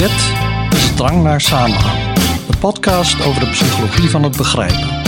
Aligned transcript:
Dit 0.00 0.32
is 0.72 0.94
Drang 0.94 1.22
naar 1.22 1.40
Samenhang, 1.40 2.14
de 2.50 2.56
podcast 2.60 3.24
over 3.24 3.40
de 3.40 3.50
psychologie 3.50 4.10
van 4.10 4.22
het 4.22 4.36
begrijpen. 4.36 5.02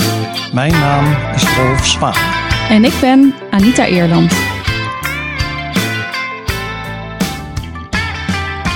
Mijn 0.53 0.73
naam 0.73 1.35
is 1.35 1.57
Rolf 1.57 1.87
Spaan. 1.87 2.15
En 2.69 2.85
ik 2.85 2.93
ben 3.01 3.35
Anita 3.51 3.87
Eerland. 3.87 4.33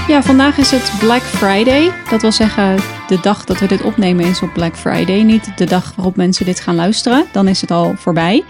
Ja, 0.09 0.23
vandaag 0.23 0.59
is 0.59 0.71
het 0.71 0.93
Black 0.99 1.23
Friday. 1.23 1.93
Dat 2.11 2.23
wil 2.23 2.33
zeggen, 2.33 2.77
de 3.09 3.21
dag 3.21 3.45
dat 3.45 3.59
we 3.59 3.67
dit 3.67 3.83
opnemen 3.83 4.25
is 4.25 4.43
op 4.43 4.53
Black 4.53 4.77
Friday. 4.77 5.23
Niet 5.23 5.53
de 5.57 5.65
dag 5.65 5.93
waarop 5.97 6.17
mensen 6.17 6.45
dit 6.45 6.61
gaan 6.61 6.75
luisteren. 6.75 7.27
Dan 7.33 7.49
is 7.49 7.61
het 7.61 7.71
al 7.71 7.95
voorbij. 7.97 8.45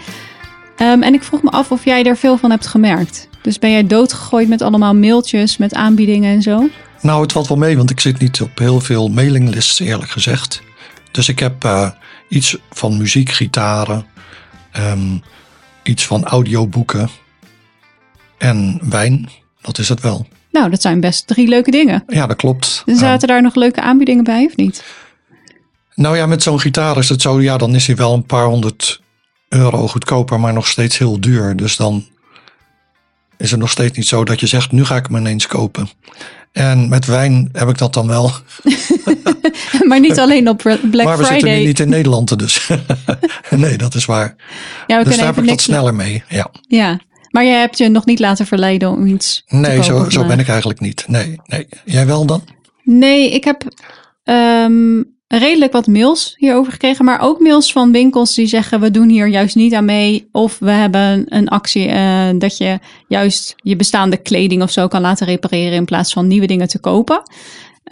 Um, 0.81 1.03
en 1.03 1.13
ik 1.13 1.23
vroeg 1.23 1.43
me 1.43 1.49
af 1.49 1.71
of 1.71 1.85
jij 1.85 2.03
er 2.03 2.17
veel 2.17 2.37
van 2.37 2.51
hebt 2.51 2.67
gemerkt. 2.67 3.29
Dus 3.41 3.59
ben 3.59 3.71
jij 3.71 3.87
doodgegooid 3.87 4.47
met 4.47 4.61
allemaal 4.61 4.95
mailtjes 4.95 5.57
met 5.57 5.73
aanbiedingen 5.73 6.33
en 6.33 6.41
zo? 6.41 6.67
Nou, 7.01 7.21
het 7.21 7.31
valt 7.31 7.47
wel 7.47 7.57
mee, 7.57 7.77
want 7.77 7.89
ik 7.89 7.99
zit 7.99 8.19
niet 8.19 8.41
op 8.41 8.57
heel 8.57 8.79
veel 8.79 9.07
mailinglists, 9.07 9.79
eerlijk 9.79 10.11
gezegd. 10.11 10.61
Dus 11.11 11.29
ik 11.29 11.39
heb 11.39 11.63
uh, 11.63 11.89
iets 12.29 12.57
van 12.69 12.97
muziek, 12.97 13.31
gitaren, 13.31 14.05
um, 14.77 15.21
iets 15.83 16.05
van 16.05 16.25
audioboeken 16.25 17.09
en 18.37 18.79
wijn. 18.89 19.29
Dat 19.61 19.77
is 19.77 19.89
het 19.89 20.01
wel. 20.01 20.27
Nou, 20.51 20.69
dat 20.69 20.81
zijn 20.81 20.99
best 20.99 21.27
drie 21.27 21.47
leuke 21.47 21.71
dingen. 21.71 22.03
Ja, 22.07 22.27
dat 22.27 22.37
klopt. 22.37 22.83
En 22.85 22.95
zaten 22.95 23.21
um, 23.21 23.27
daar 23.27 23.41
nog 23.41 23.55
leuke 23.55 23.81
aanbiedingen 23.81 24.23
bij, 24.23 24.45
of 24.45 24.55
niet? 24.55 24.83
Nou 25.95 26.17
ja, 26.17 26.25
met 26.25 26.43
zo'n 26.43 26.59
gitaar 26.59 26.97
is 26.97 27.09
het 27.09 27.21
zo, 27.21 27.41
ja, 27.41 27.57
dan 27.57 27.75
is 27.75 27.87
hij 27.87 27.95
wel 27.95 28.13
een 28.13 28.25
paar 28.25 28.45
honderd 28.45 29.01
euro 29.49 29.87
goedkoper, 29.87 30.39
maar 30.39 30.53
nog 30.53 30.67
steeds 30.67 30.97
heel 30.97 31.21
duur. 31.21 31.55
Dus 31.55 31.75
dan 31.75 32.05
is 33.37 33.51
het 33.51 33.59
nog 33.59 33.69
steeds 33.69 33.97
niet 33.97 34.07
zo 34.07 34.23
dat 34.23 34.39
je 34.39 34.47
zegt, 34.47 34.71
nu 34.71 34.85
ga 34.85 34.95
ik 34.95 35.05
hem 35.05 35.15
ineens 35.15 35.47
kopen. 35.47 35.89
En 36.57 36.89
met 36.89 37.05
wijn 37.05 37.49
heb 37.53 37.69
ik 37.69 37.77
dat 37.77 37.93
dan 37.93 38.07
wel. 38.07 38.31
maar 39.87 39.99
niet 39.99 40.19
alleen 40.19 40.49
op 40.49 40.57
Black 40.57 40.79
Friday. 40.79 41.03
Maar 41.05 41.17
we 41.17 41.25
zitten 41.25 41.49
nu 41.49 41.65
niet 41.65 41.79
in 41.79 41.89
Nederland 41.89 42.39
dus. 42.39 42.69
nee, 43.49 43.77
dat 43.77 43.95
is 43.95 44.05
waar. 44.05 44.35
Ja, 44.87 44.97
we 44.97 45.03
dus 45.03 45.17
daar 45.17 45.25
heb 45.25 45.37
ik 45.37 45.47
dat 45.47 45.61
sneller 45.61 45.95
mee. 45.95 46.23
Ja. 46.29 46.51
ja, 46.67 46.99
maar 47.31 47.45
jij 47.45 47.59
hebt 47.59 47.77
je 47.77 47.89
nog 47.89 48.05
niet 48.05 48.19
laten 48.19 48.45
verleiden 48.45 48.89
om 48.89 49.05
iets 49.05 49.43
Nee, 49.47 49.83
zo, 49.83 50.09
zo 50.09 50.25
ben 50.25 50.39
ik 50.39 50.47
eigenlijk 50.47 50.79
niet. 50.79 51.03
Nee, 51.07 51.39
nee. 51.45 51.67
Jij 51.85 52.05
wel 52.05 52.25
dan? 52.25 52.43
Nee, 52.83 53.31
ik 53.31 53.43
heb 53.43 53.63
um, 54.23 55.16
redelijk 55.27 55.71
wat 55.71 55.87
mails 55.87 56.33
hierover 56.37 56.71
gekregen, 56.71 57.05
maar 57.05 57.21
ook 57.21 57.39
mails 57.39 57.71
van 57.71 57.91
winkels 57.91 58.35
die 58.35 58.47
zeggen 58.47 58.79
we 58.79 58.91
doen 58.91 59.09
hier 59.09 59.27
juist 59.27 59.55
niet 59.55 59.73
aan 59.73 59.85
mee. 59.85 60.29
Of 60.31 60.59
we 60.59 60.71
hebben 60.71 61.25
een 61.27 61.47
actie 61.47 61.87
uh, 61.87 62.29
dat 62.37 62.57
je 62.57 62.79
juist 63.07 63.53
je 63.55 63.75
bestaande 63.75 64.17
kleding 64.17 64.61
of 64.61 64.71
zo 64.71 64.87
kan 64.87 65.01
laten 65.01 65.27
repareren 65.27 65.73
in 65.73 65.85
plaats 65.85 66.13
van 66.13 66.27
nieuwe 66.27 66.47
dingen 66.47 66.67
te 66.67 66.79
kopen. 66.79 67.21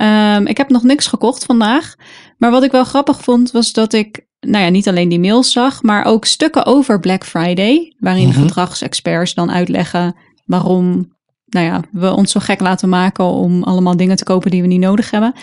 Um, 0.02 0.48
ik 0.48 0.58
heb 0.58 0.70
nog 0.70 0.84
niks 0.84 1.08
gekocht 1.08 1.46
vandaag. 1.46 1.96
Maar 2.38 2.52
wat 2.52 2.64
ik 2.64 2.72
wel 2.72 2.84
grappig 2.84 3.22
vond 3.22 3.52
was 3.52 3.74
dat 3.74 3.94
ik, 3.94 4.26
nou 4.40 4.64
ja, 4.64 4.70
niet 4.70 4.88
alleen 4.88 5.10
die 5.10 5.20
mails 5.20 5.52
zag, 5.52 5.84
maar 5.84 6.06
ook 6.06 6.26
stukken 6.26 6.66
over 6.66 7.00
Black 7.00 7.26
Friday, 7.26 7.96
waarin 8.00 8.28
mm-hmm. 8.28 8.42
gedragsexperts 8.42 9.34
dan 9.34 9.52
uitleggen 9.52 10.16
waarom 10.46 11.14
nou 11.46 11.66
ja, 11.66 11.82
we 11.92 12.12
ons 12.12 12.32
zo 12.32 12.40
gek 12.40 12.60
laten 12.60 12.90
maken 12.90 13.26
om 13.26 13.64
allemaal 13.64 13.98
dingen 13.98 14.16
te 14.16 14.24
kopen 14.24 14.52
die 14.52 14.62
we 14.62 14.68
niet 14.68 14.80
nodig 14.80 15.12
hebben. 15.12 15.34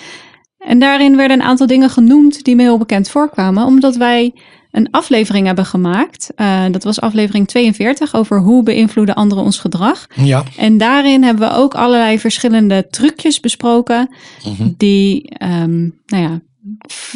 En 0.64 0.78
daarin 0.78 1.16
werden 1.16 1.40
een 1.40 1.46
aantal 1.46 1.66
dingen 1.66 1.90
genoemd 1.90 2.44
die 2.44 2.56
me 2.56 2.62
heel 2.62 2.78
bekend 2.78 3.08
voorkwamen, 3.08 3.66
omdat 3.66 3.96
wij 3.96 4.32
een 4.72 4.90
aflevering 4.90 5.46
hebben 5.46 5.66
gemaakt. 5.66 6.30
Uh, 6.36 6.64
dat 6.70 6.84
was 6.84 7.00
aflevering 7.00 7.48
42 7.48 8.14
over 8.14 8.40
hoe 8.40 8.62
beïnvloeden 8.62 9.14
anderen 9.14 9.44
ons 9.44 9.58
gedrag. 9.58 10.06
Ja. 10.14 10.44
En 10.56 10.78
daarin 10.78 11.22
hebben 11.22 11.48
we 11.48 11.54
ook 11.54 11.74
allerlei 11.74 12.18
verschillende 12.18 12.86
trucjes 12.90 13.40
besproken 13.40 14.10
mm-hmm. 14.44 14.74
die, 14.76 15.32
um, 15.42 16.00
nou 16.06 16.22
ja, 16.22 16.40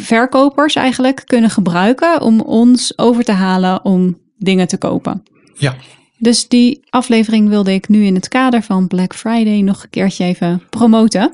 verkopers 0.01 0.75
eigenlijk 0.75 1.21
kunnen 1.25 1.49
gebruiken 1.49 2.21
om 2.21 2.41
ons 2.41 2.97
over 2.97 3.23
te 3.23 3.31
halen 3.31 3.85
om 3.85 4.17
dingen 4.37 4.67
te 4.67 4.77
kopen. 4.77 5.23
Ja. 5.57 5.75
Dus 6.17 6.47
die 6.47 6.85
aflevering 6.89 7.49
wilde 7.49 7.73
ik 7.73 7.87
nu 7.87 8.05
in 8.05 8.15
het 8.15 8.27
kader 8.27 8.63
van 8.63 8.87
Black 8.87 9.15
Friday 9.15 9.61
nog 9.61 9.83
een 9.83 9.89
keertje 9.89 10.23
even 10.23 10.63
promoten. 10.69 11.31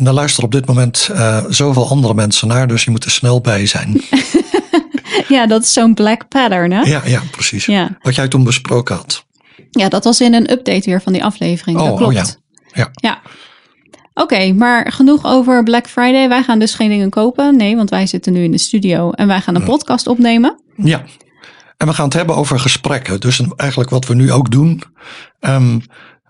En 0.00 0.06
daar 0.06 0.14
luisteren 0.14 0.44
op 0.44 0.52
dit 0.52 0.66
moment 0.66 1.08
uh, 1.12 1.44
zoveel 1.48 1.88
andere 1.88 2.14
mensen 2.14 2.48
naar, 2.48 2.68
dus 2.68 2.84
je 2.84 2.90
moet 2.90 3.04
er 3.04 3.10
snel 3.10 3.40
bij 3.40 3.66
zijn. 3.66 4.00
ja, 5.28 5.46
dat 5.46 5.62
is 5.62 5.72
zo'n 5.72 5.94
black 5.94 6.28
pattern, 6.28 6.72
hè? 6.72 6.80
Ja, 6.80 7.02
ja 7.04 7.22
precies. 7.30 7.66
Ja. 7.66 7.98
Wat 8.02 8.14
jij 8.14 8.28
toen 8.28 8.44
besproken 8.44 8.96
had. 8.96 9.24
Ja, 9.70 9.88
dat 9.88 10.04
was 10.04 10.20
in 10.20 10.34
een 10.34 10.50
update 10.50 10.90
weer 10.90 11.02
van 11.02 11.12
die 11.12 11.24
aflevering. 11.24 11.78
Oh, 11.78 11.84
dat 11.84 11.96
klopt. 11.96 12.16
Oh 12.16 12.22
ja. 12.22 12.24
Ja. 12.72 12.90
ja. 12.92 13.20
Oké, 14.14 14.22
okay, 14.34 14.50
maar 14.50 14.92
genoeg 14.92 15.24
over 15.24 15.62
Black 15.62 15.88
Friday. 15.88 16.28
Wij 16.28 16.42
gaan 16.42 16.58
dus 16.58 16.74
geen 16.74 16.88
dingen 16.88 17.10
kopen. 17.10 17.56
Nee, 17.56 17.76
want 17.76 17.90
wij 17.90 18.06
zitten 18.06 18.32
nu 18.32 18.42
in 18.42 18.50
de 18.50 18.58
studio 18.58 19.10
en 19.10 19.26
wij 19.26 19.40
gaan 19.40 19.54
een 19.54 19.64
podcast 19.64 20.06
opnemen. 20.06 20.62
Ja. 20.76 21.04
En 21.76 21.86
we 21.86 21.94
gaan 21.94 22.04
het 22.04 22.14
hebben 22.14 22.36
over 22.36 22.60
gesprekken. 22.60 23.20
Dus 23.20 23.42
eigenlijk 23.56 23.90
wat 23.90 24.06
we 24.06 24.14
nu 24.14 24.32
ook 24.32 24.50
doen. 24.50 24.82
Um, 25.40 25.82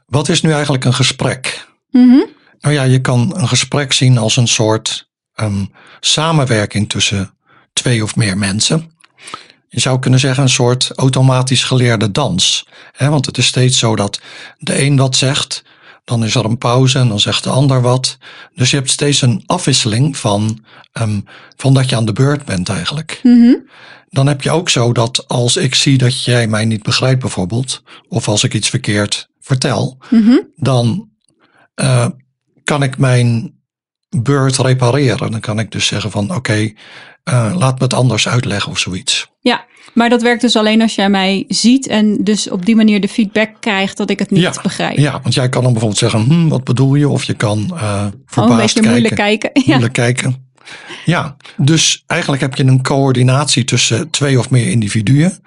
wat 0.06 0.28
is 0.28 0.42
nu 0.42 0.53
eigenlijk 0.53 0.84
een 0.84 0.94
gesprek? 0.94 1.69
Mm 1.91 2.38
nou 2.60 2.75
ja, 2.75 2.82
je 2.82 3.00
kan 3.00 3.37
een 3.37 3.48
gesprek 3.48 3.93
zien 3.93 4.19
als 4.19 4.37
een 4.37 4.48
soort 4.48 5.09
um, 5.37 5.71
samenwerking 6.00 6.88
tussen 6.88 7.34
twee 7.72 8.03
of 8.03 8.16
meer 8.16 8.38
mensen. 8.38 8.93
Je 9.69 9.81
zou 9.81 9.98
kunnen 9.98 10.21
zeggen 10.21 10.43
een 10.43 10.48
soort 10.48 10.91
automatisch 10.94 11.65
geleerde 11.65 12.10
dans. 12.10 12.66
Hè? 12.93 13.09
Want 13.09 13.26
het 13.26 13.38
is 13.38 13.47
steeds 13.47 13.78
zo 13.78 13.97
dat 13.97 14.21
de 14.59 14.82
een 14.82 14.97
wat 14.97 15.16
zegt, 15.16 15.65
dan 16.04 16.25
is 16.25 16.34
er 16.34 16.44
een 16.44 16.59
pauze 16.59 16.98
en 16.98 17.09
dan 17.09 17.21
zegt 17.21 17.44
de 17.44 17.50
ander 17.50 17.82
wat. 17.82 18.19
Dus 18.54 18.71
je 18.71 18.77
hebt 18.77 18.91
steeds 18.91 19.22
een 19.22 19.42
afwisseling 19.47 20.16
van, 20.16 20.65
um, 21.00 21.25
van 21.56 21.75
dat 21.75 21.88
je 21.88 21.97
aan 21.97 22.04
de 22.04 22.12
beurt 22.12 22.44
bent 22.44 22.69
eigenlijk. 22.69 23.21
Mm-hmm. 23.22 23.69
Dan 24.09 24.27
heb 24.27 24.42
je 24.42 24.50
ook 24.50 24.69
zo 24.69 24.92
dat 24.92 25.28
als 25.28 25.56
ik 25.56 25.75
zie 25.75 25.98
dat 25.98 26.25
jij 26.25 26.47
mij 26.47 26.65
niet 26.65 26.82
begrijpt 26.82 27.21
bijvoorbeeld, 27.21 27.82
of 28.09 28.28
als 28.28 28.44
ik 28.44 28.54
iets 28.54 28.69
verkeerd 28.69 29.28
vertel, 29.41 29.98
mm-hmm. 30.10 30.48
dan 30.56 31.09
uh, 31.77 32.06
kan 32.70 32.82
ik 32.82 32.98
mijn 32.98 33.54
beurt 34.22 34.56
repareren. 34.56 35.31
Dan 35.31 35.41
kan 35.41 35.58
ik 35.58 35.70
dus 35.70 35.86
zeggen 35.86 36.10
van 36.10 36.25
oké, 36.25 36.34
okay, 36.34 36.76
uh, 37.25 37.54
laat 37.56 37.78
me 37.78 37.84
het 37.84 37.94
anders 37.94 38.28
uitleggen 38.28 38.70
of 38.70 38.78
zoiets. 38.78 39.31
Ja, 39.41 39.64
maar 39.94 40.08
dat 40.08 40.22
werkt 40.22 40.41
dus 40.41 40.56
alleen 40.56 40.82
als 40.82 40.94
jij 40.94 41.10
mij 41.10 41.44
ziet 41.48 41.86
en 41.86 42.25
dus 42.25 42.50
op 42.50 42.66
die 42.66 42.76
manier 42.76 43.00
de 43.00 43.09
feedback 43.09 43.50
krijgt 43.60 43.97
dat 43.97 44.10
ik 44.10 44.19
het 44.19 44.30
niet 44.30 44.42
ja, 44.42 44.62
begrijp. 44.62 44.98
Ja, 44.98 45.20
want 45.22 45.34
jij 45.34 45.48
kan 45.48 45.62
dan 45.62 45.72
bijvoorbeeld 45.72 46.00
zeggen, 46.00 46.20
hm, 46.20 46.48
wat 46.48 46.64
bedoel 46.64 46.94
je? 46.94 47.09
Of 47.09 47.25
je 47.25 47.34
kan 47.34 47.70
uh, 47.72 48.06
verbaasd 48.26 48.50
oh, 48.50 48.60
een 48.60 48.66
kijken. 48.66 48.91
moeilijk 48.91 49.14
kijken. 49.14 49.50
Ja. 49.53 49.62
Moeilijk 49.66 49.92
kijken. 49.92 50.48
Ja, 51.04 51.36
dus 51.56 52.03
eigenlijk 52.06 52.42
heb 52.42 52.54
je 52.54 52.64
een 52.64 52.82
coördinatie 52.82 53.64
tussen 53.64 54.10
twee 54.10 54.38
of 54.38 54.50
meer 54.50 54.66
individuen. 54.66 55.38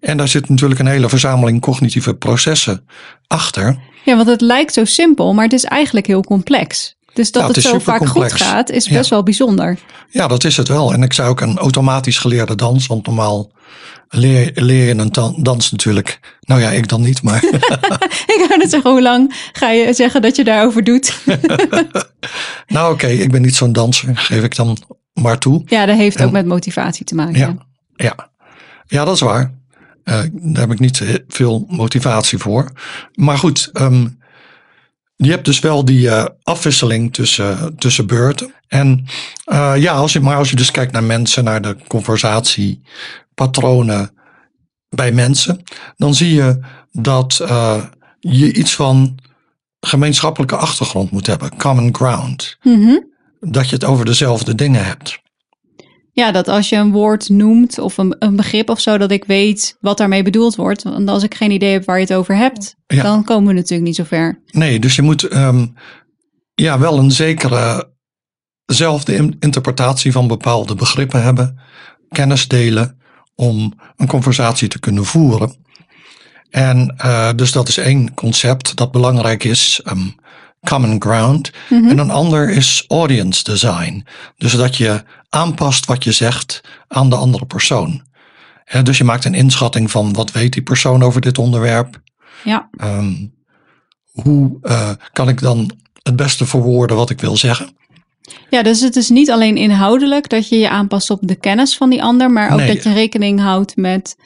En 0.00 0.16
daar 0.16 0.28
zit 0.28 0.48
natuurlijk 0.48 0.80
een 0.80 0.86
hele 0.86 1.08
verzameling 1.08 1.60
cognitieve 1.60 2.14
processen 2.14 2.84
achter. 3.26 3.76
Ja, 4.08 4.16
want 4.16 4.28
het 4.28 4.40
lijkt 4.40 4.72
zo 4.72 4.84
simpel, 4.84 5.34
maar 5.34 5.44
het 5.44 5.52
is 5.52 5.64
eigenlijk 5.64 6.06
heel 6.06 6.22
complex. 6.22 6.96
Dus 7.12 7.32
dat 7.32 7.42
Ja, 7.42 7.48
het, 7.48 7.56
het 7.56 7.64
zo 7.64 7.78
vaak 7.78 8.06
goed 8.06 8.32
gaat, 8.32 8.70
is 8.70 8.86
Ja. 8.86 8.96
best 8.96 9.10
wel 9.10 9.22
bijzonder. 9.22 9.78
Ja, 10.10 10.26
dat 10.26 10.44
is 10.44 10.56
het 10.56 10.68
wel. 10.68 10.92
En 10.92 11.02
ik 11.02 11.12
zou 11.12 11.28
ook 11.28 11.40
een 11.40 11.58
automatisch 11.58 12.18
geleerde 12.18 12.54
dans, 12.54 12.86
want 12.86 13.06
normaal 13.06 13.50
leer, 14.08 14.50
leer 14.54 14.86
je 14.86 14.94
een 15.00 15.12
dan- 15.12 15.36
dans 15.42 15.70
natuurlijk. 15.70 16.20
Nou 16.40 16.60
ja, 16.60 16.70
ik 16.70 16.88
dan 16.88 17.00
niet, 17.00 17.22
maar 17.22 17.44
ik 18.34 18.44
wou 18.48 18.56
net 18.58 18.70
zeggen, 18.70 18.90
hoe 18.90 19.02
lang 19.02 19.34
ga 19.52 19.70
je 19.70 19.92
zeggen 19.92 20.22
dat 20.22 20.36
je 20.36 20.44
daarover 20.44 20.84
doet? 20.84 21.18
nou 22.66 22.92
oké, 22.92 23.06
ik 23.06 23.30
ben 23.30 23.42
niet 23.42 23.54
zo'n 23.56 23.72
danser, 23.72 24.16
geef 24.16 24.42
ik 24.42 24.56
dan 24.56 24.76
maar 25.12 25.38
toe. 25.38 25.62
ja, 25.66 25.86
dat 25.86 25.96
heeft 25.96 26.22
ook 26.22 26.30
met 26.30 26.46
motivatie 26.46 27.04
te 27.04 27.14
maken. 27.14 27.38
Ja, 27.38 27.56
ja. 27.96 28.30
ja 28.86 29.04
dat 29.04 29.14
is 29.14 29.20
waar. 29.20 29.54
Eh, 30.08 30.20
daar 30.32 30.62
heb 30.62 30.72
ik 30.72 30.78
niet 30.78 31.22
veel 31.28 31.64
motivatie 31.68 32.38
voor. 32.38 32.72
Maar 33.14 33.38
goed, 33.38 33.70
ehm, 33.72 34.08
je 35.16 35.30
hebt 35.30 35.44
dus 35.44 35.58
wel 35.58 35.84
die 35.84 36.10
eh, 36.10 36.24
afwisseling 36.42 37.14
tussen, 37.14 37.76
tussen 37.78 38.06
beurten. 38.06 38.52
En 38.68 39.06
eh, 39.44 39.72
ja, 39.76 39.92
als 39.92 40.12
je, 40.12 40.20
maar 40.20 40.36
als 40.36 40.50
je 40.50 40.56
dus 40.56 40.70
kijkt 40.70 40.92
naar 40.92 41.04
mensen, 41.04 41.44
naar 41.44 41.62
de 41.62 41.76
conversatiepatronen 41.86 44.10
bij 44.88 45.12
mensen, 45.12 45.62
dan 45.96 46.14
zie 46.14 46.34
je 46.34 46.58
dat 46.92 47.42
je 48.20 48.52
iets 48.52 48.74
van 48.74 49.18
gemeenschappelijke 49.80 50.56
achtergrond 50.56 51.10
moet 51.10 51.26
hebben, 51.26 51.56
common 51.56 51.94
ground. 51.94 52.56
Mhm. 52.62 52.98
Dat 53.40 53.68
je 53.68 53.74
het 53.74 53.84
over 53.84 54.04
dezelfde 54.04 54.54
dingen 54.54 54.84
hebt. 54.84 55.20
Ja, 56.18 56.30
dat 56.32 56.48
als 56.48 56.68
je 56.68 56.76
een 56.76 56.90
woord 56.92 57.28
noemt 57.28 57.78
of 57.78 57.98
een, 57.98 58.16
een 58.18 58.36
begrip 58.36 58.70
of 58.70 58.80
zo, 58.80 58.98
dat 58.98 59.10
ik 59.10 59.24
weet 59.24 59.76
wat 59.80 59.98
daarmee 59.98 60.22
bedoeld 60.22 60.54
wordt. 60.56 60.82
Want 60.82 61.08
als 61.08 61.22
ik 61.22 61.34
geen 61.34 61.50
idee 61.50 61.72
heb 61.72 61.84
waar 61.84 61.96
je 61.96 62.02
het 62.04 62.14
over 62.14 62.36
hebt, 62.36 62.74
Ja. 62.86 63.02
dan 63.02 63.24
komen 63.24 63.48
we 63.48 63.52
natuurlijk 63.54 63.82
niet 63.86 63.96
zo 63.96 64.04
ver. 64.04 64.42
Nee, 64.50 64.78
dus 64.80 64.96
je 64.96 65.02
moet 65.02 65.22
ehm, 65.22 65.66
ja, 66.54 66.78
wel 66.78 66.98
een 66.98 67.10
zekere 67.10 67.92
zelfde 68.64 69.14
in- 69.14 69.36
interpretatie 69.40 70.12
van 70.12 70.26
bepaalde 70.28 70.74
begrippen 70.74 71.22
hebben, 71.22 71.60
kennis 72.08 72.48
delen 72.48 72.98
om 73.34 73.72
een 73.96 74.06
conversatie 74.08 74.68
te 74.68 74.78
kunnen 74.80 75.04
voeren. 75.04 75.56
En 76.50 76.94
eh, 76.96 77.30
dus 77.36 77.52
dat 77.52 77.68
is 77.68 77.76
één 77.76 78.14
concept 78.14 78.76
dat 78.76 78.92
belangrijk 78.92 79.44
is. 79.44 79.80
Ehm, 79.84 80.08
common 80.68 81.02
ground. 81.02 81.50
Mhm. 81.70 81.88
En 81.88 81.98
een 81.98 82.10
ander 82.10 82.50
is 82.50 82.84
audience 82.88 83.42
design. 83.44 84.04
Dus 84.36 84.52
dat 84.52 84.76
je 84.76 85.02
aanpast 85.28 85.86
wat 85.86 86.04
je 86.04 86.12
zegt 86.12 86.60
aan 86.88 87.10
de 87.10 87.16
andere 87.16 87.46
persoon. 87.46 88.02
Dus 88.82 88.98
je 88.98 89.04
maakt 89.04 89.24
een 89.24 89.34
inschatting 89.34 89.90
van 89.90 90.12
wat 90.12 90.32
weet 90.32 90.52
die 90.52 90.62
persoon 90.62 91.02
over 91.02 91.20
dit 91.20 91.38
onderwerp. 91.38 92.00
Ja. 92.44 92.68
Ehm, 92.76 93.14
hoe 94.12 94.58
eh, 94.62 94.90
kan 95.12 95.28
ik 95.28 95.40
dan 95.40 95.70
het 96.02 96.16
beste 96.16 96.46
verwoorden 96.46 96.96
wat 96.96 97.10
ik 97.10 97.20
wil 97.20 97.36
zeggen? 97.36 97.76
ja, 98.50 98.62
dus 98.62 98.80
het 98.80 98.96
is 98.96 99.08
niet 99.08 99.30
alleen 99.30 99.56
inhoudelijk 99.56 100.28
dat 100.28 100.48
je 100.48 100.58
je 100.58 100.68
aanpast 100.68 101.10
op 101.10 101.18
de 101.22 101.34
kennis 101.34 101.76
van 101.76 101.90
die 101.90 102.02
ander, 102.02 102.30
maar 102.30 102.52
ook 102.52 102.58
Nee. 102.58 102.74
dat 102.74 102.82
je 102.82 102.92
rekening 102.92 103.40
houdt 103.40 103.76
met 103.76 104.16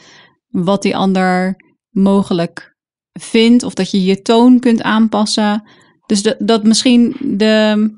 wat 0.48 0.82
die 0.82 0.96
ander 0.96 1.56
mogelijk 1.90 2.76
vindt 3.12 3.62
of 3.62 3.74
dat 3.74 3.90
je 3.90 4.04
je 4.04 4.22
toon 4.22 4.60
kunt 4.60 4.82
aanpassen. 4.82 5.62
Dus 6.06 6.22
dat, 6.22 6.36
dat 6.38 6.64
misschien 6.64 7.16
de, 7.20 7.90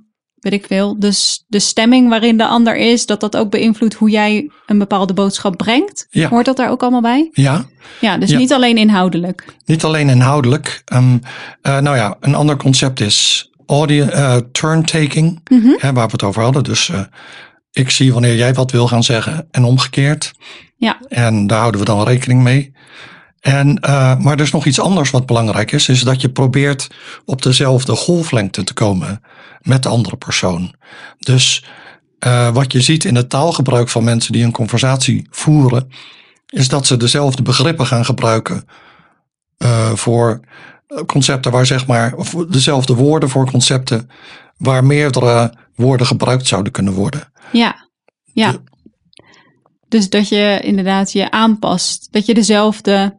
weet 0.45 0.53
ik 0.53 0.67
veel, 0.67 0.99
dus 0.99 1.45
de 1.47 1.59
stemming 1.59 2.09
waarin 2.09 2.37
de 2.37 2.47
ander 2.47 2.77
is, 2.77 3.07
dat 3.07 3.21
dat 3.21 3.37
ook 3.37 3.51
beïnvloedt 3.51 3.95
hoe 3.95 4.11
jij 4.11 4.51
een 4.67 4.79
bepaalde 4.79 5.13
boodschap 5.13 5.57
brengt. 5.57 6.07
Ja. 6.11 6.29
Hoort 6.29 6.45
dat 6.45 6.57
daar 6.57 6.71
ook 6.71 6.83
allemaal 6.83 7.01
bij? 7.01 7.29
Ja, 7.33 7.65
Ja, 8.01 8.19
dus 8.19 8.31
Ja. 8.31 8.39
niet 8.39 8.53
alleen 8.53 8.77
inhoudelijk. 8.77 9.45
niet 9.65 9.85
alleen 9.85 10.09
inhoudelijk. 10.09 10.83
Ehm, 10.85 11.19
eh, 11.63 11.79
nou 11.79 11.97
ja, 11.97 12.17
een 12.21 12.35
ander 12.35 12.57
concept 12.57 13.01
is 13.01 13.51
audio, 13.67 14.05
eh, 14.07 14.37
turn-taking, 14.53 15.41
Mhm. 15.51 15.69
hè, 15.77 15.93
waar 15.93 16.07
we 16.07 16.13
het 16.13 16.23
over 16.23 16.43
hadden. 16.43 16.65
Dus 16.65 16.89
eh, 16.89 17.01
ik 17.73 17.91
zie 17.91 18.13
wanneer 18.13 18.37
jij 18.37 18.55
wat 18.55 18.71
wil 18.71 18.89
gaan 18.89 19.03
zeggen 19.03 19.47
en 19.51 19.65
omgekeerd. 19.65 20.33
Ja. 20.77 20.99
En 21.09 21.47
daar 21.47 21.59
houden 21.59 21.81
we 21.81 21.87
dan 21.87 22.03
rekening 22.05 22.43
mee. 22.43 22.73
En, 23.45 23.79
eh, 23.79 24.19
maar 24.19 24.33
er 24.33 24.41
is 24.41 24.51
nog 24.51 24.67
iets 24.67 24.81
anders 24.81 25.11
wat 25.11 25.27
belangrijk 25.27 25.73
is, 25.73 25.89
is 25.89 26.03
dat 26.03 26.21
je 26.21 26.29
probeert 26.31 26.89
op 27.25 27.43
dezelfde 27.43 27.93
golflengte 27.97 28.65
te 28.65 28.73
komen 28.73 29.23
met 29.63 29.83
de 29.83 29.89
andere 29.89 30.17
persoon. 30.17 30.75
Dus 31.19 31.65
eh, 32.19 32.51
wat 32.51 32.73
je 32.73 32.81
ziet 32.81 33.05
in 33.05 33.15
het 33.17 33.31
taalgebruik 33.31 33.89
van 33.89 34.05
mensen 34.05 34.33
die 34.33 34.45
een 34.45 34.53
conversatie 34.53 35.27
voeren, 35.31 35.89
is 36.47 36.69
dat 36.69 36.87
ze 36.87 36.97
dezelfde 36.97 37.43
begrippen 37.43 37.87
gaan 37.87 38.05
gebruiken 38.05 38.65
eh, 39.57 39.93
voor 39.93 40.41
concepten 41.07 41.53
waar 41.53 41.67
zeg 41.67 41.87
maar, 41.87 42.15
of 42.15 42.31
dezelfde 42.49 42.95
woorden 42.95 43.29
voor 43.29 43.51
concepten 43.51 44.11
waar 44.57 44.85
meerdere 44.85 45.53
woorden 45.75 46.07
gebruikt 46.07 46.47
zouden 46.47 46.73
kunnen 46.73 46.93
worden. 46.93 47.33
Ja, 47.53 47.89
ja. 48.33 48.53
De- 48.53 48.61
Dus 49.89 50.09
dat 50.09 50.29
je 50.29 50.61
inderdaad 50.63 51.13
je 51.13 51.31
aanpast. 51.31 52.09
Dat 52.11 52.27
je 52.27 52.35
dezelfde 52.35 53.17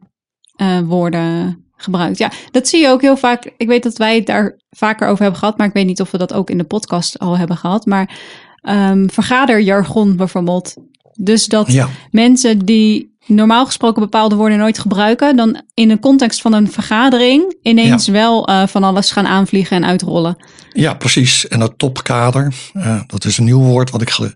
eh, 0.55 0.79
woorden 0.79 1.63
gebruikt. 1.75 2.17
Ja, 2.17 2.31
dat 2.51 2.67
zie 2.67 2.81
je 2.81 2.87
ook 2.87 3.01
heel 3.01 3.17
vaak. 3.17 3.51
Ik 3.57 3.67
weet 3.67 3.83
dat 3.83 3.97
wij 3.97 4.15
het 4.15 4.25
daar 4.25 4.57
vaker 4.69 5.07
over 5.07 5.21
hebben 5.21 5.39
gehad, 5.39 5.57
maar 5.57 5.67
ik 5.67 5.73
weet 5.73 5.85
niet 5.85 6.01
of 6.01 6.11
we 6.11 6.17
dat 6.17 6.33
ook 6.33 6.49
in 6.49 6.57
de 6.57 6.63
podcast 6.63 7.19
al 7.19 7.37
hebben 7.37 7.57
gehad. 7.57 7.85
Maar 7.85 8.19
ehm, 8.61 9.07
vergaderjargon 9.07 10.15
bijvoorbeeld. 10.15 10.75
Dus 11.17 11.45
dat 11.45 11.71
Ja, 11.71 11.89
mensen 12.11 12.65
die 12.65 13.14
normaal 13.25 13.65
gesproken 13.65 14.01
bepaalde 14.01 14.35
woorden 14.35 14.57
nooit 14.57 14.79
gebruiken, 14.79 15.35
dan 15.35 15.61
in 15.73 15.87
de 15.87 15.99
context 15.99 16.41
van 16.41 16.53
een 16.53 16.71
vergadering 16.71 17.55
ineens 17.61 18.07
wel 18.07 18.47
eh, 18.47 18.67
van 18.67 18.83
alles 18.83 19.11
gaan 19.11 19.27
aanvliegen 19.27 19.77
en 19.77 19.85
uitrollen. 19.85 20.37
ja, 20.73 20.93
precies. 20.93 21.47
En 21.47 21.59
het 21.59 21.77
topkader, 21.77 22.53
eh, 22.73 22.99
dat 23.07 23.25
is 23.25 23.37
een 23.37 23.43
nieuw 23.45 23.59
woord 23.61 23.89
wat 23.91 24.01
ik 24.01 24.09
ge- 24.09 24.35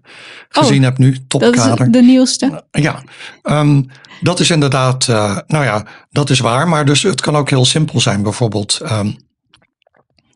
gezien 0.49 0.83
heb 0.83 0.97
nu, 0.97 1.07
Oh, 1.09 1.15
Dat 1.27 1.41
is 1.41 1.47
topkader. 1.61 1.91
de 1.91 2.01
nieuwste. 2.01 2.63
Ja, 2.71 3.03
ehm, 3.43 3.81
dat 4.21 4.39
is 4.39 4.49
inderdaad, 4.49 5.07
eh, 5.07 5.37
nou 5.47 5.63
ja, 5.63 5.85
dat 6.09 6.29
is 6.29 6.39
waar. 6.39 6.67
Maar 6.67 6.85
dus 6.85 7.03
het 7.03 7.21
kan 7.21 7.35
ook 7.35 7.49
heel 7.49 7.65
simpel 7.65 7.99
zijn. 7.99 8.23
Bijvoorbeeld, 8.23 8.79
ehm, 8.83 9.11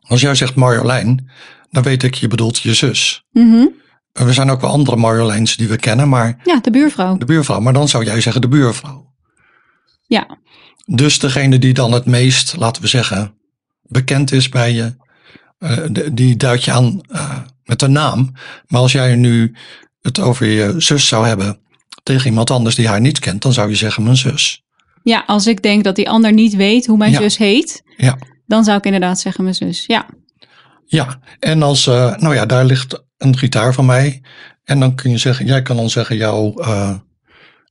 als 0.01 0.21
jij 0.21 0.35
zegt 0.35 0.55
Marjolein, 0.55 1.29
dan 1.71 1.83
weet 1.83 2.03
ik 2.03 2.15
je 2.15 2.27
bedoelt 2.27 2.59
je 2.59 2.73
zus. 2.73 3.23
Mhm. 3.31 3.65
Er 4.13 4.33
zijn 4.33 4.49
ook 4.49 4.61
wel 4.61 4.69
andere 4.69 4.95
Marjoleins 4.97 5.55
die 5.55 5.67
we 5.67 5.77
kennen, 5.77 6.09
maar 6.09 6.39
Ja, 6.43 6.59
de 6.59 6.71
buurvrouw. 6.71 7.17
de 7.17 7.25
buurvrouw. 7.25 7.59
Maar 7.59 7.73
dan 7.73 7.87
zou 7.87 8.03
jij 8.05 8.21
zeggen 8.21 8.41
de 8.41 8.47
buurvrouw. 8.47 9.13
Ja. 10.07 10.37
Dus 10.85 11.19
degene 11.19 11.59
die 11.59 11.73
dan 11.73 11.91
het 11.91 12.05
meest, 12.05 12.55
laten 12.57 12.81
we 12.81 12.87
zeggen, 12.87 13.35
bekend 13.81 14.31
is 14.31 14.49
bij 14.49 14.71
je, 14.73 14.95
eh, 15.57 15.77
die 16.11 16.35
duidt 16.37 16.63
je 16.63 16.71
aan 16.71 17.01
eh, 17.09 17.37
met 17.63 17.81
een 17.81 17.91
naam. 17.91 18.31
Maar 18.67 18.81
als 18.81 18.91
jij 18.91 19.15
nu 19.15 19.55
het 20.01 20.19
over 20.19 20.45
je 20.47 20.73
zus 20.77 21.07
zou 21.07 21.27
hebben 21.27 21.59
tegen 22.03 22.27
iemand 22.29 22.51
anders 22.51 22.75
die 22.75 22.87
haar 22.87 23.01
niet 23.01 23.19
kent, 23.19 23.41
dan 23.41 23.53
zou 23.53 23.69
je 23.69 23.75
zeggen 23.75 24.03
mijn 24.03 24.17
zus. 24.17 24.63
Ja, 25.03 25.23
als 25.27 25.47
ik 25.47 25.61
denk 25.61 25.83
dat 25.83 25.95
die 25.95 26.09
ander 26.09 26.33
niet 26.33 26.55
weet 26.55 26.85
hoe 26.85 26.97
mijn 26.97 27.11
Ja. 27.11 27.19
zus 27.19 27.37
heet, 27.37 27.83
Ja. 27.97 28.17
dan 28.45 28.63
zou 28.63 28.77
ik 28.77 28.85
inderdaad 28.85 29.19
zeggen 29.19 29.43
mijn 29.43 29.55
zus. 29.55 29.85
Ja, 29.85 30.05
Ja, 30.85 31.19
en 31.39 31.63
als, 31.63 31.87
eh, 31.87 32.15
nou 32.17 32.35
ja, 32.35 32.45
daar 32.45 32.65
ligt 32.65 33.03
een 33.23 33.37
gitaar 33.37 33.73
van 33.73 33.85
mij. 33.85 34.21
En 34.63 34.79
dan 34.79 34.95
kun 34.95 35.11
je 35.11 35.17
zeggen, 35.17 35.45
jij 35.45 35.61
kan 35.61 35.75
dan 35.75 35.89
zeggen 35.89 36.15
jouw, 36.15 36.53
eh, 36.53 36.89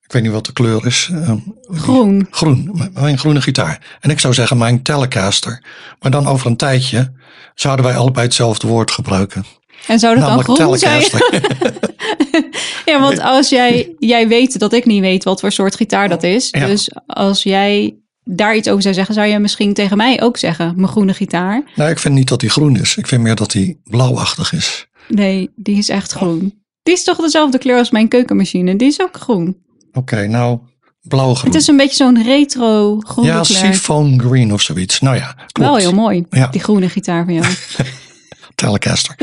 ik 0.04 0.12
weet 0.12 0.22
niet 0.22 0.32
wat 0.32 0.46
de 0.46 0.52
kleur 0.52 0.86
is. 0.86 1.08
eh, 1.12 1.32
groen. 1.70 2.26
groen, 2.30 2.90
mijn 2.94 3.18
groene 3.18 3.40
gitaar. 3.40 3.98
En 4.00 4.10
ik 4.10 4.20
zou 4.20 4.34
zeggen 4.34 4.58
mijn 4.58 4.82
Telecaster. 4.82 5.64
Maar 6.00 6.10
dan 6.10 6.26
over 6.26 6.46
een 6.46 6.56
tijdje 6.56 7.12
zouden 7.54 7.84
wij 7.84 7.96
allebei 7.96 8.26
hetzelfde 8.26 8.66
woord 8.66 8.90
gebruiken. 8.90 9.44
En 9.86 9.98
zou 9.98 10.18
dat 10.18 10.28
dan 10.28 10.42
groen 10.44 10.78
zijn? 10.78 11.00
Telecaster. 11.00 11.40
Ja, 12.84 13.00
want 13.00 13.20
als 13.20 13.48
jij, 13.48 13.94
jij 13.98 14.28
weet 14.28 14.58
dat 14.58 14.72
ik 14.72 14.84
niet 14.86 15.00
weet 15.00 15.24
wat 15.24 15.40
voor 15.40 15.52
soort 15.52 15.76
gitaar 15.76 16.08
dat 16.08 16.22
is. 16.22 16.48
Ja. 16.50 16.66
Dus 16.66 16.90
als 17.06 17.42
jij 17.42 17.96
daar 18.24 18.56
iets 18.56 18.68
over 18.68 18.82
zou 18.82 18.94
zeggen, 18.94 19.14
zou 19.14 19.26
je 19.26 19.38
misschien 19.38 19.74
tegen 19.74 19.96
mij 19.96 20.22
ook 20.22 20.36
zeggen, 20.36 20.72
mijn 20.76 20.88
groene 20.88 21.14
gitaar. 21.14 21.62
nou, 21.74 21.90
ik 21.90 21.98
vind 21.98 22.14
niet 22.14 22.28
dat 22.28 22.40
die 22.40 22.50
groen 22.50 22.76
is. 22.76 22.96
Ik 22.96 23.06
vind 23.06 23.22
meer 23.22 23.34
dat 23.34 23.50
die 23.50 23.80
blauwachtig 23.84 24.52
is. 24.52 24.86
Nee, 25.08 25.50
die 25.56 25.76
is 25.78 25.88
echt 25.88 26.12
groen. 26.12 26.60
Die 26.82 26.94
is 26.94 27.04
toch 27.04 27.16
dezelfde 27.16 27.58
kleur 27.58 27.78
als 27.78 27.90
mijn 27.90 28.08
keukenmachine. 28.08 28.76
Die 28.76 28.88
is 28.88 29.00
ook 29.00 29.16
groen. 29.16 29.56
Oké, 29.92 30.26
nou, 30.26 30.58
blauwgroen. 31.02 31.52
Het 31.52 31.60
is 31.60 31.66
een 31.66 31.76
beetje 31.76 31.96
zo'n 31.96 32.22
retro 32.22 32.98
groene 33.00 33.30
ja, 33.30 33.40
kleur. 33.40 33.58
seafoam 33.58 34.20
green 34.20 34.52
of 34.52 34.60
zoiets. 34.62 35.00
Nou 35.00 35.16
ja, 35.16 35.32
klopt. 35.32 35.58
Wel 35.70 35.76
heel 35.76 35.92
mooi, 35.94 36.26
Ja. 36.30 36.46
die 36.46 36.60
groene 36.60 36.88
gitaar 36.88 37.24
van 37.24 37.34
jou. 37.34 37.46
Telecaster. 38.54 39.16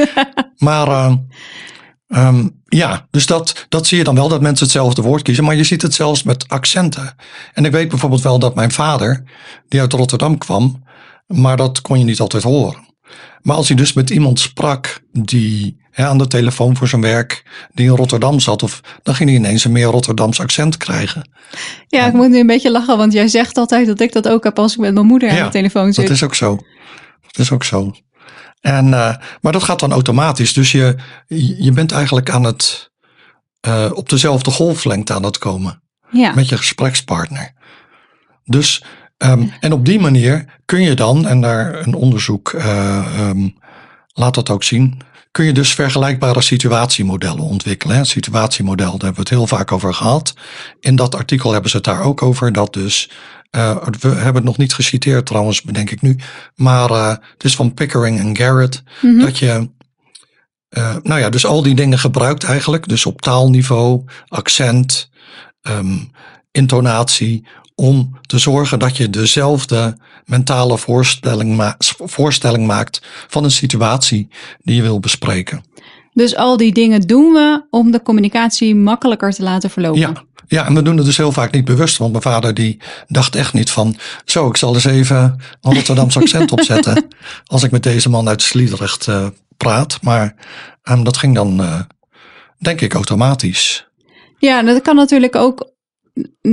maar 0.58 0.88
ehm, 0.88 1.16
ehm, 2.08 2.48
ja, 2.66 3.08
dus 3.12 3.26
dat, 3.26 3.66
dat 3.70 3.88
zie 3.88 3.98
je 3.98 4.04
dan 4.04 4.16
wel, 4.16 4.28
dat 4.28 4.42
mensen 4.42 4.66
hetzelfde 4.66 5.02
woord 5.02 5.22
kiezen. 5.22 5.44
Maar 5.44 5.56
je 5.56 5.64
ziet 5.64 5.82
het 5.82 5.94
zelfs 5.94 6.24
met 6.24 6.48
accenten. 6.48 7.16
En 7.54 7.66
ik 7.66 7.72
weet 7.72 7.90
bijvoorbeeld 7.90 8.22
wel 8.22 8.40
dat 8.40 8.56
mijn 8.56 8.72
vader, 8.72 9.24
die 9.68 9.80
uit 9.80 9.94
Rotterdam 9.94 10.38
kwam, 10.38 10.84
maar 11.28 11.58
dat 11.58 11.82
kon 11.82 12.00
je 12.00 12.06
niet 12.06 12.20
altijd 12.20 12.44
horen. 12.44 12.88
Maar 13.42 13.56
als 13.56 13.68
hij 13.68 13.78
dus 13.78 13.94
met 13.94 14.10
iemand 14.10 14.40
sprak 14.40 15.02
die 15.12 15.78
hè, 15.92 16.08
aan 16.08 16.18
de 16.18 16.28
telefoon 16.28 16.78
voor 16.78 16.88
zijn 16.88 17.02
werk, 17.02 17.44
die 17.74 17.86
in 17.86 17.96
Rotterdam 17.96 18.40
zat, 18.40 18.64
of, 18.64 18.82
dan 19.04 19.16
ging 19.16 19.30
hij 19.30 19.40
ineens 19.40 19.64
een 19.64 19.72
meer 19.72 19.86
Rotterdams 19.86 20.40
accent 20.40 20.78
krijgen. 20.78 21.30
Ja, 21.88 22.08
ik 22.08 22.14
moet 22.14 22.30
nu 22.30 22.40
een 22.40 22.48
beetje 22.48 22.72
lachen, 22.72 22.98
want 22.98 23.14
jij 23.14 23.28
zegt 23.28 23.58
altijd 23.58 23.88
dat 23.88 24.00
ik 24.00 24.14
dat 24.14 24.28
ook 24.28 24.44
heb 24.44 24.60
als 24.60 24.74
ik 24.74 24.80
met 24.80 24.94
mijn 24.94 25.06
moeder 25.06 25.30
aan 25.30 25.36
Ja, 25.36 25.46
de 25.46 25.52
telefoon 25.52 25.94
zit. 25.94 26.08
Dat 26.08 26.16
is 26.16 26.24
ook 26.24 26.36
zo. 26.36 26.60
Dat 27.22 27.38
is 27.40 27.52
ook 27.52 27.64
zo. 27.64 27.92
En, 28.62 28.94
eh, 28.94 29.16
maar 29.42 29.52
dat 29.52 29.64
gaat 29.64 29.80
dan 29.80 29.92
automatisch. 29.92 30.54
Dus 30.54 30.72
je, 30.72 30.96
je 31.58 31.72
bent 31.72 31.92
eigenlijk 31.92 32.30
aan 32.30 32.44
het 32.44 32.92
eh, 33.62 33.92
op 33.94 34.10
dezelfde 34.10 34.52
golflengte 34.52 35.14
aan 35.14 35.24
het 35.24 35.38
komen 35.38 35.82
Ja. 36.12 36.34
met 36.34 36.50
je 36.50 36.58
gesprekspartner. 36.58 37.54
Dus, 38.46 38.84
ehm, 39.20 39.44
en 39.60 39.74
op 39.74 39.86
die 39.86 40.00
manier 40.00 40.46
kun 40.66 40.82
je 40.82 40.94
dan, 40.94 41.28
en 41.28 41.42
daar 41.42 41.88
een 41.88 41.94
onderzoek 41.94 42.50
eh, 42.54 42.98
ehm, 42.98 43.48
laat 44.14 44.34
dat 44.36 44.50
ook 44.50 44.64
zien, 44.64 45.02
kun 45.32 45.46
je 45.46 45.54
dus 45.54 45.74
vergelijkbare 45.74 46.42
situatiemodellen 46.42 47.44
ontwikkelen. 47.44 47.98
Het 47.98 48.08
situatiemodel, 48.08 48.86
daar 48.92 49.06
hebben 49.06 49.14
we 49.14 49.20
het 49.20 49.30
heel 49.30 49.48
vaak 49.48 49.72
over 49.72 49.94
gehad. 49.94 50.34
In 50.80 50.96
dat 50.96 51.16
artikel 51.16 51.52
hebben 51.52 51.70
ze 51.70 51.76
het 51.76 51.86
daar 51.86 52.02
ook 52.02 52.22
over, 52.22 52.52
dat 52.54 52.74
dus, 52.74 53.10
eh, 53.50 53.78
we 54.00 54.08
hebben 54.08 54.36
het 54.36 54.44
nog 54.44 54.58
niet 54.58 54.74
geciteerd 54.74 55.26
trouwens, 55.26 55.62
bedenk 55.62 55.92
ik 55.92 56.02
nu, 56.02 56.18
maar 56.56 56.90
eh, 56.90 57.10
het 57.10 57.44
is 57.44 57.56
van 57.56 57.74
Pickering 57.74 58.20
en 58.20 58.38
Garrett, 58.38 58.84
Mhm. 59.02 59.20
dat 59.20 59.38
je, 59.38 59.70
nou 61.04 61.20
ja, 61.20 61.30
dus 61.30 61.46
al 61.46 61.64
die 61.64 61.76
dingen 61.76 62.00
gebruikt 62.00 62.44
eigenlijk, 62.44 62.88
dus 62.88 63.06
op 63.06 63.22
taalniveau, 63.22 64.04
accent, 64.28 65.10
ehm, 65.62 65.98
intonatie, 66.52 67.48
om 67.80 68.20
te 68.22 68.38
zorgen 68.38 68.80
dat 68.80 68.98
je 68.98 69.10
dezelfde 69.10 69.98
mentale 70.26 70.78
voorstelling, 70.78 71.56
ma- 71.56 71.76
voorstelling 72.04 72.68
maakt 72.68 73.02
van 73.28 73.44
een 73.44 73.52
situatie 73.52 74.28
die 74.62 74.76
je 74.76 74.82
wil 74.82 75.00
bespreken. 75.00 75.64
Dus 76.14 76.36
al 76.36 76.58
die 76.58 76.74
dingen 76.74 77.02
doen 77.02 77.34
we 77.34 77.66
om 77.70 77.92
de 77.92 78.02
communicatie 78.02 78.76
makkelijker 78.76 79.32
te 79.32 79.44
laten 79.44 79.70
verlopen. 79.70 80.00
Ja, 80.00 80.14
ja, 80.48 80.66
en 80.66 80.74
we 80.74 80.82
doen 80.82 80.98
het 80.98 81.06
dus 81.06 81.18
heel 81.18 81.32
vaak 81.32 81.52
niet 81.52 81.66
bewust, 81.66 81.98
want 81.98 82.12
mijn 82.12 82.24
vader 82.24 82.54
die 82.54 82.82
dacht 83.08 83.36
echt 83.36 83.54
niet 83.54 83.70
van, 83.70 83.96
zo, 84.26 84.48
ik 84.48 84.58
zal 84.58 84.74
eens 84.74 84.86
even 84.86 85.42
een 85.62 85.74
Rotterdams 85.74 86.18
accent 86.22 86.52
opzetten 86.52 87.06
als 87.46 87.64
ik 87.64 87.72
met 87.72 87.84
deze 87.84 88.10
man 88.10 88.28
uit 88.28 88.42
Sliedrecht 88.42 89.08
eh, 89.08 89.28
praat. 89.58 89.98
Maar 90.02 90.36
ehm, 90.84 91.04
dat 91.04 91.18
ging 91.18 91.36
dan, 91.36 91.62
eh, 91.62 91.80
denk 92.58 92.82
ik, 92.82 92.94
automatisch. 92.94 93.88
Ja, 94.38 94.64
dat 94.64 94.82
kan 94.82 94.96
natuurlijk 94.96 95.36
ook 95.36 95.78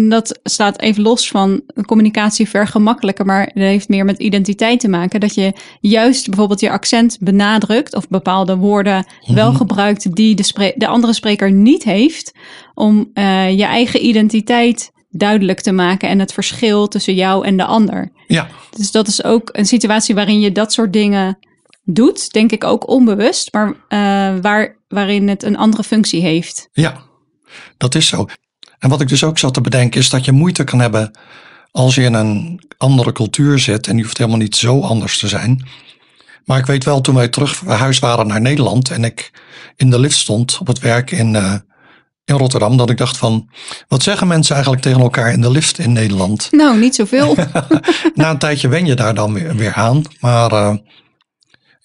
dat 0.08 0.40
staat 0.42 0.80
even 0.80 1.02
los 1.02 1.28
van 1.28 1.62
communicatie 1.86 2.48
vergemakkelijker, 2.48 3.24
maar 3.26 3.44
dat 3.46 3.62
heeft 3.62 3.88
meer 3.88 4.04
met 4.04 4.18
identiteit 4.18 4.80
te 4.80 4.88
maken. 4.88 5.20
Dat 5.20 5.34
je 5.34 5.52
juist 5.80 6.26
bijvoorbeeld 6.28 6.60
je 6.60 6.70
accent 6.70 7.16
benadrukt 7.20 7.94
of 7.94 8.08
bepaalde 8.08 8.56
woorden 8.56 9.06
wel 9.26 9.48
Mhm. 9.48 9.56
gebruikt 9.56 10.14
die 10.14 10.34
de, 10.34 10.72
de 10.76 10.86
andere 10.86 11.12
spreker 11.12 11.52
niet 11.52 11.84
heeft, 11.84 12.32
om 12.74 13.10
eh, 13.14 13.58
je 13.58 13.64
eigen 13.64 14.06
identiteit 14.06 14.92
duidelijk 15.08 15.60
te 15.60 15.72
maken 15.72 16.08
en 16.08 16.18
het 16.18 16.32
verschil 16.32 16.88
tussen 16.88 17.14
jou 17.14 17.46
en 17.46 17.56
de 17.56 17.64
ander. 17.64 18.12
Ja, 18.26 18.48
Dus 18.76 18.90
dat 18.90 19.06
is 19.08 19.24
ook 19.24 19.48
een 19.52 19.66
situatie 19.66 20.14
waarin 20.14 20.40
je 20.40 20.52
dat 20.52 20.72
soort 20.72 20.92
dingen 20.92 21.38
doet, 21.84 22.32
denk 22.32 22.52
ik 22.52 22.64
ook 22.64 22.88
onbewust, 22.88 23.52
maar 23.52 23.68
eh, 23.88 24.34
waar, 24.42 24.76
waarin 24.88 25.28
het 25.28 25.42
een 25.42 25.56
andere 25.56 25.82
functie 25.82 26.20
heeft. 26.20 26.68
ja, 26.72 27.02
dat 27.76 27.94
is 27.94 28.06
zo. 28.08 28.26
En 28.78 28.88
wat 28.88 29.00
ik 29.00 29.08
dus 29.08 29.24
ook 29.24 29.38
zat 29.38 29.54
te 29.54 29.60
bedenken 29.60 30.00
is 30.00 30.10
dat 30.10 30.24
je 30.24 30.32
moeite 30.32 30.64
kan 30.64 30.80
hebben 30.80 31.10
als 31.70 31.94
je 31.94 32.02
in 32.02 32.14
een 32.14 32.60
andere 32.78 33.12
cultuur 33.12 33.58
zit 33.58 33.86
en 33.86 33.96
je 33.96 34.02
hoeft 34.02 34.18
helemaal 34.18 34.38
niet 34.38 34.56
zo 34.56 34.80
anders 34.80 35.18
te 35.18 35.28
zijn. 35.28 35.68
Maar 36.44 36.58
ik 36.58 36.66
weet 36.66 36.84
wel, 36.84 37.00
toen 37.00 37.14
wij 37.14 37.28
terug 37.28 37.56
verhuisd 37.56 38.00
waren 38.00 38.26
naar 38.26 38.40
Nederland 38.40 38.90
en 38.90 39.04
ik 39.04 39.30
in 39.76 39.90
de 39.90 39.98
lift 39.98 40.16
stond 40.16 40.58
op 40.60 40.66
het 40.66 40.78
werk 40.78 41.10
in, 41.10 41.34
eh, 41.34 41.54
in 42.24 42.34
Rotterdam, 42.34 42.76
dat 42.76 42.90
ik 42.90 42.96
dacht 42.98 43.16
van, 43.16 43.48
wat 43.88 44.02
zeggen 44.02 44.26
mensen 44.26 44.54
eigenlijk 44.54 44.84
tegen 44.84 45.00
elkaar 45.00 45.32
in 45.32 45.40
de 45.40 45.50
lift 45.50 45.78
in 45.78 45.92
Nederland? 45.92 46.48
Nou, 46.50 46.78
niet 46.78 46.94
zoveel. 46.94 47.36
Na 48.14 48.30
een 48.30 48.38
tijdje 48.38 48.68
wen 48.68 48.86
je 48.86 48.94
daar 48.94 49.14
dan 49.14 49.32
weer, 49.32 49.56
weer 49.56 49.74
aan. 49.74 50.02
Maar 50.20 50.52
eh, 50.52 50.74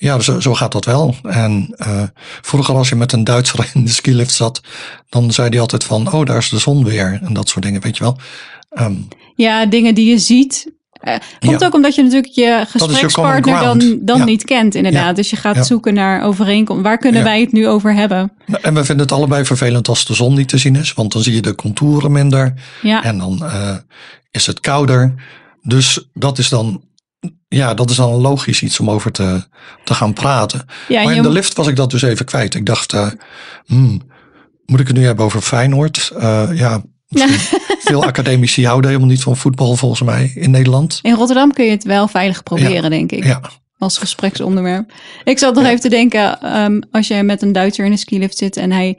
ja, 0.01 0.19
zo, 0.19 0.39
zo 0.39 0.53
gaat 0.53 0.71
dat 0.71 0.85
wel. 0.85 1.15
En 1.23 1.73
eh, 1.77 2.03
vroeger 2.41 2.75
als 2.75 2.89
je 2.89 2.95
met 2.95 3.11
een 3.11 3.23
Duitser 3.23 3.69
in 3.73 3.85
de 3.85 3.91
skilift 3.91 4.33
zat, 4.33 4.61
dan 5.09 5.31
zei 5.31 5.49
hij 5.49 5.59
altijd 5.59 5.83
van, 5.83 6.11
oh, 6.13 6.25
daar 6.25 6.37
is 6.37 6.49
de 6.49 6.57
zon 6.59 6.83
weer. 6.83 7.19
En 7.23 7.33
dat 7.33 7.49
soort 7.49 7.65
dingen, 7.65 7.81
weet 7.81 7.97
je 7.97 8.03
wel. 8.03 8.17
Ehm, 8.69 8.93
Ja, 9.35 9.65
dingen 9.65 9.95
die 9.95 10.09
je 10.09 10.17
ziet. 10.17 10.71
Eh, 10.91 11.15
komt 11.39 11.59
Ja. 11.59 11.65
ook 11.65 11.73
omdat 11.73 11.95
je 11.95 12.03
natuurlijk 12.03 12.33
je 12.33 12.65
gesprekspartner 12.67 13.59
dan, 13.59 13.99
dan 14.01 14.17
Ja. 14.17 14.23
niet 14.25 14.43
kent, 14.43 14.75
inderdaad. 14.75 15.05
Ja. 15.05 15.13
Dus 15.13 15.29
je 15.29 15.35
gaat 15.35 15.65
zoeken 15.67 15.93
naar 15.93 16.23
overeenkomst. 16.23 16.83
Waar 16.83 16.97
kunnen 16.97 17.23
wij 17.23 17.41
het 17.41 17.51
nu 17.51 17.67
over 17.67 17.93
hebben? 17.95 18.31
en 18.61 18.73
we 18.73 18.85
vinden 18.85 19.05
het 19.05 19.15
allebei 19.15 19.45
vervelend 19.45 19.87
als 19.87 20.05
de 20.05 20.13
zon 20.13 20.33
niet 20.33 20.47
te 20.49 20.57
zien 20.57 20.75
is, 20.75 20.93
want 20.93 21.11
dan 21.13 21.21
zie 21.21 21.33
je 21.33 21.41
de 21.41 21.55
contouren 21.55 22.11
minder. 22.11 22.53
Ja, 22.81 23.03
En 23.03 23.17
dan 23.17 23.45
eh, 23.45 23.75
is 24.31 24.45
het 24.47 24.59
kouder. 24.59 25.13
Dus 25.61 26.05
dat 26.13 26.37
is 26.37 26.49
dan, 26.49 26.81
ja, 27.47 27.73
dat 27.73 27.89
is 27.89 27.95
dan 27.95 28.11
logisch 28.13 28.61
iets 28.61 28.79
om 28.79 28.89
over 28.89 29.11
te, 29.11 29.43
te 29.83 29.93
gaan 29.93 30.13
praten. 30.13 30.65
ja 30.87 31.01
maar 31.03 31.11
in 31.11 31.15
je- 31.17 31.21
de 31.27 31.29
lift 31.33 31.55
was 31.55 31.67
ik 31.67 31.75
dat 31.75 31.91
dus 31.91 32.01
even 32.01 32.25
kwijt. 32.25 32.55
Ik 32.55 32.65
dacht, 32.65 32.95
hmm, 33.65 34.01
moet 34.65 34.79
ik 34.79 34.87
het 34.87 34.95
nu 34.97 35.05
hebben 35.05 35.25
over 35.25 35.41
Feyenoord? 35.41 36.11
Eh, 36.17 36.49
ja, 36.53 36.81
veel 37.79 38.03
academici 38.05 38.65
houden 38.65 38.89
helemaal 38.89 39.09
niet 39.11 39.23
van 39.23 39.37
voetbal 39.37 39.75
volgens 39.75 40.01
mij 40.01 40.31
in 40.35 40.51
Nederland. 40.51 40.99
in 41.01 41.13
Rotterdam 41.15 41.53
kun 41.53 41.65
je 41.65 41.71
het 41.71 41.83
wel 41.83 42.07
veilig 42.07 42.43
proberen, 42.43 42.89
denk 42.89 43.11
ik. 43.11 43.23
Ja, 43.23 43.41
Als 43.81 43.97
gespreksonderwerp. 43.97 44.91
Ik 45.23 45.39
zat 45.39 45.53
nog 45.55 45.63
Ja. 45.63 45.69
even 45.69 45.81
te 45.81 45.89
denken, 45.89 46.41
ehm, 46.41 46.81
als 46.91 47.07
je 47.07 47.23
met 47.23 47.41
een 47.41 47.51
Duitser 47.51 47.85
in 47.85 47.91
een 47.91 47.97
skilift 47.97 48.37
zit 48.37 48.57
en 48.57 48.71
hij, 48.71 48.97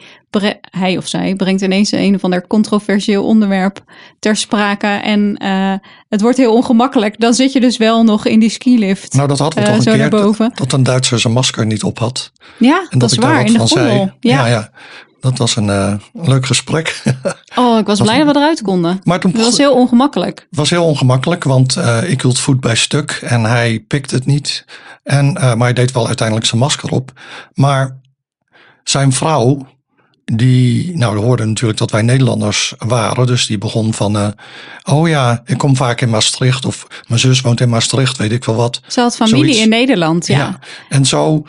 hij 0.61 0.97
of 0.97 1.09
zij 1.09 1.35
brengt 1.35 1.63
ineens 1.63 1.93
een 1.93 2.15
of 2.15 2.25
ander 2.25 2.47
controversieel 2.47 3.25
onderwerp 3.25 3.85
ter 4.19 4.37
sprake 4.37 4.87
en 4.87 5.37
eh, 5.37 5.73
het 6.09 6.21
wordt 6.21 6.37
heel 6.39 6.55
ongemakkelijk, 6.55 7.21
dan 7.21 7.35
zit 7.35 7.53
je 7.53 7.61
dus 7.61 7.77
wel 7.77 8.05
nog 8.05 8.27
in 8.27 8.39
die 8.39 8.51
skilift. 8.51 9.15
nou 9.15 9.29
dat 9.29 9.39
hadden 9.39 9.63
we 9.63 9.69
Eh, 9.69 9.77
toch 9.77 9.87
een 9.87 9.93
keer. 9.99 10.09
boven. 10.09 10.49
Dat, 10.49 10.59
dat 10.59 10.73
een 10.73 10.83
Duitser 10.83 11.19
zijn 11.19 11.33
masker 11.33 11.67
niet 11.67 11.83
op 11.83 11.99
had. 11.99 12.33
ja, 12.59 12.87
En 12.91 12.99
dat, 12.99 13.11
is 13.11 13.17
waar, 13.19 13.45
in 13.45 13.53
de 13.53 13.67
zei. 13.67 13.99
Ja. 13.99 14.13
ja, 14.21 14.47
ja. 14.47 14.71
Dat 15.23 15.39
was 15.39 15.57
een 15.57 15.71
eh, 15.71 15.95
leuk 16.13 16.47
gesprek. 16.47 17.03
Oh, 17.55 17.79
ik 17.79 17.87
was 17.87 17.99
Was 17.99 18.09
blij 18.09 18.21
een- 18.21 18.27
dat 18.27 18.35
we 18.35 18.41
eruit 18.41 18.63
konden. 18.63 19.01
maar 19.05 19.21
toen 19.21 19.33
Het 19.33 19.41
was 19.43 19.59
heel 19.59 19.73
ongemakkelijk. 19.75 20.47
was 20.51 20.71
heel 20.71 20.85
ongemakkelijk, 20.85 21.45
want 21.45 21.77
eh, 21.77 22.11
ik 22.11 22.23
hield 22.23 22.39
voet 22.39 22.61
bij 22.61 22.75
stuk 22.77 23.11
en 23.23 23.45
hij 23.45 23.81
pikte 23.89 24.15
het 24.15 24.27
niet. 24.27 24.65
En, 25.03 25.37
eh, 25.37 25.43
maar 25.55 25.59
hij 25.67 25.73
deed 25.73 25.93
wel 25.93 26.07
uiteindelijk 26.07 26.47
zijn 26.47 26.61
masker 26.61 26.91
op. 26.91 27.13
Maar 27.55 28.01
zijn 28.85 29.13
vrouw, 29.13 29.67
die, 30.25 30.97
nou, 30.97 31.19
hoorde 31.19 31.45
natuurlijk 31.45 31.79
dat 31.79 31.91
wij 31.91 32.03
Nederlanders 32.03 32.75
waren. 32.79 33.27
Dus 33.27 33.47
die 33.47 33.59
begon 33.59 33.95
van, 33.95 34.35
oh 34.91 35.09
ja, 35.09 35.43
ik 35.45 35.59
kom 35.59 35.77
vaak 35.77 36.01
in 36.01 36.11
Maastricht. 36.11 36.65
Of 36.65 36.87
mijn 37.09 37.21
zus 37.21 37.41
woont 37.41 37.61
in 37.61 37.69
Maastricht, 37.69 38.17
weet 38.17 38.33
ik 38.33 38.45
wel 38.45 38.55
wat. 38.57 38.81
Ze 38.87 39.01
had 39.01 39.17
familie 39.17 39.39
Zoiets. 39.45 39.61
in 39.63 39.69
Nederland, 39.69 40.27
ja. 40.27 40.59
En 40.89 41.05
zo 41.07 41.45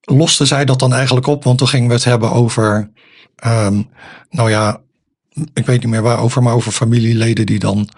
loste 0.00 0.44
zij 0.44 0.64
dat 0.64 0.78
dan 0.78 0.94
eigenlijk 0.94 1.26
op, 1.26 1.44
want 1.44 1.58
toen 1.58 1.68
gingen 1.68 1.88
we 1.88 1.94
het 1.94 2.04
hebben 2.04 2.32
over, 2.32 2.90
ehm, 3.36 3.82
nou 4.30 4.50
ja, 4.50 4.80
ik 5.54 5.66
weet 5.66 5.80
niet 5.80 5.90
meer 5.90 6.02
waarover, 6.02 6.42
maar 6.42 6.54
over 6.54 6.72
familieleden 6.72 7.46
die 7.46 7.58
dan 7.58 7.88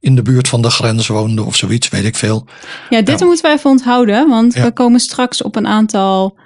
in 0.00 0.14
de 0.14 0.22
buurt 0.22 0.48
van 0.48 0.62
de 0.62 0.70
grens 0.70 1.06
woonden 1.06 1.44
of 1.46 1.56
zoiets, 1.56 1.88
weet 1.88 2.04
ik 2.04 2.16
veel. 2.16 2.46
Ja, 2.90 3.02
dit 3.02 3.18
Ja. 3.18 3.26
moeten 3.26 3.44
wij 3.44 3.54
even 3.54 3.70
onthouden, 3.70 4.28
want 4.28 4.54
Ja. 4.54 4.62
we 4.62 4.72
komen 4.72 5.00
straks 5.00 5.42
op 5.42 5.56
een 5.56 5.66
aantal 5.66 6.38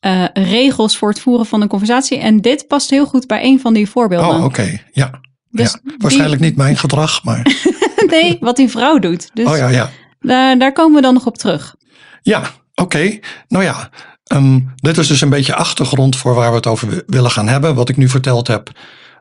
eh, 0.00 0.24
regels 0.32 0.96
voor 0.96 1.08
het 1.08 1.20
voeren 1.20 1.46
van 1.46 1.60
een 1.60 1.68
conversatie. 1.68 2.18
En 2.18 2.40
dit 2.40 2.66
past 2.66 2.90
heel 2.90 3.06
goed 3.06 3.26
bij 3.26 3.44
een 3.44 3.60
van 3.60 3.74
die 3.74 3.88
voorbeelden. 3.90 4.36
Oh, 4.36 4.44
oké. 4.44 4.80
Ja. 4.92 5.20
Dus 5.50 5.78
ja. 5.84 5.92
Waarschijnlijk 5.98 6.40
niet 6.40 6.56
mijn 6.56 6.76
gedrag, 6.76 7.24
maar. 7.24 7.42
nee, 8.10 8.36
wat 8.40 8.56
die 8.56 8.68
vrouw 8.68 8.98
doet. 8.98 9.30
Dus 9.34 9.46
oh 9.46 9.56
ja, 9.56 9.68
ja. 10.20 10.54
daar 10.56 10.72
komen 10.72 10.94
we 10.94 11.02
dan 11.02 11.14
nog 11.14 11.26
op 11.26 11.36
terug. 11.38 11.74
Ja, 12.22 12.50
oké. 12.74 13.18
Nou 13.48 13.64
ja, 13.64 13.90
ehm, 14.28 14.60
dit 14.76 14.98
is 14.98 15.06
dus 15.06 15.20
een 15.20 15.28
beetje 15.28 15.54
achtergrond 15.54 16.16
voor 16.16 16.34
waar 16.34 16.50
we 16.50 16.56
het 16.56 16.66
over 16.66 16.88
wi- 16.88 17.02
willen 17.06 17.30
gaan 17.30 17.48
hebben. 17.48 17.74
Wat 17.74 17.88
ik 17.88 17.96
nu 17.96 18.08
verteld 18.08 18.46
heb, 18.46 18.70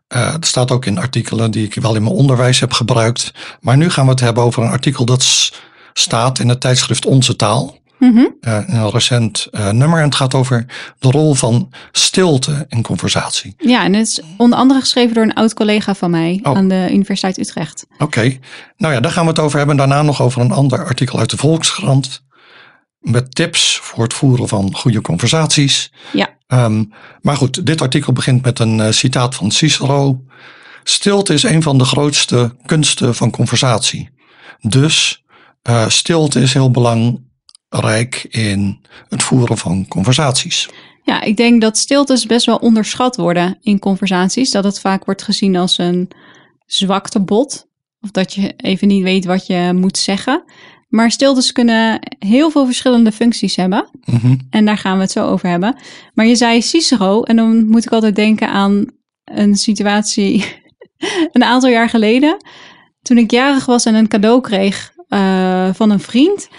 eh, 0.08 0.32
het 0.34 0.46
staat 0.46 0.72
ook 0.72 0.86
in 0.86 0.98
artikelen 0.98 1.52
die 1.52 1.66
ik 1.66 1.74
wel 1.74 1.96
in 1.96 2.04
mijn 2.04 2.16
onderwijs 2.16 2.60
heb 2.60 2.74
gebruikt. 2.74 3.32
Maar 3.62 3.78
nu 3.78 3.90
gaan 3.90 4.06
we 4.06 4.12
het 4.12 4.20
hebben 4.20 4.44
over 4.44 4.64
een 4.64 4.70
artikel 4.72 5.06
dat 5.06 5.52
staat 5.94 6.40
in 6.40 6.50
het 6.50 6.62
tijdschrift 6.62 7.06
Onze 7.06 7.36
Taal. 7.36 7.78
Eh, 8.00 8.58
in 8.68 8.76
een 8.76 8.90
recent 8.90 9.48
eh, 9.52 9.70
nummer. 9.70 10.00
En 10.00 10.06
het 10.06 10.16
gaat 10.16 10.34
over 10.34 10.66
de 11.00 11.12
rol 11.12 11.34
van 11.34 11.70
stilte 11.92 12.66
in 12.70 12.82
conversatie. 12.82 13.54
Ja, 13.58 13.84
en 13.84 13.94
het 13.94 14.08
is 14.08 14.22
onder 14.38 14.60
andere 14.60 14.80
geschreven 14.80 15.14
door 15.16 15.24
een 15.24 15.34
oud 15.34 15.54
collega 15.54 15.96
van 15.96 16.10
mij 16.12 16.40
Oh. 16.44 16.58
aan 16.58 16.68
de 16.68 16.88
Universiteit 16.92 17.38
Utrecht. 17.38 17.86
Oké, 17.98 18.38
nou 18.78 18.94
ja, 18.94 19.00
daar 19.00 19.12
gaan 19.12 19.24
we 19.24 19.30
het 19.30 19.40
over 19.40 19.58
hebben. 19.58 19.80
En 19.80 19.88
daarna 19.88 20.04
nog 20.04 20.22
over 20.22 20.42
een 20.42 20.52
ander 20.52 20.86
artikel 20.86 21.20
uit 21.20 21.30
de 21.30 21.38
Volkskrant. 21.38 22.24
Met 23.00 23.36
tips 23.36 23.80
voor 23.82 24.04
het 24.04 24.14
voeren 24.14 24.48
van 24.48 24.76
goede 24.76 25.02
conversaties. 25.02 25.92
Ja. 26.14 26.38
Ehm, 26.48 26.84
maar 27.22 27.38
goed, 27.38 27.66
dit 27.66 27.82
artikel 27.82 28.14
begint 28.14 28.44
met 28.44 28.60
een 28.60 28.80
eh, 28.80 28.92
citaat 28.92 29.36
van 29.36 29.52
Cicero. 29.52 30.24
Stilte 30.84 31.34
is 31.34 31.44
een 31.44 31.64
van 31.64 31.78
de 31.78 31.86
grootste 31.86 32.56
kunsten 32.66 33.16
van 33.16 33.32
conversatie. 33.32 34.10
Dus 34.62 35.24
eh, 35.62 35.90
stilte 35.90 36.42
is 36.42 36.54
heel 36.54 36.72
belangrijk 36.72 38.26
in 38.30 38.82
het 39.10 39.24
voeren 39.24 39.58
van 39.58 39.88
conversaties. 39.88 40.70
Ja, 41.04 41.22
ik 41.22 41.38
denk 41.38 41.62
dat 41.62 41.78
stiltes 41.78 42.26
best 42.26 42.46
wel 42.46 42.58
onderschat 42.58 43.16
worden 43.16 43.58
in 43.62 43.80
conversaties. 43.80 44.52
Dat 44.52 44.64
het 44.64 44.80
vaak 44.80 45.06
wordt 45.06 45.24
gezien 45.24 45.56
als 45.56 45.78
een 45.78 46.12
zwaktebod. 46.66 47.68
Of 48.02 48.12
dat 48.12 48.34
je 48.34 48.54
even 48.58 48.88
niet 48.88 49.04
weet 49.04 49.26
wat 49.26 49.48
je 49.48 49.72
moet 49.76 49.98
zeggen. 49.98 50.44
Maar 50.88 51.12
stiltes 51.12 51.52
kunnen 51.52 52.00
heel 52.20 52.52
veel 52.52 52.66
verschillende 52.66 53.12
functies 53.12 53.56
hebben. 53.56 53.90
Mhm. 54.06 54.36
En 54.50 54.66
daar 54.66 54.78
gaan 54.78 54.96
we 54.96 55.02
het 55.02 55.12
zo 55.12 55.28
over 55.28 55.50
hebben. 55.50 55.76
Maar 56.14 56.26
je 56.26 56.36
zei 56.36 56.62
Cicero. 56.62 57.22
En 57.24 57.36
dan 57.36 57.68
moet 57.68 57.86
ik 57.86 57.92
altijd 57.92 58.16
denken 58.16 58.50
aan 58.50 58.86
een 59.24 59.56
situatie 59.56 60.46
een 61.32 61.44
aantal 61.44 61.70
jaar 61.70 61.90
geleden. 61.90 62.38
Toen 63.02 63.18
ik 63.18 63.32
jarig 63.32 63.66
was 63.66 63.86
en 63.86 63.96
een 63.96 64.08
cadeau 64.08 64.42
kreeg 64.42 64.94
eh, 65.08 65.70
van 65.74 65.90
een 65.90 66.00
vriend. 66.00 66.50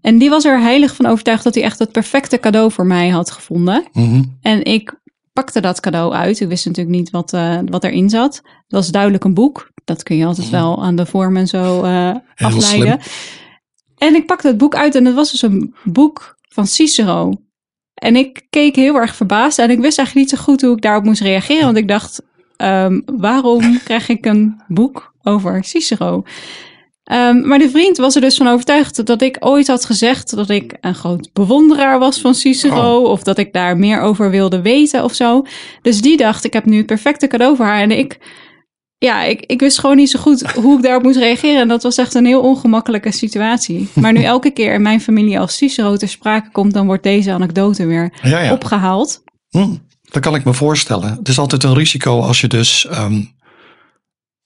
En 0.00 0.18
die 0.18 0.30
was 0.30 0.44
er 0.44 0.60
heilig 0.60 0.94
van 0.94 1.06
overtuigd 1.06 1.44
dat 1.44 1.54
hij 1.54 1.64
echt 1.64 1.78
het 1.78 1.92
perfecte 1.92 2.38
cadeau 2.38 2.72
voor 2.72 2.86
mij 2.86 3.08
had 3.08 3.30
gevonden. 3.30 3.84
Mhm. 3.92 4.22
En 4.40 4.64
ik 4.64 4.94
pakte 5.32 5.60
dat 5.60 5.80
cadeau 5.80 6.12
uit. 6.12 6.40
Ik 6.40 6.48
wist 6.48 6.66
natuurlijk 6.66 6.96
niet 6.96 7.10
wat, 7.10 7.32
eh, 7.32 7.58
wat 7.64 7.84
erin 7.84 8.10
zat. 8.10 8.36
Het 8.36 8.72
was 8.72 8.90
duidelijk 8.90 9.24
een 9.24 9.34
boek. 9.34 9.72
Dat 9.84 10.02
kun 10.02 10.16
je 10.16 10.24
altijd 10.24 10.50
wel 10.50 10.82
aan 10.82 10.96
de 10.96 11.06
vorm 11.06 11.36
en 11.36 11.46
zo 11.46 11.82
eh, 11.82 12.14
afleiden. 12.36 13.00
En 13.98 14.14
ik 14.14 14.26
pakte 14.26 14.46
het 14.46 14.58
boek 14.58 14.74
uit 14.74 14.94
en 14.94 15.04
het 15.04 15.14
was 15.14 15.30
dus 15.30 15.42
een 15.42 15.74
boek 15.84 16.36
van 16.48 16.66
Cicero. 16.66 17.32
En 17.94 18.16
ik 18.16 18.46
keek 18.50 18.76
heel 18.76 18.94
erg 18.94 19.16
verbaasd 19.16 19.58
en 19.58 19.70
ik 19.70 19.80
wist 19.80 19.98
eigenlijk 19.98 20.30
niet 20.30 20.38
zo 20.38 20.44
goed 20.44 20.62
hoe 20.62 20.76
ik 20.76 20.82
daarop 20.82 21.04
moest 21.04 21.20
reageren. 21.20 21.64
Want 21.64 21.76
ik 21.76 21.88
dacht, 21.88 22.22
ehm, 22.56 23.00
waarom 23.04 23.78
krijg 23.84 24.08
ik 24.08 24.26
een 24.26 24.62
boek 24.68 25.12
over 25.22 25.64
Cicero? 25.64 26.22
Ehm, 27.08 27.46
maar 27.46 27.58
de 27.58 27.70
vriend 27.70 27.96
was 27.96 28.14
er 28.14 28.20
dus 28.20 28.36
van 28.36 28.48
overtuigd 28.48 29.06
dat 29.06 29.22
ik 29.22 29.36
ooit 29.40 29.66
had 29.66 29.84
gezegd 29.84 30.36
dat 30.36 30.50
ik 30.50 30.76
een 30.80 30.94
groot 30.94 31.30
bewonderaar 31.32 31.98
was 31.98 32.20
van 32.20 32.34
Cicero. 32.34 33.02
Of 33.02 33.22
dat 33.22 33.38
ik 33.38 33.52
daar 33.52 33.76
meer 33.76 34.00
over 34.00 34.30
wilde 34.30 34.62
weten 34.62 35.04
of 35.04 35.14
zo. 35.14 35.42
Dus 35.82 36.00
die 36.00 36.16
dacht, 36.16 36.44
ik 36.44 36.52
heb 36.52 36.64
nu 36.64 36.76
het 36.76 36.86
perfecte 36.86 37.26
cadeau 37.26 37.56
voor 37.56 37.64
haar. 37.64 37.80
En 37.80 37.90
ik, 37.90 38.18
ja, 38.98 39.22
ik, 39.22 39.44
ik 39.46 39.60
wist 39.60 39.78
gewoon 39.78 39.96
niet 39.96 40.10
zo 40.10 40.18
goed 40.18 40.52
hoe 40.52 40.76
ik 40.76 40.82
daarop 40.82 41.02
moest 41.02 41.18
reageren. 41.18 41.60
En 41.60 41.68
dat 41.68 41.82
was 41.82 41.96
echt 41.96 42.14
een 42.14 42.26
heel 42.26 42.40
ongemakkelijke 42.40 43.12
situatie. 43.12 43.88
Maar 43.94 44.12
nu 44.12 44.22
elke 44.22 44.50
keer 44.50 44.74
in 44.74 44.82
mijn 44.82 45.00
familie 45.00 45.40
als 45.40 45.56
Cicero 45.56 45.96
ter 45.96 46.08
sprake 46.08 46.50
komt, 46.50 46.72
dan 46.74 46.86
wordt 46.86 47.02
deze 47.02 47.32
anekdote 47.32 47.86
weer 47.86 48.12
Ja, 48.22 48.40
ja. 48.40 48.52
opgehaald. 48.52 49.22
Hm, 49.48 49.74
dat 50.02 50.22
kan 50.22 50.34
ik 50.34 50.44
me 50.44 50.54
voorstellen. 50.54 51.14
Het 51.18 51.28
is 51.28 51.38
altijd 51.38 51.62
een 51.62 51.74
risico 51.74 52.20
als 52.20 52.40
je 52.40 52.46
dus 52.46 52.86
ehm, 52.86 53.22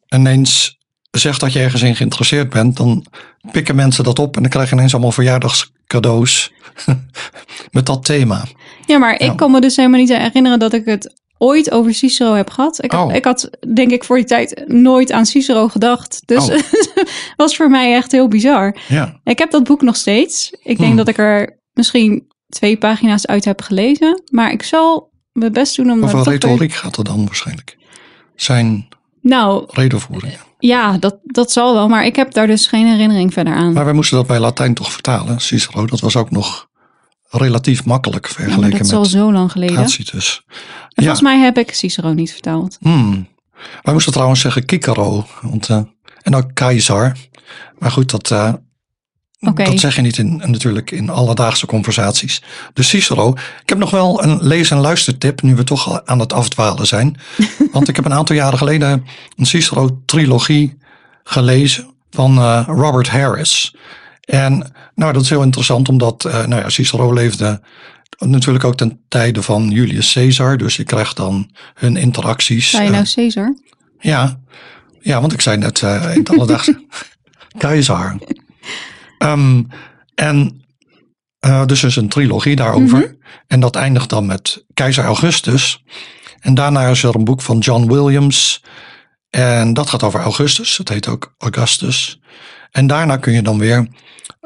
ineens 0.09 0.79
zegt 1.11 1.41
dat 1.41 1.53
je 1.53 1.59
ergens 1.61 1.83
in 1.83 1.97
geïnteresseerd 1.97 2.51
bent, 2.51 2.77
dan 2.77 3.07
pikken 3.51 3.77
mensen 3.77 4.05
dat 4.05 4.19
op 4.19 4.37
en 4.37 4.43
dan 4.43 4.51
krijg 4.51 4.69
je 4.69 4.75
ineens 4.75 4.93
allemaal 4.93 5.13
verjaardagscadeaus 5.13 6.53
met 7.71 7.87
dat 7.87 8.05
thema. 8.05 8.45
Ja, 8.87 8.99
maar 8.99 9.21
ik 9.21 9.37
kan 9.37 9.51
me 9.51 9.61
dus 9.61 9.77
helemaal 9.77 10.01
niet 10.01 10.17
herinneren 10.17 10.59
dat 10.59 10.73
ik 10.73 10.85
het 10.85 11.21
ooit 11.43 11.71
over 11.71 11.95
Cicero 11.95 12.33
heb 12.35 12.51
gehad. 12.51 12.85
Ik, 12.85 12.93
Oh. 12.93 13.15
ik 13.15 13.25
had 13.25 13.51
denk 13.75 13.91
ik 13.91 14.05
voor 14.05 14.17
die 14.17 14.25
tijd 14.25 14.63
nooit 14.67 15.13
aan 15.13 15.27
Cicero 15.27 15.69
gedacht. 15.69 16.23
Dus 16.25 16.49
Oh. 16.51 16.59
was 17.37 17.57
voor 17.57 17.71
mij 17.71 17.95
echt 17.95 18.13
heel 18.13 18.29
bizar. 18.29 18.77
Ja, 18.89 19.21
Ik 19.25 19.39
heb 19.39 19.51
dat 19.51 19.65
boek 19.65 19.83
nog 19.83 19.97
steeds. 19.97 20.51
Ik 20.51 20.77
denk 20.77 20.79
Hmm. 20.89 20.97
dat 20.97 21.09
ik 21.09 21.19
er 21.19 21.59
misschien 21.73 22.27
twee 22.49 22.77
pagina's 22.79 23.27
uit 23.27 23.45
heb 23.45 23.61
gelezen. 23.63 24.23
Maar 24.31 24.51
ik 24.53 24.63
zal 24.63 25.11
mijn 25.33 25.53
best 25.53 25.77
doen 25.77 25.91
om... 25.91 26.05
over 26.05 26.17
weer- 26.25 26.33
retoriek 26.33 26.73
gaat 26.73 26.97
er 26.97 27.05
dan 27.05 27.25
waarschijnlijk. 27.27 27.77
Zijn 28.35 28.89
Nou, 29.21 29.65
redenvoeringen. 29.71 30.39
ja, 30.59 30.99
dat, 30.99 31.19
dat 31.23 31.53
zal 31.53 31.75
wel. 31.75 31.89
Maar 31.89 32.05
ik 32.07 32.17
heb 32.17 32.33
daar 32.33 32.47
dus 32.47 32.67
geen 32.67 32.87
herinnering 32.87 33.33
verder 33.33 33.55
aan. 33.55 33.73
Maar 33.73 33.85
wij 33.85 33.95
moesten 33.95 34.17
dat 34.17 34.27
bij 34.27 34.39
Latijn 34.39 34.75
toch 34.75 34.93
vertalen, 34.93 35.41
Cicero. 35.41 35.87
Dat 35.87 36.01
was 36.01 36.17
ook 36.17 36.31
nog 36.31 36.69
relatief 37.33 37.85
makkelijk 37.85 38.27
Ja, 38.27 38.33
vergeleken 38.33 38.79
dat 38.79 38.87
is 38.87 38.93
al 38.93 39.01
met 39.01 39.11
zo 39.11 39.33
lang 39.33 39.53
geleden. 39.53 39.77
En. 39.77 40.45
Ja, 40.89 40.95
volgens 40.95 41.21
mij 41.21 41.39
heb 41.39 41.59
ik 41.59 41.75
Cicero 41.75 42.13
niet 42.13 42.33
vertaald. 42.33 42.77
hmm. 42.81 43.29
wij 43.83 43.93
moesten 43.93 44.13
trouwens 44.13 44.41
zeggen 44.41 44.65
Cicero. 44.65 45.27
Want, 45.41 45.69
eh, 45.69 45.81
en 46.23 46.35
ook 46.35 46.51
keizer. 46.55 47.17
Maar 47.79 47.91
goed, 47.91 48.11
dat, 48.11 48.31
eh, 48.31 48.53
dat 49.39 49.79
zeg 49.79 49.95
je 49.95 50.01
niet 50.01 50.19
in, 50.19 50.43
natuurlijk 50.47 50.91
in 50.91 51.11
alledaagse 51.11 51.67
conversaties. 51.67 52.43
Dus 52.73 52.89
Cicero. 52.89 53.33
Ik 53.63 53.69
heb 53.69 53.79
nog 53.79 53.91
wel 53.91 54.23
een 54.23 54.39
lees- 54.43 54.71
en 54.71 54.79
luistertip, 54.79 55.43
nu 55.43 55.55
we 55.55 55.65
toch 55.65 56.05
aan 56.05 56.19
het 56.19 56.33
afdwalen 56.33 56.87
zijn. 56.87 57.17
Want 57.73 57.89
ik 57.89 57.97
heb 57.97 58.05
een 58.05 58.13
aantal 58.13 58.37
jaren 58.37 58.59
geleden 58.59 59.07
een 59.37 59.47
Cicero-trilogie 59.47 60.79
gelezen 61.25 61.95
van 62.11 62.39
eh, 62.39 62.63
Robert 62.67 63.09
Harris. 63.09 63.75
En 64.23 64.73
nou, 64.95 65.13
dat 65.13 65.23
is 65.23 65.31
heel 65.31 65.43
interessant, 65.43 65.89
omdat 65.89 66.25
eh, 66.25 66.47
nou 66.47 66.63
ja, 66.63 66.69
Cicero 66.69 67.13
leefde 67.13 67.61
natuurlijk 68.19 68.65
ook 68.65 68.77
ten 68.77 69.01
tijde 69.09 69.43
van 69.43 69.71
Julius 69.71 70.13
Caesar. 70.13 70.57
Dus 70.57 70.77
je 70.77 70.85
krijgt 70.85 71.17
dan 71.17 71.51
hun 71.75 71.97
interacties. 71.97 72.71
Zei 72.71 72.83
je 72.83 72.89
eh, 72.89 72.95
nou 72.95 73.07
Caesar? 73.15 73.57
ja, 73.99 74.41
ja, 75.01 75.21
want 75.21 75.33
ik 75.33 75.41
zei 75.41 75.57
net 75.57 75.83
eh 75.83 76.11
in 76.13 76.19
het 76.19 76.31
alledaagse 76.31 76.87
keizer. 77.59 78.19
Ehm, 79.19 79.63
en 80.15 80.63
eh, 81.39 81.67
dus 81.67 81.85
is 81.85 81.97
een 81.97 82.09
trilogie 82.09 82.57
daarover. 82.57 83.17
En 83.47 83.61
dat 83.61 83.77
eindigt 83.77 84.11
dan 84.11 84.27
met 84.27 84.65
keizer 84.75 85.05
Augustus. 85.05 85.83
En 86.41 86.55
daarna 86.55 86.87
is 86.87 87.03
er 87.03 87.15
een 87.15 87.25
boek 87.25 87.43
van 87.43 87.59
John 87.59 87.93
Williams. 87.93 88.63
En 89.31 89.75
dat 89.75 89.91
gaat 89.91 90.03
over 90.03 90.21
Augustus. 90.21 90.77
Het 90.77 90.89
heet 90.89 91.09
ook 91.09 91.35
Augustus. 91.39 92.21
En 92.73 92.87
daarna 92.87 93.17
kun 93.17 93.33
je 93.33 93.43
dan 93.43 93.59
weer 93.59 93.89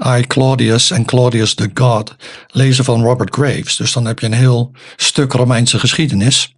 I, 0.07 0.27
Claudius 0.27 0.91
en 0.91 1.05
Claudius 1.05 1.55
the 1.55 1.71
God 1.75 2.17
lezen 2.47 2.85
van 2.85 3.03
Robert 3.03 3.35
Graves. 3.35 3.77
Dus 3.77 3.93
dan 3.93 4.05
heb 4.05 4.19
je 4.19 4.27
een 4.27 4.33
heel 4.33 4.73
stuk 4.97 5.33
Romeinse 5.33 5.79
geschiedenis. 5.79 6.55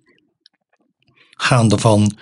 Gaande 1.30 1.78
van 1.78 2.16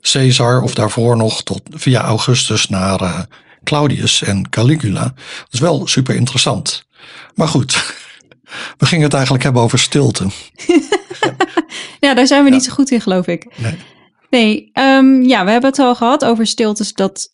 Caesar 0.00 0.62
of 0.62 0.74
daarvoor 0.74 1.16
nog 1.16 1.42
tot 1.42 1.62
via 1.70 2.00
Augustus 2.00 2.68
naar 2.68 3.00
eh, 3.00 3.20
Claudius 3.64 4.22
en 4.22 4.48
Caligula. 4.48 5.02
Dat 5.02 5.48
is 5.50 5.60
wel 5.60 5.86
super 5.86 6.14
interessant. 6.14 6.84
Maar 7.34 7.48
goed, 7.48 7.94
we 8.78 8.86
gingen 8.86 9.04
het 9.04 9.14
eigenlijk 9.14 9.44
hebben 9.44 9.62
over 9.62 9.78
stilte. 9.78 10.26
Ja, 12.00 12.14
daar 12.14 12.26
zijn 12.26 12.44
we 12.44 12.50
niet 12.50 12.64
zo 12.64 12.72
goed 12.72 12.90
in, 12.90 13.00
geloof 13.00 13.26
ik. 13.26 13.46
Nee. 13.56 13.78
Nee, 14.30 14.70
ehm, 14.72 15.22
ja, 15.22 15.44
we 15.44 15.50
hebben 15.50 15.70
het 15.70 15.78
al 15.78 15.94
gehad 15.94 16.24
over 16.24 16.46
stiltes. 16.46 16.92
Dat, 16.92 17.30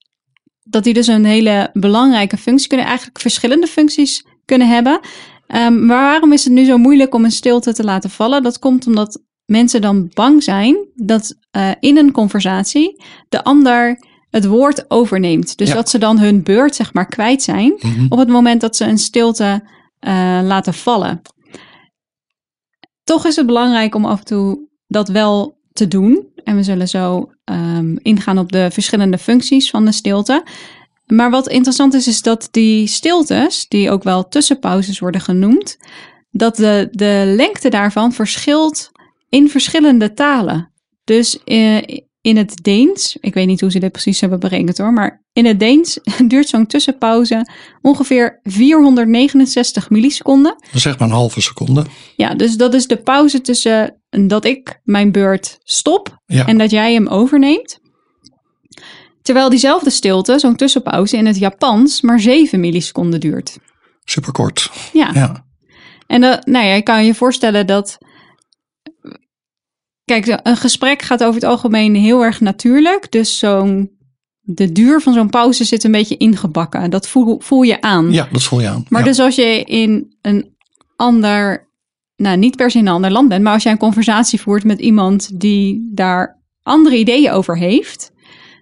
dat 0.69 0.85
die 0.85 0.95
dus 0.95 1.07
een 1.07 1.25
hele 1.25 1.71
belangrijke 1.73 2.37
functie 2.37 2.69
kunnen. 2.69 2.87
Eigenlijk 2.87 3.21
verschillende 3.21 3.67
functies 3.67 4.25
kunnen 4.45 4.69
hebben. 4.69 5.01
Ehm, 5.47 5.87
maar 5.87 6.03
waarom 6.03 6.33
is 6.33 6.45
het 6.45 6.53
nu 6.53 6.65
zo 6.65 6.79
moeilijk 6.79 7.15
om 7.15 7.25
een 7.25 7.31
stilte 7.31 7.73
te 7.73 7.85
laten 7.85 8.11
vallen? 8.11 8.43
Dat 8.43 8.59
komt 8.59 8.87
omdat 8.87 9.23
mensen 9.45 9.81
dan 9.81 10.11
bang 10.15 10.43
zijn 10.43 10.77
dat 10.95 11.35
eh, 11.51 11.71
in 11.81 11.97
een 11.97 12.13
conversatie 12.13 13.03
de 13.29 13.45
ander 13.45 13.99
het 14.31 14.47
woord 14.47 14.91
overneemt. 14.91 15.57
Dus 15.59 15.69
Ja. 15.69 15.75
dat 15.75 15.91
ze 15.91 15.99
dan 15.99 16.19
hun 16.19 16.43
beurt, 16.43 16.75
zeg 16.75 16.93
maar, 16.93 17.07
kwijt 17.07 17.43
zijn 17.43 17.75
Mhm. 17.79 18.07
op 18.09 18.19
het 18.19 18.29
moment 18.29 18.61
dat 18.61 18.77
ze 18.77 18.85
een 18.85 18.99
stilte 18.99 19.63
eh, 19.99 20.41
laten 20.43 20.75
vallen. 20.75 21.23
Toch 23.05 23.27
is 23.27 23.37
het 23.37 23.47
belangrijk 23.47 23.95
om 23.95 24.05
af 24.05 24.19
en 24.19 24.25
toe 24.25 24.69
dat 24.87 25.09
wel 25.09 25.59
te 25.73 25.89
doen. 25.89 26.27
En 26.45 26.57
we 26.57 26.63
zullen 26.63 26.89
zo 26.89 27.31
ehm, 27.47 27.97
ingaan 28.03 28.39
op 28.39 28.53
de 28.53 28.71
verschillende 28.71 29.19
functies 29.19 29.71
van 29.71 29.85
de 29.85 29.93
stilte. 29.93 30.45
Maar 31.07 31.31
wat 31.31 31.49
interessant 31.49 31.95
is, 31.95 32.09
is 32.09 32.23
dat 32.23 32.49
die 32.51 32.87
stiltes, 32.87 33.69
die 33.69 33.91
ook 33.91 34.03
wel 34.03 34.29
tussenpauzes 34.29 34.99
worden 34.99 35.21
genoemd, 35.21 35.79
dat 36.31 36.57
de, 36.57 36.89
de 36.91 37.33
lengte 37.37 37.69
daarvan 37.69 38.13
verschilt 38.13 38.93
in 39.29 39.51
verschillende 39.51 40.13
talen. 40.13 40.73
Dus 41.05 41.45
eh, 41.45 41.83
in 42.21 42.37
het 42.37 42.63
Deens, 42.63 43.17
ik 43.21 43.35
weet 43.35 43.47
niet 43.47 43.61
hoe 43.61 43.71
ze 43.71 43.79
dit 43.79 43.93
precies 43.93 44.21
hebben 44.21 44.41
berekend 44.41 44.79
hoor, 44.79 44.93
maar 44.93 45.25
in 45.37 45.45
het 45.45 45.61
Deens 45.61 45.99
duurt 46.29 46.49
zo'n 46.49 46.67
tussenpauze 46.67 47.47
ongeveer 47.83 48.41
469 48.43 49.91
milliseconden. 49.91 50.55
Dat 50.61 50.75
is 50.75 50.85
echt 50.85 50.99
maar 50.99 51.09
een 51.09 51.15
halve 51.15 51.41
seconde. 51.41 51.85
Ja, 52.17 52.35
dus 52.35 52.57
dat 52.57 52.75
is 52.75 52.87
de 52.87 52.97
pauze 52.97 53.41
tussen 53.41 54.03
dat 54.27 54.45
ik 54.45 54.81
mijn 54.85 55.13
beurt 55.13 55.59
stop 55.63 56.21
Ja, 56.27 56.47
en 56.47 56.59
dat 56.59 56.71
jij 56.71 56.93
hem 56.93 57.07
overneemt. 57.07 57.81
Terwijl 59.23 59.49
diezelfde 59.49 59.91
stilte, 59.91 60.39
zo'n 60.39 60.57
tussenpauze 60.57 61.17
in 61.17 61.27
het 61.27 61.39
Japans, 61.39 62.01
maar 62.01 62.21
7 62.21 62.61
milliseconden 62.61 63.21
duurt. 63.21 63.59
super 64.05 64.33
kort. 64.33 64.71
Ja, 64.93 65.11
Ja, 65.15 65.45
en 66.07 66.21
dat, 66.21 66.47
nou 66.47 66.67
ja, 66.67 66.75
je 66.75 66.83
kan 66.83 67.05
je 67.05 67.15
voorstellen 67.15 67.67
dat. 67.67 67.99
Kijk, 70.05 70.41
een 70.43 70.57
gesprek 70.57 71.03
gaat 71.03 71.23
over 71.23 71.35
het 71.35 71.51
algemeen 71.51 71.95
heel 71.95 72.23
erg 72.23 72.41
natuurlijk. 72.41 73.13
Dus 73.13 73.39
zo'n. 73.39 73.96
De 74.49 74.73
duur 74.73 75.01
van 75.01 75.13
zo'n 75.13 75.31
pauze 75.31 75.65
zit 75.65 75.85
een 75.85 75.93
beetje 75.93 76.17
ingebakken. 76.17 76.91
Dat 76.91 77.09
voel, 77.09 77.41
voel 77.41 77.63
je 77.63 77.81
aan. 77.81 78.13
ja 78.13 78.29
dat 78.33 78.43
voel 78.43 78.61
je 78.61 78.69
aan. 78.69 78.85
Maar 78.89 79.01
ja. 79.01 79.07
dus 79.07 79.19
als 79.19 79.35
je 79.35 79.63
in 79.65 80.17
een 80.23 80.55
ander, 80.97 81.69
nou 82.17 82.37
niet 82.37 82.57
per 82.57 82.71
se 82.71 82.79
in 82.79 82.87
een 82.87 82.93
ander 82.93 83.11
land 83.11 83.29
bent, 83.29 83.43
maar 83.43 83.53
als 83.53 83.63
jij 83.63 83.73
een 83.73 83.79
conversatie 83.79 84.41
voert 84.41 84.65
met 84.65 84.81
iemand 84.81 85.41
die 85.41 85.91
daar 85.95 86.43
andere 86.63 86.97
ideeën 86.99 87.31
over 87.31 87.57
heeft, 87.59 88.13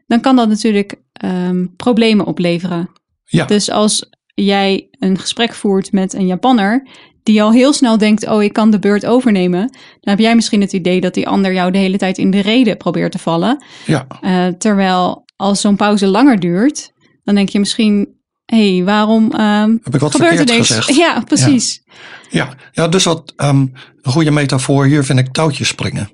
dan 0.06 0.20
kan 0.20 0.36
dat 0.36 0.48
natuurlijk 0.48 0.94
ehm, 1.12 1.66
problemen 1.76 2.26
opleveren. 2.26 2.90
Ja. 3.24 3.44
Dus 3.44 3.70
als 3.70 4.10
jij 4.34 4.88
een 4.98 5.18
gesprek 5.18 5.54
voert 5.54 5.92
met 5.92 6.12
een 6.12 6.26
Japanner 6.26 6.88
die 7.22 7.42
al 7.42 7.52
heel 7.52 7.72
snel 7.72 7.98
denkt, 7.98 8.28
oh 8.28 8.42
ik 8.42 8.52
kan 8.52 8.70
de 8.70 8.78
beurt 8.78 9.06
overnemen, 9.06 9.60
dan 10.00 10.14
heb 10.14 10.18
jij 10.18 10.34
misschien 10.34 10.60
het 10.60 10.72
idee 10.72 11.00
dat 11.00 11.14
die 11.14 11.28
ander 11.28 11.52
jou 11.52 11.70
de 11.70 11.78
hele 11.78 11.96
tijd 11.96 12.18
in 12.18 12.30
de 12.30 12.40
reden 12.40 12.76
probeert 12.76 13.12
te 13.12 13.18
vallen. 13.18 13.64
ja, 13.86 14.06
Eh, 14.20 14.46
terwijl 14.46 15.23
als 15.36 15.60
zo'n 15.60 15.76
pauze 15.76 16.06
langer 16.06 16.40
duurt, 16.40 16.92
dan 17.24 17.34
denk 17.34 17.48
je 17.48 17.58
misschien, 17.58 18.08
hé, 18.44 18.74
hey, 18.76 18.84
waarom 18.84 19.32
ehm, 19.32 19.70
heb 19.82 19.94
ik 19.94 20.00
wat 20.00 20.14
gebeurt 20.14 20.38
er 20.38 20.46
deze? 20.46 20.74
gezegd? 20.74 20.96
Ja, 20.98 21.20
precies. 21.20 21.82
Ja, 22.30 22.48
ja 22.72 22.88
dus 22.88 23.04
wat 23.04 23.32
ehm, 23.36 23.66
een 24.02 24.12
goede 24.12 24.30
metafoor 24.30 24.84
hier 24.86 25.04
vind 25.04 25.18
ik 25.18 25.32
touwtjes 25.32 25.68
springen. 25.68 26.10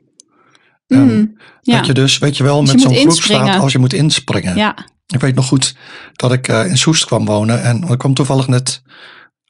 Ehm, 0.86 1.02
Mm, 1.02 1.36
ja. 1.60 1.76
Dat 1.76 1.86
je 1.86 1.92
dus, 1.94 2.18
weet 2.18 2.36
je 2.36 2.42
wel, 2.42 2.62
met 2.62 2.80
zo'n 2.80 2.94
groep 2.94 3.12
staat 3.12 3.60
als 3.60 3.72
je 3.72 3.78
moet 3.78 3.92
inspringen. 3.92 4.56
ja, 4.56 4.76
Ik 5.06 5.20
weet 5.20 5.34
nog 5.34 5.46
goed 5.46 5.76
dat 6.12 6.32
ik 6.32 6.48
eh, 6.48 6.66
in 6.66 6.76
Soest 6.78 7.04
kwam 7.04 7.24
wonen. 7.24 7.62
En 7.62 7.88
er 7.88 7.96
kwam 7.96 8.14
toevallig 8.14 8.48
net 8.48 8.82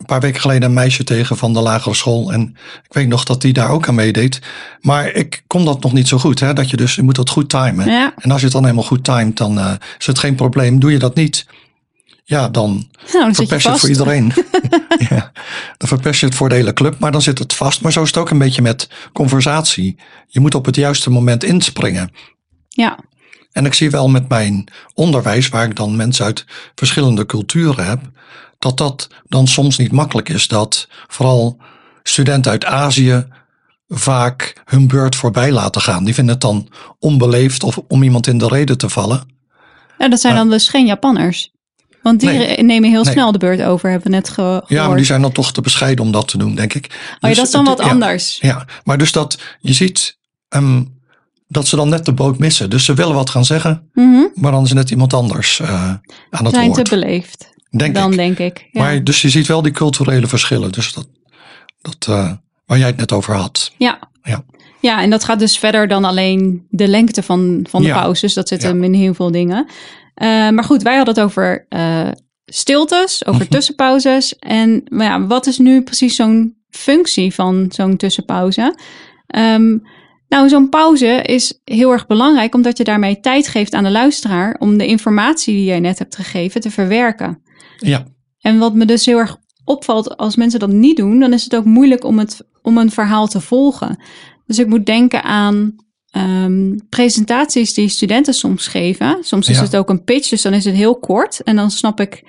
een 0.01 0.07
paar 0.07 0.21
weken 0.21 0.41
geleden 0.41 0.63
een 0.63 0.75
meisje 0.75 1.05
tegen 1.05 1.37
van 1.37 1.53
de 1.53 1.61
lagere 1.61 1.95
school. 1.95 2.33
En 2.33 2.57
ik 2.85 2.93
weet 2.93 3.09
nog 3.09 3.25
dat 3.25 3.41
die 3.41 3.53
daar 3.53 3.71
ook 3.71 3.89
aan 3.89 3.95
meedeed. 3.95 4.41
Maar 4.81 5.13
ik 5.13 5.43
kon 5.47 5.65
dat 5.65 5.83
nog 5.83 5.93
niet 5.93 6.09
zo 6.09 6.19
goed. 6.19 6.41
Hè? 6.41 6.53
Dat 6.53 6.71
je 6.71 6.77
dus, 6.77 6.95
je 6.95 7.03
moet 7.03 7.15
dat 7.15 7.31
goed 7.31 7.49
timen. 7.49 7.91
ja. 7.91 8.15
En 8.17 8.31
als 8.31 8.39
je 8.39 8.45
het 8.45 8.55
dan 8.55 8.65
helemaal 8.65 8.85
goed 8.85 9.05
timet, 9.05 9.37
dan 9.37 9.59
eh, 9.59 9.73
is 9.99 10.07
het 10.07 10.19
geen 10.19 10.35
probleem. 10.35 10.81
Doe 10.81 10.93
je 10.93 10.99
dat 10.99 11.15
niet, 11.15 11.47
ja, 12.25 12.49
dan 12.49 12.89
Nou, 13.13 13.25
dan 13.25 13.35
verpest 13.35 13.63
je 13.63 13.71
het 13.71 13.81
voor 13.81 13.89
iedereen. 13.89 14.33
ja, 15.11 15.33
dan 15.77 15.89
verpest 15.89 16.21
je 16.21 16.27
het 16.27 16.35
voor 16.35 16.49
de 16.49 16.55
hele 16.55 16.73
club, 16.73 16.99
maar 16.99 17.13
dan 17.13 17.23
zit 17.23 17.39
het 17.39 17.55
vast. 17.55 17.81
Maar 17.81 17.93
zo 17.93 18.03
is 18.03 18.09
het 18.09 18.17
ook 18.17 18.31
een 18.31 18.39
beetje 18.39 18.63
met 18.63 18.89
conversatie. 19.13 19.97
Je 20.27 20.41
moet 20.41 20.55
op 20.55 20.67
het 20.67 20.77
juiste 20.77 21.11
moment 21.11 21.45
inspringen. 21.45 22.13
Ja, 22.69 22.99
En 23.53 23.67
ik 23.67 23.75
zie 23.75 23.91
wel 23.91 24.09
met 24.09 24.29
mijn 24.29 24.69
onderwijs, 24.95 25.49
waar 25.49 25.65
ik 25.65 25.77
dan 25.77 25.97
mensen 25.97 26.25
uit 26.25 26.45
verschillende 26.75 27.27
culturen 27.27 27.87
heb, 27.87 28.01
dat 28.61 28.77
dat 28.79 29.09
dan 29.29 29.47
soms 29.47 29.79
niet 29.79 29.93
makkelijk 29.93 30.29
is. 30.29 30.49
Dat 30.49 30.89
vooral 31.09 31.57
studenten 32.03 32.51
uit 32.51 32.65
Azië 32.65 33.27
vaak 33.89 34.63
hun 34.65 34.89
beurt 34.89 35.17
voorbij 35.17 35.53
laten 35.53 35.81
gaan. 35.81 36.05
Die 36.05 36.15
vinden 36.15 36.33
het 36.35 36.43
dan 36.43 36.69
onbeleefd 36.99 37.63
of 37.63 37.79
om 37.89 38.03
iemand 38.03 38.27
in 38.27 38.39
de 38.39 38.47
reden 38.49 38.79
te 38.79 38.89
vallen. 38.89 39.23
ja 39.99 40.09
dat 40.09 40.21
zijn 40.21 40.35
Maar- 40.35 40.43
dan 40.43 40.51
dus 40.53 40.69
geen 40.69 40.87
Japanners. 40.87 41.51
Want 42.03 42.21
die 42.21 42.29
Nee. 42.31 42.63
nemen 42.63 42.91
heel 42.91 43.03
Nee. 43.05 43.13
snel 43.13 43.33
de 43.33 43.39
beurt 43.39 43.63
over, 43.63 43.91
hebben 43.91 44.11
we 44.11 44.17
net 44.17 44.29
ge- 44.29 44.35
gehoord. 44.35 44.69
Ja, 44.69 44.87
maar 44.87 44.97
die 44.97 45.05
zijn 45.05 45.23
dan 45.23 45.33
toch 45.33 45.53
te 45.53 45.61
bescheiden 45.61 46.05
om 46.05 46.13
dat 46.13 46.29
te 46.29 46.39
doen, 46.39 46.55
denk 46.55 46.75
ik. 46.75 46.85
oh, 46.87 46.91
ja, 47.21 47.29
Dus 47.29 47.37
dat 47.37 47.47
is 47.47 47.53
dan 47.53 47.65
wat 47.65 47.79
ja. 47.79 47.89
anders. 47.89 48.39
Ja, 48.41 48.65
maar 48.85 48.99
dus 48.99 49.13
dat 49.13 49.39
je 49.61 49.73
ziet, 49.73 50.19
ehm, 50.49 50.83
dat 51.49 51.67
ze 51.69 51.77
dan 51.77 51.89
net 51.89 52.05
de 52.05 52.13
boot 52.13 52.39
missen. 52.39 52.71
Dus 52.71 52.85
ze 52.85 52.95
willen 52.95 53.15
wat 53.15 53.31
gaan 53.31 53.45
zeggen, 53.45 53.91
Mhm. 53.95 54.23
maar 54.35 54.53
dan 54.53 54.65
is 54.65 54.73
net 54.73 54.91
iemand 54.91 55.13
anders 55.15 55.61
eh, 55.61 55.85
aan 56.31 56.45
het 56.45 56.55
Zijn 56.55 56.71
woord. 56.71 56.85
te 56.85 56.91
beleefd, 56.91 57.50
denk 57.79 57.95
dan 57.95 58.11
ik. 58.11 58.17
denk 58.17 58.39
ik. 58.39 58.69
Ja. 58.73 58.83
Maar, 58.83 59.05
dus 59.05 59.23
je 59.23 59.29
ziet 59.29 59.47
wel 59.47 59.63
die 59.63 59.73
culturele 59.73 60.27
verschillen. 60.27 60.73
Dus 60.73 60.93
dat, 60.93 61.09
dat 61.81 62.07
eh, 62.09 62.33
waar 62.67 62.79
jij 62.79 62.87
het 62.87 62.97
net 62.97 63.13
over 63.13 63.35
had. 63.35 63.73
Ja. 63.79 63.99
Ja. 64.23 64.45
Ja, 64.81 65.03
en 65.03 65.11
dat 65.11 65.25
gaat 65.25 65.39
dus 65.39 65.59
verder 65.59 65.89
dan 65.89 66.05
alleen 66.05 66.67
de 66.71 66.89
lengte 66.89 67.23
van, 67.23 67.67
van 67.71 67.83
de 67.83 67.89
Ja. 67.89 68.01
pauzes. 68.01 68.35
Dat 68.35 68.49
zit 68.49 68.63
Ja. 68.63 68.69
hem 68.69 68.85
in 68.85 68.95
heel 68.95 69.15
veel 69.15 69.31
dingen. 69.31 69.67
Eh, 70.15 70.27
maar 70.49 70.65
goed, 70.65 70.83
wij 70.83 70.97
hadden 70.97 71.15
het 71.15 71.25
over 71.25 71.67
eh, 71.69 72.09
stiltes, 72.45 73.27
over 73.27 73.41
Mhm. 73.43 73.51
tussenpauzes. 73.51 74.39
En 74.39 74.83
maar 74.89 75.07
ja, 75.07 75.27
wat 75.27 75.47
is 75.47 75.59
nu 75.59 75.83
precies 75.83 76.17
zo'n 76.17 76.57
functie 76.71 77.35
van 77.35 77.67
zo'n 77.69 77.97
tussenpauze? 77.97 78.75
Ehm, 79.27 79.77
nou, 80.29 80.49
zo'n 80.49 80.69
pauze 80.69 81.23
is 81.23 81.61
heel 81.65 81.93
erg 81.93 82.07
belangrijk, 82.07 82.55
omdat 82.55 82.79
je 82.79 82.85
daarmee 82.85 83.21
tijd 83.21 83.49
geeft 83.49 83.75
aan 83.75 83.85
de 83.85 83.91
luisteraar 83.91 84.57
om 84.59 84.79
de 84.79 84.87
informatie 84.87 85.55
die 85.55 85.65
jij 85.65 85.81
net 85.81 85.99
hebt 85.99 86.17
gegeven 86.17 86.61
te 86.61 86.71
verwerken. 86.71 87.43
Ja, 87.81 88.07
En 88.41 88.59
wat 88.59 88.75
me 88.75 88.85
dus 88.85 89.07
heel 89.07 89.19
erg 89.19 89.37
opvalt, 89.65 90.17
als 90.17 90.37
mensen 90.37 90.61
dat 90.61 90.73
niet 90.73 90.97
doen, 90.97 91.19
dan 91.19 91.33
is 91.33 91.45
het 91.45 91.57
ook 91.57 91.65
moeilijk 91.65 92.05
om, 92.05 92.19
het, 92.19 92.41
om 92.63 92.79
een 92.79 92.91
verhaal 92.91 93.27
te 93.29 93.41
volgen. 93.41 93.99
Dus 94.47 94.59
ik 94.59 94.67
moet 94.67 94.87
denken 94.87 95.23
aan 95.23 95.75
ehm, 96.11 96.77
presentaties 96.89 97.75
die 97.75 97.89
studenten 97.89 98.35
soms 98.35 98.67
geven. 98.67 99.17
Soms 99.21 99.49
is 99.49 99.57
Ja. 99.57 99.63
het 99.63 99.77
ook 99.77 99.89
een 99.91 100.05
pitch, 100.05 100.29
dus 100.29 100.43
dan 100.43 100.53
is 100.53 100.65
het 100.65 100.75
heel 100.75 100.99
kort. 100.99 101.43
En 101.43 101.57
dan 101.57 101.71
snap 101.71 102.01
ik 102.01 102.25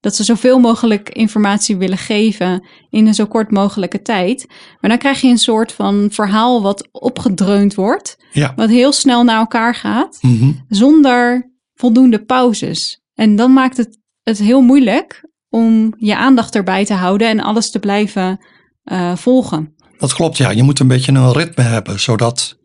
dat 0.00 0.16
ze 0.16 0.24
zoveel 0.24 0.58
mogelijk 0.58 1.08
informatie 1.08 1.76
willen 1.76 1.98
geven 1.98 2.64
in 2.90 3.06
een 3.06 3.14
zo 3.14 3.26
kort 3.26 3.50
mogelijke 3.50 4.02
tijd. 4.02 4.46
Maar 4.80 4.90
dan 4.90 4.98
krijg 4.98 5.20
je 5.20 5.28
een 5.28 5.38
soort 5.38 5.72
van 5.72 6.08
verhaal 6.10 6.62
wat 6.62 6.88
opgedreund 6.92 7.74
wordt, 7.74 8.16
ja. 8.32 8.52
wat 8.56 8.68
heel 8.68 8.92
snel 8.92 9.24
naar 9.24 9.38
elkaar 9.38 9.74
gaat 9.74 10.18
Mhm. 10.20 10.52
zonder 10.68 11.50
voldoende 11.74 12.24
pauzes. 12.24 13.00
En 13.14 13.36
dan 13.36 13.52
maakt 13.52 13.76
het 13.76 13.98
het 14.28 14.38
heel 14.38 14.60
moeilijk 14.60 15.28
om 15.50 15.94
je 15.98 16.16
aandacht 16.16 16.54
erbij 16.54 16.84
te 16.84 16.94
houden 16.94 17.28
en 17.28 17.40
alles 17.40 17.70
te 17.70 17.78
blijven 17.78 18.44
eh, 18.84 19.16
volgen. 19.16 19.74
Dat 19.98 20.14
klopt, 20.14 20.36
ja. 20.36 20.50
Je 20.50 20.62
moet 20.62 20.78
een 20.78 20.88
beetje 20.88 21.12
een 21.12 21.32
ritme 21.32 21.62
hebben, 21.62 22.00
zodat 22.00 22.58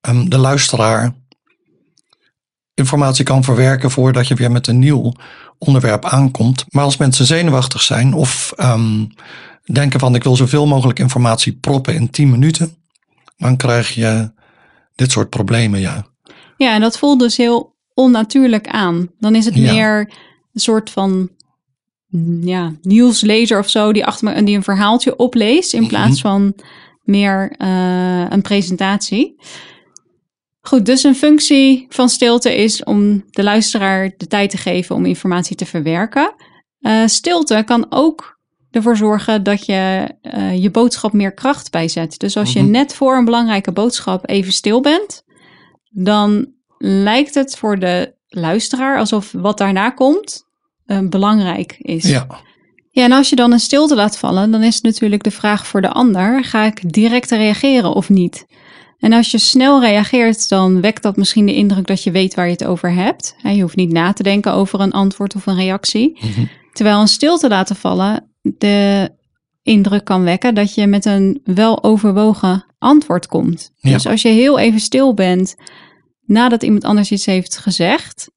ehm, 0.00 0.28
de 0.28 0.38
luisteraar 0.38 1.14
informatie 2.74 3.24
kan 3.24 3.44
verwerken 3.44 3.90
voordat 3.90 4.28
je 4.28 4.34
weer 4.34 4.50
met 4.50 4.66
een 4.66 4.78
nieuw 4.78 5.12
onderwerp 5.58 6.04
aankomt. 6.04 6.64
Maar 6.68 6.84
als 6.84 6.96
mensen 6.96 7.26
zenuwachtig 7.26 7.82
zijn 7.82 8.14
of 8.14 8.52
ehm, 8.56 9.04
denken 9.64 10.00
van 10.00 10.14
ik 10.14 10.24
wil 10.24 10.36
zoveel 10.36 10.66
mogelijk 10.66 10.98
informatie 10.98 11.52
proppen 11.52 11.94
in 11.94 12.10
10 12.10 12.30
minuten, 12.30 12.76
dan 13.36 13.56
krijg 13.56 13.94
je 13.94 14.30
dit 14.94 15.10
soort 15.10 15.30
problemen, 15.30 15.80
ja. 15.80 16.06
Ja, 16.56 16.74
en 16.74 16.80
dat 16.80 16.98
voelt 16.98 17.20
dus 17.20 17.36
heel 17.36 17.76
onnatuurlijk 17.94 18.68
aan. 18.68 19.10
Dan 19.18 19.34
is 19.34 19.44
het 19.44 19.54
Ja. 19.54 19.72
meer 19.72 20.12
een 20.58 20.64
soort 20.64 20.90
van 20.90 21.30
mm, 22.08 22.42
ja, 22.46 22.72
nieuwslezer 22.82 23.58
of 23.58 23.70
zo 23.70 23.92
die 23.92 24.06
achter 24.06 24.24
me 24.24 24.42
die 24.42 24.56
een 24.56 24.62
verhaaltje 24.62 25.16
opleest 25.16 25.72
in 25.72 25.86
plaats 25.86 26.20
van 26.20 26.54
meer 27.02 27.54
eh, 27.56 28.24
een 28.28 28.42
presentatie. 28.42 29.36
Goed, 30.60 30.86
dus 30.86 31.02
een 31.04 31.14
functie 31.14 31.86
van 31.88 32.08
stilte 32.08 32.56
is 32.56 32.84
om 32.84 33.24
de 33.30 33.42
luisteraar 33.42 34.10
de 34.16 34.26
tijd 34.26 34.50
te 34.50 34.56
geven 34.56 34.94
om 34.96 35.04
informatie 35.04 35.56
te 35.56 35.66
verwerken. 35.66 36.34
Eh, 36.80 37.06
stilte 37.06 37.62
kan 37.66 37.86
ook 37.88 38.38
ervoor 38.70 38.96
zorgen 38.96 39.42
dat 39.42 39.66
je 39.66 40.08
eh, 40.22 40.62
je 40.62 40.70
boodschap 40.70 41.12
meer 41.12 41.34
kracht 41.34 41.70
bijzet. 41.70 42.18
Dus 42.18 42.36
als 42.36 42.52
je 42.52 42.62
Mhm. 42.62 42.70
net 42.70 42.94
voor 42.94 43.16
een 43.16 43.24
belangrijke 43.24 43.72
boodschap 43.72 44.28
even 44.28 44.52
stil 44.52 44.80
bent, 44.80 45.22
dan 45.90 46.52
lijkt 46.78 47.34
het 47.34 47.56
voor 47.56 47.78
de 47.78 48.14
luisteraar 48.28 48.98
alsof 48.98 49.32
wat 49.32 49.58
daarna 49.58 49.90
komt 49.90 50.47
eh, 50.88 50.98
belangrijk 51.02 51.76
is. 51.78 52.04
Ja, 52.04 52.26
Ja, 52.90 53.04
en 53.04 53.12
als 53.12 53.30
je 53.30 53.36
dan 53.36 53.52
een 53.52 53.60
stilte 53.60 53.94
laat 53.94 54.18
vallen, 54.18 54.50
dan 54.50 54.62
is 54.62 54.74
het 54.74 54.84
natuurlijk 54.84 55.22
de 55.22 55.30
vraag 55.30 55.66
voor 55.66 55.80
de 55.80 55.88
ander: 55.88 56.44
ga 56.44 56.64
ik 56.64 56.92
direct 56.92 57.30
reageren 57.30 57.92
of 57.92 58.08
niet? 58.08 58.46
En 58.98 59.12
als 59.12 59.30
je 59.30 59.38
snel 59.38 59.80
reageert, 59.80 60.48
dan 60.48 60.80
wekt 60.80 61.02
dat 61.02 61.16
misschien 61.16 61.46
de 61.46 61.54
indruk 61.54 61.86
dat 61.86 62.02
je 62.02 62.10
weet 62.10 62.34
waar 62.34 62.46
je 62.46 62.52
het 62.52 62.64
over 62.64 62.92
hebt. 62.92 63.36
Je 63.42 63.60
hoeft 63.60 63.76
niet 63.76 63.92
na 63.92 64.12
te 64.12 64.22
denken 64.22 64.52
over 64.52 64.80
een 64.80 64.92
antwoord 64.92 65.34
of 65.34 65.46
een 65.46 65.56
reactie. 65.56 66.18
Mhm. 66.20 66.44
Terwijl 66.72 67.00
een 67.00 67.08
stilte 67.08 67.48
laten 67.48 67.76
vallen 67.76 68.30
de 68.42 69.10
indruk 69.62 70.04
kan 70.04 70.22
wekken 70.22 70.54
dat 70.54 70.74
je 70.74 70.86
met 70.86 71.04
een 71.04 71.40
wel 71.44 71.82
overwogen 71.82 72.64
antwoord 72.78 73.26
komt. 73.26 73.72
Ja. 73.76 73.92
Dus 73.92 74.06
als 74.06 74.22
je 74.22 74.28
heel 74.28 74.58
even 74.58 74.80
stil 74.80 75.14
bent 75.14 75.56
nadat 76.24 76.62
iemand 76.62 76.84
anders 76.84 77.10
iets 77.10 77.26
heeft 77.26 77.58
gezegd, 77.58 78.30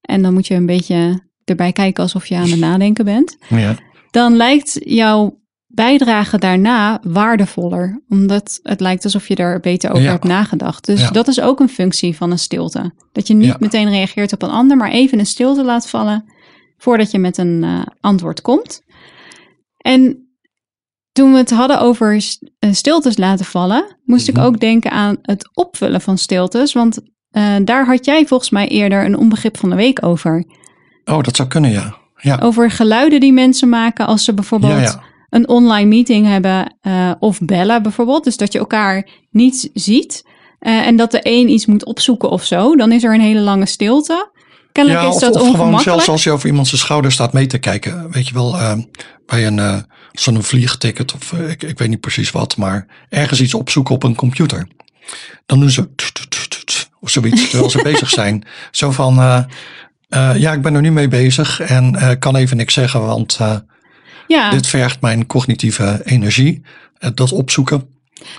en 0.00 0.22
dan 0.22 0.32
moet 0.32 0.46
je 0.46 0.54
een 0.54 0.66
beetje 0.66 1.25
erbij 1.50 1.72
kijken 1.72 2.02
alsof 2.02 2.26
je 2.26 2.36
aan 2.36 2.50
het 2.50 2.58
nadenken 2.58 3.04
bent, 3.04 3.36
ja. 3.48 3.74
dan 4.10 4.36
lijkt 4.36 4.76
jouw 4.84 5.44
bijdrage 5.66 6.38
daarna 6.38 7.00
waardevoller. 7.02 8.02
Omdat 8.08 8.58
het 8.62 8.80
lijkt 8.80 9.04
alsof 9.04 9.28
je 9.28 9.34
er 9.34 9.60
beter 9.60 9.90
over 9.90 10.02
Ja. 10.02 10.10
hebt 10.10 10.24
nagedacht. 10.24 10.86
Dus 10.86 11.00
Ja. 11.00 11.10
dat 11.10 11.28
is 11.28 11.40
ook 11.40 11.60
een 11.60 11.68
functie 11.68 12.16
van 12.16 12.30
een 12.30 12.38
stilte. 12.38 12.92
Dat 13.12 13.26
je 13.26 13.34
niet 13.34 13.46
Ja. 13.46 13.56
meteen 13.58 13.88
reageert 13.90 14.32
op 14.32 14.42
een 14.42 14.50
ander, 14.50 14.76
maar 14.76 14.90
even 14.90 15.18
een 15.18 15.26
stilte 15.26 15.64
laat 15.64 15.88
vallen 15.88 16.24
voordat 16.76 17.10
je 17.10 17.18
met 17.18 17.38
een 17.38 17.64
eh, 17.64 17.80
antwoord 18.00 18.40
komt. 18.40 18.80
En 19.76 20.30
toen 21.12 21.32
we 21.32 21.38
het 21.38 21.50
hadden 21.50 21.80
over 21.80 22.24
eh, 22.58 22.72
stiltes 22.72 23.16
laten 23.16 23.44
vallen, 23.44 23.96
moest 24.04 24.28
Mhm. 24.30 24.38
ik 24.40 24.44
ook 24.44 24.60
denken 24.60 24.90
aan 24.90 25.16
het 25.22 25.50
opvullen 25.56 26.00
van 26.00 26.18
stiltes. 26.18 26.72
Want 26.72 27.00
eh, 27.30 27.54
daar 27.64 27.86
had 27.86 28.04
jij 28.04 28.26
volgens 28.26 28.50
mij 28.50 28.68
eerder 28.68 29.04
een 29.04 29.16
onbegrip 29.18 29.56
van 29.56 29.70
de 29.70 29.76
week 29.76 30.04
over. 30.04 30.44
Oh, 31.06 31.22
dat 31.22 31.36
zou 31.36 31.48
kunnen, 31.48 31.70
ja. 31.70 31.96
Ja, 32.16 32.38
Over 32.42 32.70
geluiden 32.70 33.20
die 33.20 33.32
mensen 33.32 33.68
maken 33.68 34.06
als 34.06 34.24
ze 34.24 34.34
bijvoorbeeld 34.34 34.72
ja, 34.72 34.80
ja. 34.80 35.02
een 35.30 35.48
online 35.48 35.88
meeting 35.88 36.26
hebben 36.26 36.76
eh, 36.80 37.10
of 37.18 37.38
bellen 37.40 37.82
bijvoorbeeld. 37.82 38.24
Dus 38.24 38.36
dat 38.36 38.52
je 38.52 38.58
elkaar 38.58 39.08
niet 39.30 39.70
ziet 39.74 40.26
eh, 40.58 40.86
en 40.86 40.96
dat 40.96 41.10
de 41.10 41.20
een 41.22 41.48
iets 41.48 41.66
moet 41.66 41.84
opzoeken 41.84 42.30
of 42.30 42.44
zo. 42.44 42.76
Dan 42.76 42.92
is 42.92 43.04
er 43.04 43.14
een 43.14 43.20
hele 43.20 43.40
lange 43.40 43.66
stilte. 43.66 44.30
Kennelijk 44.72 45.02
ja, 45.02 45.08
is 45.08 45.14
of, 45.14 45.20
dat 45.20 45.40
of 45.40 45.50
gewoon 45.50 45.80
zelfs 45.80 46.08
als 46.08 46.24
je 46.24 46.30
over 46.30 46.48
iemand 46.48 46.66
zijn 46.66 46.80
schouder 46.80 47.12
staat 47.12 47.32
mee 47.32 47.46
te 47.46 47.58
kijken. 47.58 48.10
Weet 48.10 48.28
je 48.28 48.34
wel, 48.34 48.58
eh, 48.58 48.78
bij 49.26 49.46
een 49.46 49.84
zo'n 50.12 50.42
vliegticket 50.42 51.14
of 51.14 51.32
ik, 51.32 51.62
ik 51.62 51.78
weet 51.78 51.88
niet 51.88 52.00
precies 52.00 52.30
wat, 52.30 52.56
maar 52.56 52.86
ergens 53.08 53.40
iets 53.40 53.54
opzoeken 53.54 53.94
op 53.94 54.02
een 54.02 54.14
computer. 54.14 54.68
Dan 55.46 55.60
doen 55.60 55.70
ze 55.70 55.88
of 57.00 57.10
zoiets 57.10 57.50
terwijl 57.50 57.70
ze 57.70 57.82
bezig 57.92 58.10
zijn. 58.10 58.44
Zo 58.70 58.90
van, 58.90 59.46
eh, 60.08 60.36
ja, 60.36 60.52
ik 60.52 60.62
ben 60.62 60.74
er 60.74 60.80
nu 60.80 60.92
mee 60.92 61.08
bezig 61.08 61.60
en 61.60 61.96
eh, 61.96 62.10
kan 62.18 62.36
even 62.36 62.56
niks 62.56 62.74
zeggen, 62.74 63.00
want 63.06 63.36
eh, 63.40 63.56
ja, 64.26 64.50
dit 64.50 64.66
vergt 64.66 65.00
mijn 65.00 65.26
cognitieve 65.26 66.00
energie. 66.04 66.62
Dat 67.14 67.32
opzoeken. 67.32 67.88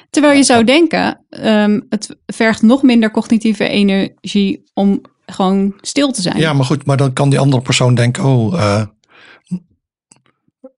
terwijl 0.09 0.37
je 0.37 0.43
zou 0.43 0.63
denken, 0.63 1.25
ehm, 1.29 1.79
het 1.89 2.17
vergt 2.25 2.61
nog 2.61 2.83
minder 2.83 3.11
cognitieve 3.11 3.67
energie 3.67 4.63
om 4.73 5.01
gewoon 5.25 5.73
stil 5.81 6.11
te 6.11 6.21
zijn. 6.21 6.37
Ja, 6.37 6.53
maar 6.53 6.65
goed, 6.65 6.85
maar 6.85 6.97
dan 6.97 7.13
kan 7.13 7.29
die 7.29 7.39
andere 7.39 7.61
persoon 7.61 7.95
denken, 7.95 8.23
oh, 8.23 8.81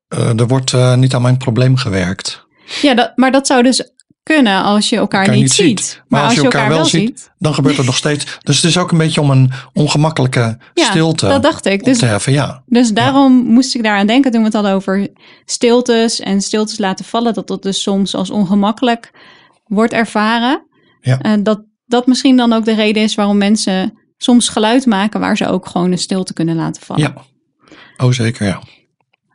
er 0.08 0.48
wordt 0.48 0.96
niet 0.96 1.14
aan 1.14 1.22
mijn 1.22 1.38
probleem 1.38 1.76
gewerkt. 1.76 2.48
Ja, 2.82 2.94
dat, 2.94 3.12
maar 3.16 3.32
dat 3.32 3.48
zou 3.48 3.64
dus 3.64 3.92
kunnen 4.36 4.64
als 4.64 4.90
je 4.90 4.96
elkaar 4.96 5.22
Elkaar 5.22 5.36
niet, 5.36 5.52
ziet. 5.52 5.80
ziet. 5.80 6.04
Maar, 6.08 6.24
als 6.24 6.34
je 6.34 6.42
elkaar, 6.44 6.70
wel 6.70 6.86
ziet, 6.86 7.32
dan 7.38 7.54
gebeurt 7.54 7.78
het 7.78 7.86
nog 7.86 7.96
steeds. 7.96 8.38
Dus 8.44 8.56
het 8.56 8.66
is 8.66 8.78
ook 8.78 8.92
een 8.92 8.98
beetje 8.98 9.22
om 9.22 9.32
een 9.32 9.52
ongemakkelijke 9.74 10.58
ja, 10.74 10.84
stilte 10.86 11.28
dat 11.28 11.44
dacht 11.44 11.66
ik. 11.66 11.84
Dus 11.84 11.98
te 12.00 12.06
heffen. 12.06 12.34
Ja, 12.34 12.64
Dus 12.66 12.92
daarom 12.94 13.34
moest 13.34 13.76
ik 13.76 13.84
daaraan 13.84 14.08
denken 14.08 14.32
toen 14.32 14.40
we 14.40 14.46
het 14.46 14.56
hadden 14.56 14.74
over 14.74 15.08
stiltes 15.46 16.20
en 16.20 16.42
stiltes 16.42 16.78
laten 16.78 17.06
vallen. 17.06 17.34
Dat 17.34 17.48
dat 17.48 17.64
dus 17.64 17.82
soms 17.82 18.16
als 18.16 18.30
ongemakkelijk 18.30 19.12
wordt 19.66 19.94
ervaren. 19.94 20.64
Ja. 21.02 21.20
En 21.20 21.44
dat 21.44 21.62
dat 21.86 22.08
misschien 22.08 22.38
dan 22.38 22.54
ook 22.54 22.66
de 22.66 22.76
reden 22.76 23.04
is 23.04 23.16
waarom 23.16 23.38
mensen 23.38 23.98
soms 24.18 24.50
geluid 24.50 24.86
maken 24.86 25.20
waar 25.20 25.38
ze 25.38 25.48
ook 25.48 25.66
gewoon 25.68 25.92
een 25.92 25.98
stilte 25.98 26.34
kunnen 26.34 26.56
laten 26.56 26.82
vallen. 26.82 27.02
ja. 27.02 27.14
Oh, 28.06 28.12
zeker, 28.12 28.46
ja. 28.48 28.62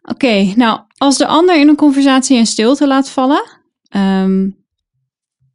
Oké, 0.03 0.53
nou 0.57 0.81
als 0.97 1.17
de 1.19 1.27
ander 1.27 1.61
in 1.61 1.69
een 1.69 1.77
conversatie 1.77 2.39
een 2.39 2.47
stilte 2.47 2.87
laat 2.87 3.11
vallen. 3.11 3.43
ehm, 3.89 4.49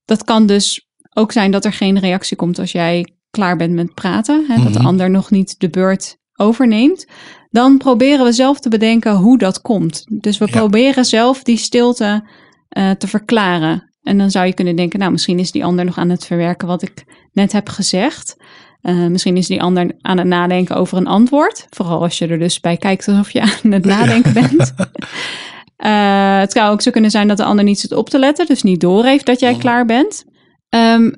dat 0.10 0.24
kan 0.24 0.45
dus 0.45 0.88
ook 1.13 1.32
zijn 1.32 1.52
dat 1.52 1.65
er 1.65 1.74
geen 1.74 2.00
reactie 2.00 2.38
komt 2.38 2.60
als 2.60 2.72
jij 2.72 3.08
klaar 3.32 3.56
bent 3.58 3.74
met 3.74 3.93
praten. 3.93 4.45
Hè, 4.48 4.63
Dat 4.63 4.74
de 4.74 4.80
Mhm. 4.80 4.88
ander 4.88 5.10
nog 5.10 5.32
niet 5.32 5.56
de 5.60 5.69
beurt 5.69 6.17
overneemt. 6.36 7.08
Dan 7.50 7.78
proberen 7.78 8.26
we 8.26 8.32
zelf 8.32 8.60
te 8.60 8.69
bedenken 8.69 9.15
hoe 9.15 9.38
dat 9.38 9.62
komt. 9.62 10.04
Dus 10.22 10.38
we 10.38 10.45
Ja. 10.45 10.52
proberen 10.52 11.06
zelf 11.06 11.43
die 11.43 11.58
stilte 11.58 12.24
eh, 12.69 12.91
te 12.91 13.08
verklaren. 13.08 13.89
En 14.04 14.17
dan 14.17 14.32
zou 14.32 14.45
je 14.45 14.54
kunnen 14.54 14.76
denken, 14.76 15.00
nou 15.00 15.12
misschien 15.12 15.39
is 15.39 15.52
die 15.52 15.65
ander 15.65 15.86
nog 15.86 15.98
aan 15.98 16.10
het 16.10 16.26
verwerken 16.26 16.67
wat 16.67 16.82
ik 16.82 17.04
net 17.34 17.52
heb 17.52 17.69
gezegd. 17.69 18.36
Eh, 18.82 19.06
misschien 19.08 19.38
is 19.38 19.48
die 19.48 19.62
ander 19.62 19.91
aan 20.02 20.17
het 20.17 20.28
nadenken 20.28 20.76
over 20.76 20.98
een 20.98 21.08
antwoord. 21.08 21.67
Vooral 21.69 22.02
als 22.02 22.17
je 22.17 22.28
er 22.28 22.39
dus 22.39 22.60
bij 22.60 22.78
kijkt 22.78 23.08
alsof 23.08 23.32
je 23.32 23.41
aan 23.41 23.72
het 23.72 23.86
nadenken 23.86 24.34
bent. 24.34 24.74
Eh, 25.80 26.39
het 26.39 26.52
zou 26.52 26.72
ook 26.72 26.82
zo 26.82 26.92
kunnen 26.92 27.12
zijn 27.12 27.28
dat 27.28 27.38
de 27.38 27.44
ander 27.44 27.65
niet 27.65 27.80
zit 27.80 27.92
op 27.92 28.10
te 28.10 28.20
letten, 28.20 28.46
dus 28.46 28.63
niet 28.63 28.82
doorheeft 28.82 29.26
dat 29.26 29.39
jij 29.39 29.52
Mhm. 29.52 29.60
klaar 29.60 29.86
bent. 29.86 30.24
Ehm, 30.70 31.12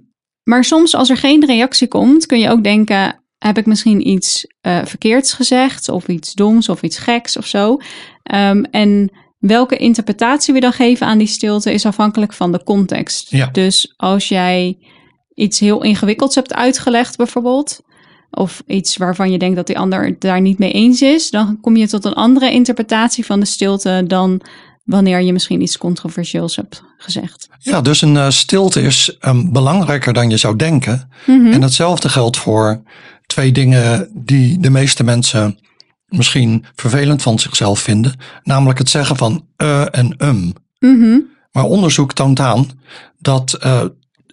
maar 0.44 0.64
soms 0.64 0.96
als 0.96 1.10
er 1.10 1.18
geen 1.18 1.46
reactie 1.46 1.88
komt, 1.88 2.26
kun 2.26 2.40
je 2.40 2.50
ook 2.50 2.64
denken, 2.64 3.24
heb 3.38 3.58
ik 3.58 3.66
misschien 3.66 4.08
iets 4.08 4.46
uh, 4.68 4.86
verkeerds 4.86 5.34
gezegd 5.34 5.90
of 5.90 6.08
iets 6.08 6.34
doms 6.34 6.70
of 6.70 6.82
iets 6.82 6.98
geks 6.98 7.38
of 7.38 7.46
zo. 7.48 7.78
Um, 8.34 8.64
en 8.66 9.12
welke 9.38 9.78
interpretatie 9.78 10.54
we 10.54 10.60
dan 10.60 10.74
geven 10.74 11.08
aan 11.08 11.18
die 11.18 11.28
stilte 11.28 11.74
is 11.74 11.86
afhankelijk 11.86 12.34
van 12.34 12.52
de 12.52 12.64
context. 12.64 13.30
Ja. 13.32 13.50
Dus 13.52 13.94
als 13.98 14.28
jij 14.28 14.78
iets 15.34 15.60
heel 15.60 15.84
ingewikkelds 15.84 16.36
hebt 16.36 16.54
uitgelegd 16.54 17.18
bijvoorbeeld, 17.18 17.82
of 18.32 18.64
iets 18.68 18.98
waarvan 18.98 19.32
je 19.32 19.38
denkt 19.38 19.56
dat 19.56 19.68
die 19.68 19.80
ander 19.80 20.06
het 20.06 20.22
daar 20.22 20.42
niet 20.42 20.60
mee 20.60 20.72
eens 20.72 21.02
is, 21.02 21.30
dan 21.30 21.60
kom 21.62 21.76
je 21.76 21.88
tot 21.88 22.06
een 22.06 22.14
andere 22.14 22.52
interpretatie 22.52 23.26
van 23.26 23.40
de 23.40 23.46
stilte 23.46 24.04
dan 24.08 24.42
wanneer 24.84 25.22
je 25.22 25.34
misschien 25.34 25.62
iets 25.62 25.78
controversieels 25.78 26.56
hebt 26.56 26.84
gezegd. 26.98 27.50
Ja, 27.60 27.82
dus 27.82 28.02
een 28.02 28.16
uh, 28.16 28.30
stilte 28.30 28.82
is 28.82 29.18
um, 29.22 29.52
belangrijker 29.52 30.14
dan 30.14 30.30
je 30.30 30.38
zou 30.38 30.56
denken. 30.56 31.10
Mhm. 31.26 31.52
En 31.52 31.62
hetzelfde 31.62 32.10
geldt 32.10 32.38
voor 32.38 32.82
twee 33.26 33.52
dingen 33.52 34.10
die 34.14 34.60
de 34.60 34.70
meeste 34.70 35.04
mensen 35.04 35.60
misschien 36.08 36.66
vervelend 36.76 37.22
van 37.22 37.40
zichzelf 37.40 37.80
vinden, 37.80 38.14
namelijk 38.44 38.80
het 38.80 38.90
zeggen 38.90 39.16
van 39.16 39.46
uh 39.58 39.86
en 39.98 40.16
um. 40.18 40.54
Mhm. 40.80 41.20
Maar 41.52 41.64
onderzoek 41.64 42.14
toont 42.14 42.40
aan 42.40 42.70
dat, 43.20 43.60
uh, 43.66 43.82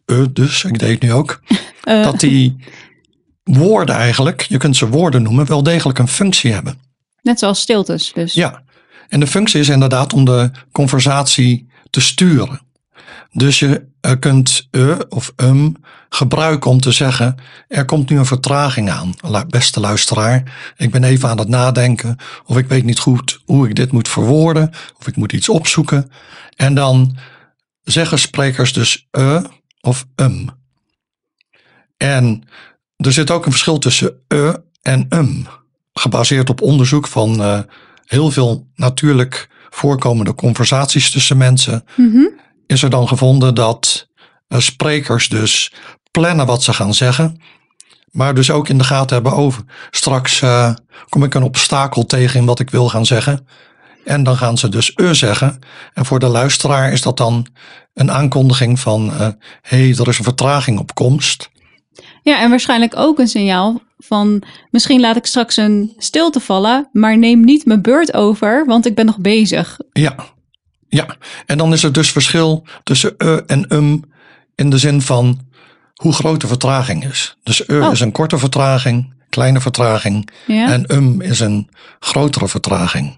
uh 0.07 0.25
dus, 0.33 0.65
ik 0.65 0.79
deed 0.79 0.91
het 0.91 1.03
nu 1.03 1.13
ook, 1.13 1.41
Eh, 1.89 2.03
dat 2.03 2.21
die 2.21 2.57
woorden 3.57 3.95
eigenlijk, 3.95 4.41
je 4.41 4.57
kunt 4.57 4.77
ze 4.77 4.89
woorden 4.89 5.23
noemen, 5.23 5.47
wel 5.47 5.63
degelijk 5.63 5.99
een 5.99 6.09
functie 6.09 6.53
hebben. 6.53 6.81
Net 7.23 7.39
zoals 7.39 7.61
stiltes 7.61 8.13
dus. 8.13 8.33
Ja, 8.33 8.63
en 9.09 9.21
de 9.21 9.27
functie 9.27 9.61
is 9.61 9.69
inderdaad 9.69 10.13
om 10.13 10.25
de 10.25 10.51
conversatie 10.73 11.69
te 11.91 12.01
sturen. 12.01 12.61
Dus 13.33 13.59
je 13.59 13.87
uh, 14.07 14.13
kunt 14.21 14.69
uh 14.71 14.99
of 15.09 15.33
um 15.37 15.77
gebruiken 16.09 16.71
om 16.71 16.81
te 16.81 16.93
zeggen: 16.93 17.35
er 17.69 17.85
komt 17.85 18.11
nu 18.11 18.19
een 18.19 18.27
vertraging 18.27 18.91
aan, 18.91 19.15
beste 19.49 19.81
luisteraar. 19.81 20.73
Ik 20.77 20.91
ben 20.91 21.05
even 21.05 21.29
aan 21.29 21.39
het 21.39 21.49
nadenken, 21.49 22.17
of 22.45 22.57
ik 22.57 22.69
weet 22.69 22.85
niet 22.85 22.99
goed 22.99 23.41
hoe 23.45 23.69
ik 23.69 23.75
dit 23.75 23.93
moet 23.93 24.09
verwoorden, 24.09 24.71
of 24.99 25.07
ik 25.07 25.17
moet 25.17 25.33
iets 25.33 25.49
opzoeken. 25.49 26.11
En 26.57 26.75
dan 26.75 27.17
zeggen 27.83 28.19
sprekers 28.19 28.73
dus 28.73 29.09
uh 29.19 29.45
of 29.81 30.07
um. 30.17 30.49
En 31.97 32.43
er 33.07 33.13
zit 33.13 33.31
ook 33.31 33.45
een 33.47 33.51
verschil 33.51 33.79
tussen 33.79 34.23
uh 34.29 34.55
en 34.83 35.07
um, 35.09 35.47
gebaseerd 35.93 36.51
op 36.51 36.63
onderzoek 36.63 37.07
van 37.07 37.41
uh, 37.41 37.61
heel 38.05 38.31
veel 38.31 38.67
natuurlijk 38.75 39.49
voorkomende 39.71 40.35
conversaties 40.35 41.11
tussen 41.11 41.37
mensen 41.37 41.85
Mhm. 41.97 42.27
is 42.67 42.83
er 42.83 42.91
dan 42.91 43.09
gevonden 43.09 43.55
dat 43.55 44.09
uh, 44.49 44.59
sprekers 44.59 45.29
dus 45.29 45.73
plannen 46.11 46.47
wat 46.47 46.63
ze 46.63 46.73
gaan 46.73 46.95
zeggen, 46.95 47.41
maar 48.11 48.35
dus 48.35 48.51
ook 48.51 48.69
in 48.69 48.79
de 48.79 48.85
gaten 48.85 49.15
hebben 49.15 49.33
over. 49.33 49.65
Straks 49.91 50.41
uh, 50.41 50.75
kom 51.09 51.25
ik 51.25 51.35
een 51.35 51.43
obstakel 51.43 52.07
tegen 52.07 52.41
in 52.41 52.47
wat 52.47 52.61
ik 52.61 52.71
wil 52.71 52.89
gaan 52.89 53.07
zeggen. 53.07 53.47
En 54.05 54.23
dan 54.23 54.37
gaan 54.37 54.59
ze 54.59 54.69
dus 54.69 54.93
e 54.95 55.15
zeggen. 55.15 55.59
En 55.95 56.05
voor 56.05 56.19
de 56.19 56.27
luisteraar 56.27 56.93
is 56.93 57.03
dat 57.03 57.17
dan 57.17 57.47
een 57.95 58.13
aankondiging 58.13 58.81
van: 58.81 59.11
hé, 59.11 59.31
hey, 59.63 59.95
er 59.99 60.09
is 60.09 60.19
een 60.19 60.25
vertraging 60.25 60.79
op 60.79 60.95
komst. 60.95 61.51
Ja, 62.29 62.41
en 62.41 62.51
waarschijnlijk 62.51 62.97
ook 62.97 63.19
een 63.19 63.29
signaal 63.29 63.81
van 63.99 64.43
misschien 64.71 65.01
laat 65.01 65.17
ik 65.17 65.27
straks 65.27 65.57
een 65.57 65.95
stilte 65.97 66.41
vallen, 66.41 66.89
maar 66.93 67.19
neem 67.19 67.45
niet 67.45 67.65
mijn 67.65 67.83
beurt 67.83 68.15
over, 68.15 68.65
want 68.67 68.87
ik 68.87 68.95
ben 68.95 69.07
nog 69.07 69.19
bezig. 69.19 69.79
Ja, 69.93 70.15
ja. 70.89 71.17
En 71.47 71.59
dan 71.59 71.73
is 71.73 71.83
er 71.83 71.93
dus 71.93 72.13
verschil 72.13 72.67
tussen 72.83 73.15
e 73.19 73.43
en 73.47 73.75
um 73.75 74.03
in 74.55 74.71
de 74.71 74.79
zin 74.79 75.03
van 75.03 75.39
hoe 75.95 76.13
groot 76.13 76.41
de 76.41 76.47
vertraging 76.47 77.05
is. 77.05 77.37
Dus 77.43 77.69
e 77.69 77.81
Oh. 77.81 77.93
is 77.93 78.01
een 78.01 78.13
korte 78.13 78.39
vertraging, 78.39 79.15
kleine 79.29 79.61
vertraging. 79.61 80.31
Ja? 80.47 80.73
En 80.73 80.95
um 80.95 81.21
is 81.21 81.41
een 81.41 81.69
grotere 81.99 82.49
vertraging. 82.49 83.17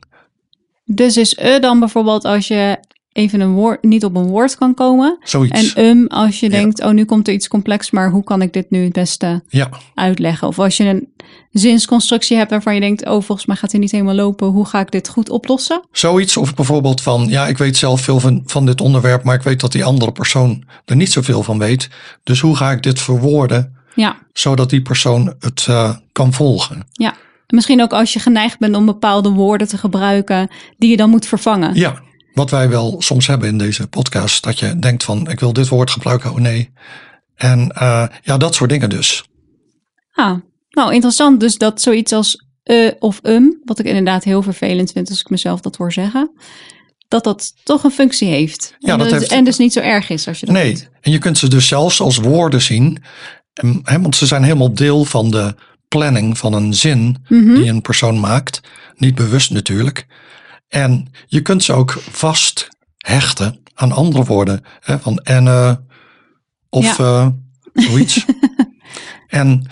Dus 0.85 1.16
is 1.16 1.37
e 1.37 1.59
dan 1.59 1.79
bijvoorbeeld 1.79 2.25
als 2.25 2.49
je 2.49 2.79
even 3.12 3.40
een 3.40 3.53
woord, 3.53 3.83
niet 3.85 4.05
op 4.05 4.16
een 4.16 4.27
woord 4.27 4.57
kan 4.59 4.75
komen. 4.75 5.18
Zoiets. 5.23 5.73
En 5.75 5.85
um 5.85 6.07
als 6.07 6.40
je 6.40 6.46
Ja. 6.51 6.53
denkt, 6.53 6.83
oh 6.85 6.90
nu 6.90 7.05
komt 7.05 7.29
er 7.29 7.35
iets 7.35 7.49
complex, 7.49 7.90
maar 7.90 8.11
hoe 8.11 8.25
kan 8.25 8.42
ik 8.42 8.53
dit 8.53 8.70
nu 8.70 8.85
het 8.85 8.92
beste 8.92 9.42
ja, 9.49 9.68
uitleggen? 9.94 10.49
Of 10.49 10.59
als 10.59 10.77
je 10.77 10.85
een 10.85 11.09
zinsconstructie 11.51 12.37
hebt 12.37 12.51
waarvan 12.51 12.75
je 12.75 12.81
denkt, 12.81 13.07
oh 13.07 13.23
volgens 13.23 13.46
mij 13.46 13.57
gaat 13.57 13.70
hij 13.70 13.81
niet 13.81 13.90
helemaal 13.90 14.14
lopen, 14.14 14.46
hoe 14.49 14.66
ga 14.66 14.81
ik 14.81 14.90
dit 14.90 15.09
goed 15.09 15.31
oplossen? 15.31 15.83
zoiets. 15.92 16.37
Of 16.37 16.55
bijvoorbeeld 16.55 17.01
van, 17.01 17.27
ja, 17.29 17.46
ik 17.46 17.59
weet 17.59 17.77
zelf 17.77 18.01
veel 18.01 18.20
van, 18.20 18.42
van 18.46 18.66
dit 18.66 18.81
onderwerp, 18.81 19.25
maar 19.25 19.35
ik 19.35 19.42
weet 19.42 19.61
dat 19.61 19.73
die 19.73 19.85
andere 19.85 20.12
persoon 20.12 20.64
er 20.85 20.96
niet 20.96 21.12
zoveel 21.12 21.42
van 21.42 21.59
weet. 21.59 21.88
Dus 22.23 22.40
hoe 22.40 22.57
ga 22.57 22.70
ik 22.70 22.83
dit 22.83 23.01
verwoorden, 23.01 23.75
Ja, 23.94 24.16
zodat 24.33 24.70
die 24.70 24.83
persoon 24.83 25.35
het 25.38 25.66
uh, 25.70 25.96
kan 26.12 26.33
volgen? 26.33 26.87
ja. 26.92 27.14
En 27.46 27.57
Misschien 27.57 27.83
ook 27.83 27.92
als 27.92 28.12
je 28.12 28.18
geneigd 28.18 28.59
bent 28.59 28.77
om 28.77 28.87
bepaalde 28.87 29.29
woorden 29.31 29.68
te 29.68 29.79
gebruiken 29.79 30.49
die 30.79 30.90
je 30.90 30.96
dan 30.96 31.11
moet 31.11 31.27
vervangen. 31.27 31.75
Ja, 31.75 32.01
wat 32.35 32.51
wij 32.51 32.69
wel 32.69 32.97
soms 33.03 33.27
hebben 33.27 33.49
in 33.49 33.59
deze 33.59 33.87
podcast, 33.87 34.43
dat 34.43 34.59
je 34.59 34.79
denkt 34.79 35.05
van, 35.05 35.31
ik 35.31 35.40
wil 35.40 35.53
dit 35.53 35.69
woord 35.69 35.90
gebruiken, 35.90 36.31
oh 36.31 36.37
nee. 36.38 36.73
En 37.35 37.59
uh, 37.83 38.07
ja, 38.23 38.37
dat 38.37 38.55
soort 38.55 38.71
dingen 38.71 38.90
dus. 38.90 39.25
Ah, 40.12 40.38
nou 40.71 40.93
interessant. 40.95 41.40
Dus 41.40 41.59
dat 41.59 41.81
zoiets 41.81 42.12
als 42.12 42.45
eh 42.62 42.90
of 42.99 43.21
um, 43.23 43.61
wat 43.64 43.79
ik 43.79 43.87
inderdaad 43.87 44.25
heel 44.25 44.43
vervelend 44.43 44.93
vind 44.93 45.09
als 45.11 45.21
ik 45.21 45.31
mezelf 45.31 45.61
dat 45.61 45.77
hoor 45.77 45.93
zeggen, 45.93 46.31
dat 47.09 47.25
dat 47.25 47.53
toch 47.64 47.85
een 47.85 47.90
functie 47.90 48.29
heeft. 48.29 48.75
Ja, 48.79 48.93
en, 48.93 48.99
dat 48.99 49.11
het- 49.11 49.21
heeft- 49.21 49.33
en 49.33 49.45
dus 49.45 49.57
niet 49.59 49.73
zo 49.73 49.81
erg 49.81 50.09
is 50.11 50.29
als 50.29 50.40
je 50.40 50.47
dat 50.47 50.55
Nee, 50.55 50.73
doet. 50.73 50.88
en 51.01 51.11
je 51.12 51.19
kunt 51.19 51.38
ze 51.38 51.49
dus 51.49 51.69
zelfs 51.69 52.01
als 52.01 52.16
woorden 52.16 52.62
zien, 52.62 53.03
hè, 53.83 54.01
want 54.01 54.16
ze 54.16 54.27
zijn 54.27 54.43
helemaal 54.43 54.75
deel 54.75 55.05
van 55.05 55.31
de 55.31 55.55
planning 55.88 56.38
van 56.38 56.53
een 56.53 56.75
zin 56.75 57.16
Mhm. 57.29 57.55
die 57.55 57.69
een 57.69 57.83
persoon 57.83 58.21
maakt. 58.21 58.61
Niet 58.97 59.14
bewust 59.14 59.51
natuurlijk. 59.51 60.07
En 60.70 61.12
je 61.26 61.42
kunt 61.42 61.64
ze 61.64 61.72
ook 61.72 61.90
vast 62.11 62.68
hechten 62.96 63.62
aan 63.74 63.92
andere 63.92 64.24
woorden. 64.24 64.64
Hè, 64.80 64.98
van 64.98 65.18
en 65.18 65.46
of 66.70 66.98
eh, 66.98 67.26
zoiets. 67.74 68.24
en 69.26 69.66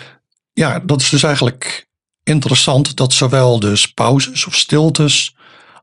ja, 0.53 0.79
dat 0.79 1.01
is 1.01 1.09
dus 1.09 1.23
eigenlijk 1.23 1.87
interessant 2.23 2.95
dat 2.95 3.13
zowel 3.13 3.59
dus 3.59 3.85
pauzes 3.85 4.45
of 4.45 4.55
stiltes 4.55 5.35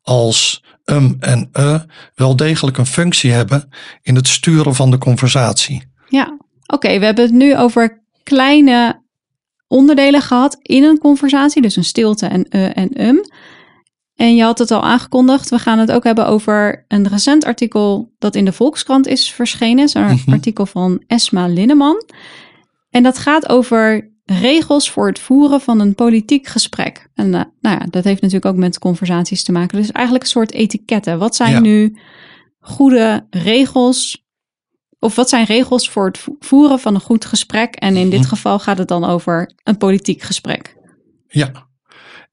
als 0.03 0.65
um 0.85 1.17
en 1.21 1.49
e 1.53 1.79
wel 2.15 2.37
degelijk 2.37 2.79
een 2.79 2.87
functie 2.87 3.33
hebben 3.33 3.69
in 4.03 4.15
het 4.15 4.29
sturen 4.29 4.75
van 4.75 4.91
de 4.91 4.99
conversatie. 4.99 5.83
Ja, 6.09 6.39
oké. 6.67 6.99
we 6.99 7.05
hebben 7.05 7.25
het 7.25 7.35
nu 7.35 7.57
over 7.57 8.03
kleine 8.23 9.03
onderdelen 9.67 10.23
gehad 10.23 10.59
in 10.63 10.85
een 10.85 10.99
conversatie. 10.99 11.63
Dus 11.63 11.77
een 11.77 11.85
stilte 11.85 12.27
en 12.27 12.49
eh 12.49 12.77
en 12.77 13.07
um. 13.07 13.21
En 14.17 14.37
je 14.37 14.43
had 14.43 14.59
het 14.59 14.71
al 14.71 14.83
aangekondigd. 14.83 15.51
We 15.51 15.59
gaan 15.59 15.79
het 15.79 15.93
ook 15.93 16.05
hebben 16.05 16.27
over 16.27 16.85
een 16.89 17.09
recent 17.09 17.45
artikel 17.45 18.13
dat 18.19 18.35
in 18.35 18.45
de 18.45 18.53
Volkskrant 18.53 19.07
is 19.07 19.33
verschenen. 19.33 19.89
Zo'n 19.89 20.03
Mhm. 20.03 20.33
artikel 20.33 20.67
van 20.67 21.03
Esma 21.07 21.47
Linneman. 21.47 22.03
En 22.91 23.03
dat 23.03 23.19
gaat 23.19 23.49
over 23.49 24.11
regels 24.25 24.91
voor 24.91 25.07
het 25.07 25.19
voeren 25.19 25.61
van 25.61 25.81
een 25.81 25.95
politiek 25.95 26.47
gesprek. 26.47 27.09
En 27.15 27.35
eh, 27.35 27.41
nou 27.61 27.79
ja, 27.81 27.87
dat 27.91 28.05
heeft 28.05 28.21
natuurlijk 28.23 28.55
ook 28.55 28.61
met 28.61 28.79
conversaties 28.79 29.43
te 29.45 29.53
maken. 29.53 29.79
Dus 29.79 29.93
eigenlijk 29.93 30.25
een 30.25 30.31
soort 30.31 30.53
etiketten. 30.53 31.19
Wat 31.19 31.37
zijn 31.37 31.53
Ja. 31.53 31.61
nu 31.61 31.97
goede 32.61 33.27
regels 33.31 34.25
of 34.99 35.15
wat 35.17 35.29
zijn 35.29 35.45
regels 35.45 35.91
voor 35.91 36.07
het 36.07 36.19
vo- 36.19 36.37
voeren 36.39 36.79
van 36.81 36.95
een 36.95 37.01
goed 37.01 37.25
gesprek? 37.25 37.75
En 37.75 37.97
in 37.97 38.11
dit 38.11 38.21
Mhm. 38.21 38.29
geval 38.29 38.59
gaat 38.59 38.79
het 38.79 38.89
dan 38.89 39.05
over 39.05 39.53
een 39.63 39.77
politiek 39.77 40.23
gesprek. 40.23 40.77
Ja. 41.29 41.66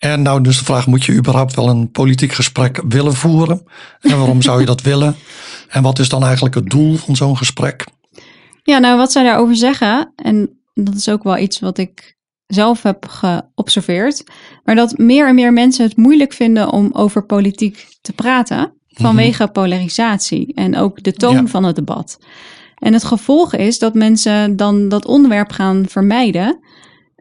En 0.04 0.22
nou 0.22 0.42
dus 0.42 0.58
de 0.58 0.64
vraag, 0.66 0.88
moet 0.88 1.04
je 1.06 1.14
überhaupt 1.14 1.56
wel 1.56 1.70
een 1.70 1.92
politiek 1.92 2.32
gesprek 2.32 2.82
willen 2.88 3.14
voeren? 3.14 3.64
En 4.00 4.18
waarom 4.18 4.42
zou 4.42 4.60
je 4.60 4.66
dat 4.66 4.82
willen? 4.92 5.16
En 5.70 5.84
wat 5.84 6.00
is 6.00 6.10
dan 6.10 6.24
eigenlijk 6.24 6.56
het 6.56 6.70
doel 6.70 6.96
van 6.96 7.16
zo'n 7.16 7.38
gesprek? 7.38 7.86
Ja, 8.64 8.78
nou 8.78 8.98
wat 8.98 9.12
zij 9.12 9.24
daarover 9.24 9.56
zeggen, 9.56 10.14
en 10.16 10.60
dat 10.74 10.96
is 10.96 11.10
ook 11.10 11.24
wel 11.24 11.38
iets 11.38 11.60
wat 11.60 11.78
ik 11.78 12.18
zelf 12.48 12.82
heb 12.84 13.06
geobserveerd, 13.08 14.24
maar 14.64 14.76
dat 14.76 14.98
meer 14.98 15.28
en 15.28 15.36
meer 15.36 15.54
mensen 15.54 15.86
het 15.86 15.98
moeilijk 15.98 16.34
vinden 16.34 16.72
om 16.72 16.90
over 16.94 17.26
politiek 17.26 17.88
te 18.02 18.14
praten 18.14 18.74
vanwege 18.88 19.48
polarisatie 19.48 20.54
en 20.54 20.78
ook 20.78 21.04
de 21.04 21.14
toon 21.14 21.36
Ja. 21.36 21.48
van 21.48 21.64
het 21.64 21.76
debat. 21.76 22.20
En 22.78 22.94
het 22.94 23.04
gevolg 23.04 23.54
is 23.54 23.80
dat 23.80 23.94
mensen 23.94 24.56
dan 24.56 24.90
dat 24.90 25.06
onderwerp 25.06 25.52
gaan 25.52 25.86
vermijden 25.88 26.60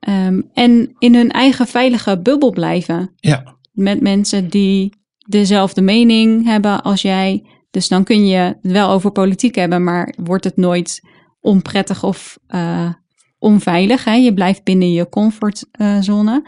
ehm, 0.03 0.41
en 0.53 0.95
in 0.99 1.15
hun 1.15 1.31
eigen 1.31 1.67
veilige 1.67 2.21
bubbel 2.21 2.51
blijven. 2.51 3.13
Ja, 3.17 3.57
met 3.73 4.01
mensen 4.01 4.49
die 4.49 4.93
dezelfde 5.19 5.83
mening 5.83 6.45
hebben 6.45 6.83
als 6.83 7.03
jij. 7.03 7.47
Dus 7.71 7.89
dan 7.89 8.05
kun 8.05 8.27
je 8.27 8.37
het 8.37 8.57
wel 8.63 8.91
over 8.91 9.11
politiek 9.11 9.55
hebben, 9.55 9.85
maar 9.85 10.15
wordt 10.17 10.45
het 10.45 10.57
nooit 10.57 11.01
onprettig 11.41 12.05
of 12.05 12.39
eh, 12.47 12.91
onveilig. 13.39 14.05
Hè? 14.05 14.15
Je 14.15 14.35
blijft 14.35 14.65
binnen 14.65 14.93
je 14.93 15.09
comfortzone. 15.09 16.43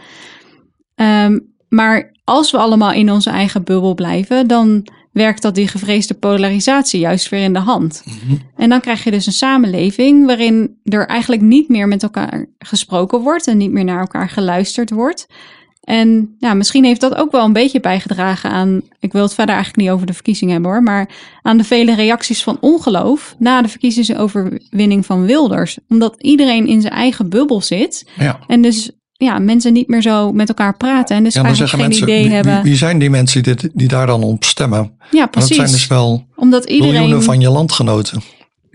Ehm, 0.95 1.39
maar 1.69 2.13
als 2.25 2.51
we 2.51 2.59
allemaal 2.59 2.93
in 2.93 3.13
onze 3.13 3.31
eigen 3.31 3.65
bubbel 3.65 3.95
blijven, 3.95 4.47
dan 4.47 4.89
werkt 5.15 5.43
dat 5.43 5.55
die 5.55 5.69
gevreesde 5.69 6.15
polarisatie 6.15 7.01
juist 7.01 7.29
weer 7.29 7.43
in 7.43 7.53
de 7.53 7.59
hand. 7.59 8.03
Mhm. 8.05 8.37
En 8.57 8.69
dan 8.69 8.81
krijg 8.81 9.05
je 9.05 9.11
dus 9.11 9.27
een 9.27 9.33
samenleving 9.33 10.27
waarin 10.27 10.77
er 10.85 11.07
eigenlijk 11.07 11.43
niet 11.43 11.69
meer 11.69 11.89
met 11.89 12.03
elkaar 12.03 12.47
gesproken 12.59 13.21
wordt 13.21 13.47
en 13.47 13.57
niet 13.57 13.71
meer 13.71 13.85
naar 13.85 14.01
elkaar 14.01 14.29
geluisterd 14.29 14.91
wordt. 14.91 15.27
En 15.85 16.35
ja, 16.39 16.55
misschien 16.55 16.85
heeft 16.85 17.01
dat 17.01 17.15
ook 17.15 17.33
wel 17.33 17.45
een 17.45 17.53
beetje 17.53 17.81
bijgedragen 17.81 18.51
aan, 18.51 18.83
ik 19.01 19.13
wil 19.13 19.23
het 19.23 19.35
verder 19.35 19.55
eigenlijk 19.55 19.85
niet 19.85 19.95
over 19.95 20.07
de 20.07 20.13
verkiezingen 20.13 20.53
hebben 20.53 20.71
hoor, 20.71 20.83
maar 20.83 21.11
aan 21.43 21.57
de 21.57 21.65
vele 21.65 21.95
reacties 21.95 22.43
van 22.43 22.57
ongeloof 22.61 23.35
na 23.39 23.63
de 23.63 23.69
verkiezingsoverwinning 23.69 25.07
van 25.07 25.25
Wilders. 25.27 25.79
Omdat 25.89 26.15
iedereen 26.19 26.67
in 26.67 26.81
zijn 26.81 26.93
eigen 26.93 27.29
bubbel 27.29 27.61
zit 27.61 28.09
Ja. 28.19 28.39
en 28.47 28.63
dus 28.63 28.91
ja, 29.25 29.39
mensen 29.39 29.73
niet 29.73 29.89
meer 29.89 30.03
zo 30.03 30.33
met 30.33 30.49
elkaar 30.49 30.77
praten 30.77 31.17
en 31.17 31.25
dus 31.25 31.35
Ja, 31.35 31.43
eigenlijk 31.43 31.73
geen 31.73 31.81
mensen, 31.81 32.03
idee 32.03 32.23
wie, 32.23 32.33
hebben. 32.33 32.63
wie, 32.63 32.77
zijn 32.77 32.99
die 32.99 33.11
mensen 33.11 33.43
die, 33.43 33.55
die 33.73 33.89
daar 33.89 34.07
dan 34.07 34.23
op 34.23 34.45
stemmen? 34.45 34.97
ja, 35.11 35.27
precies. 35.27 35.49
Dat 35.49 35.59
zijn 35.59 35.71
dus 35.79 35.87
wel 35.87 36.27
Omdat 36.37 36.65
iedereen 36.65 36.93
miljoenen 36.95 37.23
van 37.23 37.41
je 37.41 37.51
landgenoten. 37.51 38.23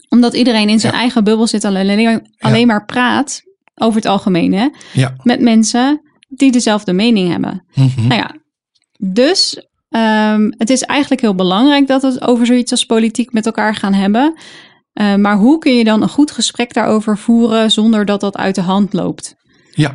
Omdat 0.09 0.33
iedereen 0.33 0.69
in 0.69 0.79
zijn 0.79 0.93
Ja. 0.93 0.99
eigen 0.99 1.23
bubbel 1.23 1.47
zit 1.47 1.63
en 1.63 1.75
alleen, 1.75 2.27
alleen 2.37 2.67
maar 2.67 2.85
praat, 2.85 3.41
over 3.75 3.95
het 3.95 4.05
algemeen, 4.09 4.53
hè, 4.53 4.67
Ja. 4.93 5.13
met 5.23 5.39
mensen 5.41 6.01
die 6.27 6.51
dezelfde 6.51 6.93
mening 6.93 7.29
hebben. 7.31 7.65
Mhm. 7.73 8.07
Nou 8.07 8.21
ja, 8.21 8.35
dus 8.97 9.67
ehm, 9.89 10.49
het 10.57 10.69
is 10.69 10.81
eigenlijk 10.81 11.21
heel 11.21 11.35
belangrijk 11.35 11.87
dat 11.87 12.01
we 12.01 12.07
het 12.07 12.21
over 12.21 12.45
zoiets 12.45 12.71
als 12.71 12.85
politiek 12.85 13.33
met 13.33 13.45
elkaar 13.45 13.75
gaan 13.75 13.93
hebben. 13.93 14.33
Eh, 14.93 15.15
maar 15.15 15.37
hoe 15.37 15.57
kun 15.59 15.75
je 15.75 15.83
dan 15.83 16.01
een 16.01 16.09
goed 16.09 16.31
gesprek 16.31 16.73
daarover 16.73 17.17
voeren 17.17 17.71
zonder 17.71 18.05
dat 18.05 18.21
dat 18.21 18.37
uit 18.37 18.55
de 18.55 18.61
hand 18.61 18.93
loopt? 18.93 19.35
Ja. 19.79 19.93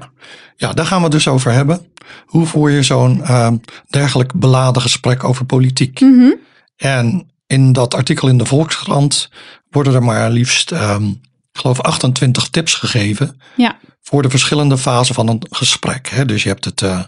ja, 0.57 0.73
daar 0.73 0.87
gaan 0.87 0.99
we 0.99 1.03
het 1.03 1.13
dus 1.13 1.29
over 1.29 1.53
hebben. 1.53 1.87
Hoe 2.27 2.47
voer 2.47 2.71
je 2.71 2.83
zo'n 2.83 3.25
ehm, 3.25 3.57
dergelijk 3.89 4.33
beladen 4.35 4.83
gesprek 4.83 5.25
over 5.25 5.45
politiek? 5.45 6.01
Mhm. 6.01 6.33
En 6.77 7.31
in 7.47 7.73
dat 7.73 7.95
artikel 7.95 8.29
in 8.29 8.39
de 8.39 8.47
Volkskrant 8.47 9.31
worden 9.71 9.95
er 9.95 10.03
maar 10.03 10.31
liefst, 10.31 10.73
ehm, 10.73 11.07
ik 11.53 11.61
geloof, 11.61 11.81
28 11.81 12.49
tips 12.49 12.75
gegeven 12.75 13.41
Ja, 13.57 13.79
voor 14.03 14.23
de 14.23 14.31
verschillende 14.31 14.79
fasen 14.79 15.15
van 15.15 15.29
een 15.29 15.47
gesprek. 15.51 16.09
Hè? 16.09 16.25
Dus 16.25 16.43
je 16.43 16.49
hebt 16.49 16.65
het 16.65 16.83
eh, 16.83 17.01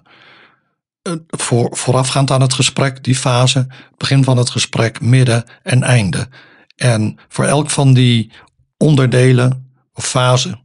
eh, 1.02 1.12
voor, 1.26 1.76
voorafgaand 1.76 2.30
aan 2.30 2.40
het 2.40 2.54
gesprek, 2.54 3.04
die 3.04 3.16
fase, 3.16 3.66
begin 3.96 4.24
van 4.24 4.36
het 4.36 4.50
gesprek, 4.50 5.00
midden 5.00 5.44
en 5.62 5.82
einde. 5.82 6.28
En 6.76 7.18
voor 7.28 7.44
elk 7.44 7.70
van 7.70 7.94
die 7.94 8.32
onderdelen 8.76 9.70
of 9.92 10.08
fasen 10.08 10.60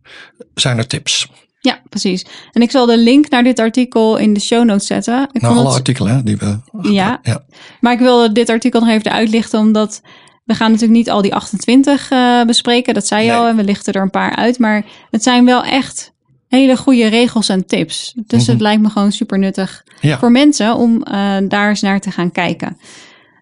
zijn 0.54 0.78
er 0.78 0.88
tips. 0.88 1.28
Ja, 1.64 1.80
precies. 1.90 2.26
En 2.52 2.62
ik 2.62 2.72
zal 2.72 2.86
de 2.86 2.98
link 2.98 3.30
naar 3.30 3.44
dit 3.44 3.60
artikel 3.60 4.18
in 4.18 4.34
de 4.34 4.40
show 4.40 4.64
notes 4.66 4.88
zetten. 4.88 5.30
Ik 5.32 5.42
Nou, 5.42 5.56
alle 5.56 5.66
het- 5.66 5.76
artikelen 5.76 6.16
hè, 6.16 6.24
die 6.24 6.38
we. 6.38 6.60
Ja. 6.92 7.20
ja. 7.24 7.44
Maar 7.80 7.94
ik 7.94 8.00
wil 8.00 8.34
dit 8.34 8.50
artikel 8.50 8.80
nog 8.80 8.90
even 8.90 9.12
uitlichten, 9.12 9.60
omdat 9.60 10.02
we 10.46 10.54
gaan 10.54 10.72
natuurlijk 10.72 10.98
niet 10.98 11.10
al 11.10 11.22
die 11.22 11.36
28 11.36 12.10
eh, 12.12 12.44
bespreken. 12.44 12.94
Dat 12.94 13.08
zei 13.08 13.24
je 13.26 13.30
Nee. 13.32 13.38
al 13.40 13.48
en 13.48 13.56
we 13.56 13.64
lichten 13.64 13.94
er 13.94 14.02
een 14.02 14.10
paar 14.10 14.36
uit. 14.36 14.60
Maar 14.60 14.86
het 15.12 15.24
zijn 15.24 15.46
wel 15.46 15.64
echt 15.64 16.14
hele 16.48 16.78
goede 16.78 17.08
regels 17.08 17.50
en 17.50 17.66
tips. 17.66 18.14
Dus 18.16 18.42
Mhm. 18.42 18.52
het 18.52 18.62
lijkt 18.62 18.82
me 18.82 18.90
gewoon 18.90 19.12
super 19.12 19.40
nuttig 19.40 19.84
Ja. 20.00 20.18
voor 20.20 20.32
mensen 20.32 20.76
om 20.76 21.04
eh, 21.04 21.38
daar 21.48 21.70
eens 21.70 21.82
naar 21.82 22.00
te 22.00 22.12
gaan 22.12 22.32
kijken. 22.32 22.78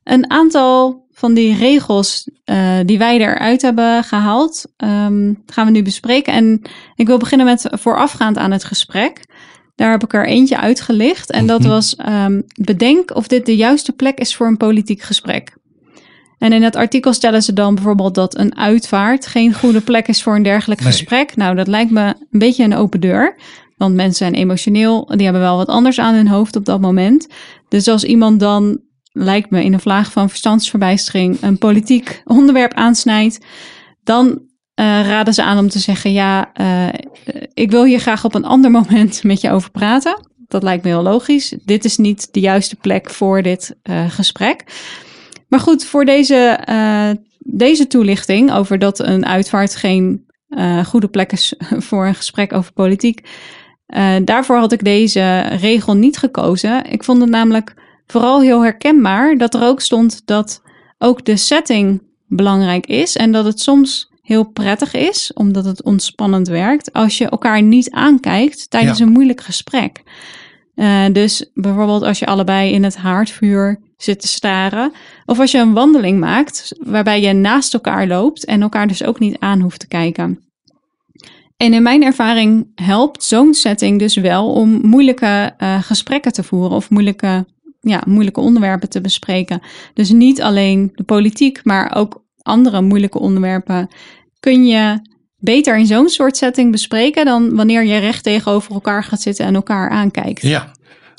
Een 0.04 0.30
aantal 0.32 1.06
van 1.20 1.34
die 1.34 1.56
regels 1.56 2.30
eh, 2.44 2.78
die 2.86 2.98
wij 2.98 3.18
eruit 3.20 3.62
hebben 3.62 4.04
gehaald, 4.04 4.66
ehm, 4.78 5.34
gaan 5.46 5.66
we 5.66 5.72
nu 5.72 5.82
bespreken. 5.84 6.34
En 6.34 6.62
ik 6.96 7.08
wil 7.08 7.18
beginnen 7.18 7.46
met 7.48 7.68
voorafgaand 7.72 8.38
aan 8.38 8.52
het 8.52 8.64
gesprek. 8.64 9.26
Daar 9.76 9.92
heb 9.92 10.04
ik 10.04 10.14
er 10.14 10.28
eentje 10.28 10.58
uitgelicht. 10.58 11.32
En 11.32 11.46
dat 11.48 11.60
Mhm. 11.60 11.70
was: 11.70 11.96
ehm, 11.96 12.42
bedenk 12.62 13.16
of 13.16 13.28
dit 13.28 13.46
de 13.46 13.56
juiste 13.56 13.92
plek 13.92 14.18
is 14.20 14.36
voor 14.36 14.48
een 14.48 14.58
politiek 14.58 15.02
gesprek. 15.02 15.58
En 16.38 16.54
in 16.54 16.64
het 16.64 16.76
artikel 16.76 17.14
stellen 17.14 17.44
ze 17.44 17.54
dan 17.54 17.76
bijvoorbeeld 17.76 18.16
dat 18.16 18.38
een 18.38 18.58
uitvaart 18.58 19.28
geen 19.28 19.54
goede 19.54 19.82
plek 19.82 20.08
is 20.08 20.24
voor 20.24 20.36
een 20.36 20.44
dergelijk 20.44 20.82
Nee. 20.82 20.92
gesprek. 20.92 21.36
Nou, 21.36 21.56
dat 21.56 21.68
lijkt 21.68 21.92
me 21.92 22.06
een 22.32 22.40
beetje 22.40 22.64
een 22.64 22.76
open 22.76 23.00
deur. 23.00 23.36
Want 23.78 23.96
mensen 23.96 24.16
zijn 24.16 24.34
emotioneel, 24.34 25.06
die 25.16 25.24
hebben 25.24 25.42
wel 25.42 25.58
wat 25.58 25.68
anders 25.68 26.00
aan 26.00 26.14
hun 26.16 26.28
hoofd 26.28 26.56
op 26.56 26.66
dat 26.66 26.82
moment. 26.82 27.28
Dus 27.68 27.88
als 27.88 28.04
iemand 28.04 28.40
dan, 28.40 28.80
lijkt 29.12 29.50
me 29.50 29.64
in 29.64 29.74
een 29.74 29.80
vlaag 29.80 30.12
van 30.12 30.30
verstandsverbijstering, 30.30 31.42
een 31.42 31.58
politiek 31.58 32.22
onderwerp 32.26 32.74
aansnijdt, 32.74 33.46
dan 34.04 34.48
eh, 34.80 34.86
raden 34.86 35.34
ze 35.34 35.44
aan 35.44 35.58
om 35.58 35.70
te 35.70 35.80
zeggen: 35.80 36.12
Ja, 36.12 36.54
eh, 36.54 36.88
ik 37.54 37.72
wil 37.72 37.84
hier 37.84 38.00
graag 38.00 38.26
op 38.26 38.36
een 38.36 38.46
ander 38.46 38.72
moment 38.72 39.24
met 39.32 39.42
je 39.42 39.52
over 39.52 39.72
praten. 39.72 40.28
Dat 40.48 40.64
lijkt 40.64 40.84
me 40.84 40.90
heel 40.90 41.02
logisch. 41.02 41.56
Dit 41.66 41.86
is 41.86 41.98
niet 41.98 42.34
de 42.34 42.40
juiste 42.40 42.76
plek 42.76 43.10
voor 43.10 43.42
dit 43.42 43.76
eh, 43.82 44.10
gesprek. 44.10 44.64
Maar 45.48 45.60
goed, 45.60 45.86
voor 45.86 46.06
deze, 46.06 46.60
deze 47.40 47.88
toelichting 47.88 48.54
over 48.54 48.80
dat 48.80 49.00
een 49.00 49.26
uitvaart 49.26 49.76
geen 49.76 50.26
goede 50.86 51.08
plek 51.08 51.32
is 51.32 51.54
voor 51.88 52.08
een 52.08 52.16
gesprek 52.16 52.54
over 52.54 52.74
politiek. 52.74 53.28
daarvoor 54.24 54.58
had 54.58 54.72
ik 54.72 54.84
deze 54.84 55.40
regel 55.40 55.94
niet 55.94 56.18
gekozen. 56.18 56.92
Ik 56.92 57.04
vond 57.04 57.22
het 57.22 57.30
namelijk 57.30 57.74
vooral 58.12 58.42
heel 58.42 58.62
herkenbaar 58.64 59.38
dat 59.38 59.54
er 59.54 59.64
ook 59.64 59.82
stond 59.82 60.22
dat 60.26 60.62
ook 60.98 61.26
de 61.26 61.38
setting 61.38 62.02
belangrijk 62.28 62.88
is 62.88 63.16
en 63.16 63.32
dat 63.32 63.46
het 63.46 63.60
soms 63.60 64.10
heel 64.22 64.44
prettig 64.44 64.94
is, 64.94 65.32
omdat 65.34 65.66
het 65.66 65.84
ontspannend 65.84 66.48
werkt, 66.48 66.94
als 66.94 67.18
je 67.18 67.30
elkaar 67.30 67.62
niet 67.62 67.92
aankijkt 67.92 68.70
tijdens 68.70 68.98
Ja. 69.00 69.06
een 69.06 69.12
moeilijk 69.12 69.42
gesprek. 69.42 70.04
Eh, 70.76 71.06
dus 71.12 71.50
bijvoorbeeld 71.54 72.04
als 72.04 72.20
je 72.20 72.26
allebei 72.26 72.72
in 72.72 72.84
het 72.84 72.98
haardvuur 72.98 73.80
zit 73.98 74.22
te 74.22 74.28
staren, 74.28 74.92
of 75.26 75.40
als 75.40 75.52
je 75.52 75.58
een 75.58 75.74
wandeling 75.74 76.20
maakt 76.20 76.72
waarbij 76.80 77.22
je 77.22 77.34
naast 77.34 77.74
elkaar 77.74 78.08
loopt 78.08 78.46
en 78.46 78.62
elkaar 78.62 78.88
dus 78.88 79.04
ook 79.04 79.20
niet 79.20 79.40
aan 79.40 79.60
hoeft 79.62 79.80
te 79.80 79.88
kijken. 79.88 80.40
En 81.58 81.74
in 81.74 81.84
mijn 81.84 82.04
ervaring 82.04 82.68
helpt 82.76 83.24
zo'n 83.24 83.54
setting 83.54 84.00
dus 84.00 84.16
wel 84.16 84.52
om 84.54 84.80
moeilijke 84.82 85.54
eh, 85.58 85.82
gesprekken 85.82 86.32
te 86.34 86.44
voeren 86.44 86.76
of 86.76 86.90
moeilijke, 86.90 87.46
ja, 87.80 88.04
moeilijke 88.08 88.40
onderwerpen 88.40 88.90
te 88.90 89.02
bespreken. 89.02 89.62
Dus 89.94 90.10
niet 90.10 90.42
alleen 90.42 90.92
de 90.96 91.04
politiek, 91.04 91.60
maar 91.64 91.96
ook 91.96 92.24
andere 92.42 92.82
moeilijke 92.82 93.20
onderwerpen 93.20 93.90
kun 94.40 94.66
je 94.66 95.02
beter 95.38 95.78
in 95.78 95.86
zo'n 95.86 96.10
soort 96.10 96.38
setting 96.38 96.72
bespreken 96.72 97.26
dan 97.26 97.56
wanneer 97.56 97.86
je 97.86 97.98
recht 97.98 98.24
tegenover 98.24 98.72
elkaar 98.72 99.04
gaat 99.04 99.22
zitten 99.22 99.46
en 99.46 99.56
elkaar 99.56 99.90
aankijkt. 99.90 100.42
Ja, 100.42 100.72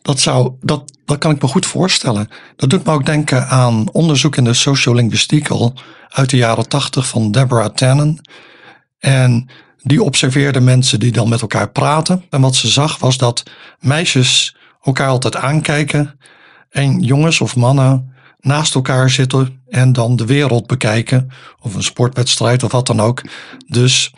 dat, 0.03 0.21
zou, 0.21 0.53
dat, 0.61 0.93
dat 1.05 1.19
kan 1.19 1.31
ik 1.31 1.43
me 1.43 1.49
goed 1.49 1.67
voorstellen. 1.67 2.29
Dat 2.57 2.71
doet 2.71 2.85
me 2.85 2.93
ook 2.93 3.07
denken 3.07 3.49
aan 3.49 3.93
onderzoek 3.93 4.37
in 4.37 4.45
de 4.45 4.55
sociolinguïstiek 4.55 5.49
al 5.49 5.75
uit 6.09 6.31
de 6.31 6.37
jaren 6.37 6.69
tachtig 6.69 7.09
van 7.09 7.31
Deborah 7.31 7.75
Tannen. 7.75 8.19
En 8.99 9.49
die 9.83 10.03
observeerde 10.03 10.61
mensen 10.61 11.01
die 11.01 11.13
dan 11.13 11.29
met 11.29 11.41
elkaar 11.41 11.71
praten. 11.71 12.25
En 12.31 12.41
wat 12.41 12.55
ze 12.55 12.69
zag 12.69 12.99
was 12.99 13.19
dat 13.19 13.43
meisjes 13.79 14.57
elkaar 14.83 15.09
altijd 15.09 15.37
aankijken 15.37 16.19
en 16.71 17.01
jongens 17.01 17.41
of 17.41 17.57
mannen 17.57 18.13
naast 18.41 18.75
elkaar 18.75 19.11
zitten 19.11 19.63
en 19.69 19.93
dan 19.93 20.17
de 20.17 20.25
wereld 20.27 20.67
bekijken. 20.67 21.31
Of 21.61 21.75
een 21.75 21.83
sportwedstrijd 21.83 22.63
of 22.63 22.73
wat 22.73 22.87
dan 22.87 23.01
ook. 23.01 23.23
Dus 23.69 24.13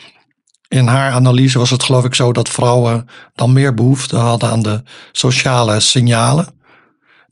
in 0.69 0.87
haar 0.87 1.13
analyse 1.13 1.59
was 1.59 1.71
het 1.71 1.83
geloof 1.83 2.05
ik 2.05 2.15
zo 2.15 2.33
dat 2.33 2.49
vrouwen 2.49 3.09
dan 3.35 3.53
meer 3.53 3.75
behoefte 3.75 4.17
hadden 4.17 4.51
aan 4.51 4.63
de 4.63 4.83
sociale 5.13 5.81
signalen. 5.81 6.47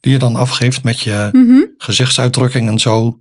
Die 0.01 0.13
je 0.13 0.19
dan 0.19 0.37
afgeeft 0.37 0.83
met 0.85 1.01
je 1.01 1.29
Mhm. 1.33 1.61
gezichtsuitdrukking 1.79 2.69
en 2.69 2.79
zo. 2.79 3.19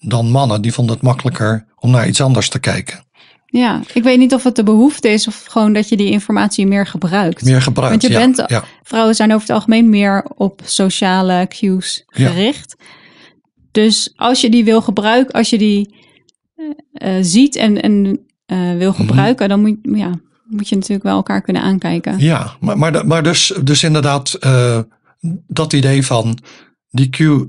Dan 0.00 0.30
mannen, 0.30 0.62
die 0.62 0.72
vonden 0.72 0.94
het 0.94 1.04
makkelijker 1.04 1.66
om 1.78 1.90
naar 1.90 2.08
iets 2.08 2.20
anders 2.20 2.48
te 2.48 2.58
kijken. 2.58 3.04
Ja, 3.52 3.80
ik 3.92 4.02
weet 4.02 4.18
niet 4.18 4.34
of 4.34 4.44
het 4.44 4.56
de 4.56 4.62
behoefte 4.62 5.08
is 5.08 5.26
of 5.26 5.44
gewoon 5.48 5.72
dat 5.72 5.88
je 5.88 5.96
die 5.96 6.10
informatie 6.10 6.66
meer 6.66 6.86
gebruikt. 6.86 7.44
Meer 7.44 7.62
gebruikt. 7.62 7.90
Want 7.90 8.02
je 8.12 8.18
ja, 8.18 8.26
bent- 8.26 8.50
ja, 8.50 8.64
Vrouwen 8.82 9.14
zijn 9.14 9.30
over 9.30 9.40
het 9.46 9.56
algemeen 9.56 9.88
meer 9.90 10.24
op 10.34 10.60
sociale 10.64 11.46
cues 11.48 12.04
Ja. 12.08 12.28
gericht. 12.28 12.76
Dus 13.70 14.12
als 14.16 14.40
je 14.40 14.50
die 14.50 14.64
wil 14.64 14.82
gebruiken, 14.82 15.34
als 15.34 15.50
je 15.50 15.58
die 15.58 15.94
eh, 16.54 17.16
eh, 17.18 17.24
ziet 17.24 17.56
en, 17.56 17.82
en 17.82 18.20
eh, 18.46 18.76
wil 18.76 18.90
Mhm. 18.90 19.00
gebruiken, 19.00 19.48
dan 19.48 19.60
moet, 19.60 19.76
ja, 19.82 20.10
moet 20.44 20.68
je 20.68 20.74
natuurlijk 20.74 21.02
wel 21.02 21.16
elkaar 21.16 21.42
kunnen 21.42 21.62
aankijken. 21.62 22.18
ja 22.18 22.56
maar, 22.60 23.06
maar, 23.06 23.22
dus, 23.22 23.52
dus 23.62 23.82
inderdaad 23.82 24.38
dat 25.46 25.72
idee 25.72 26.06
van 26.06 26.38
die 26.90 27.08
cue, 27.08 27.48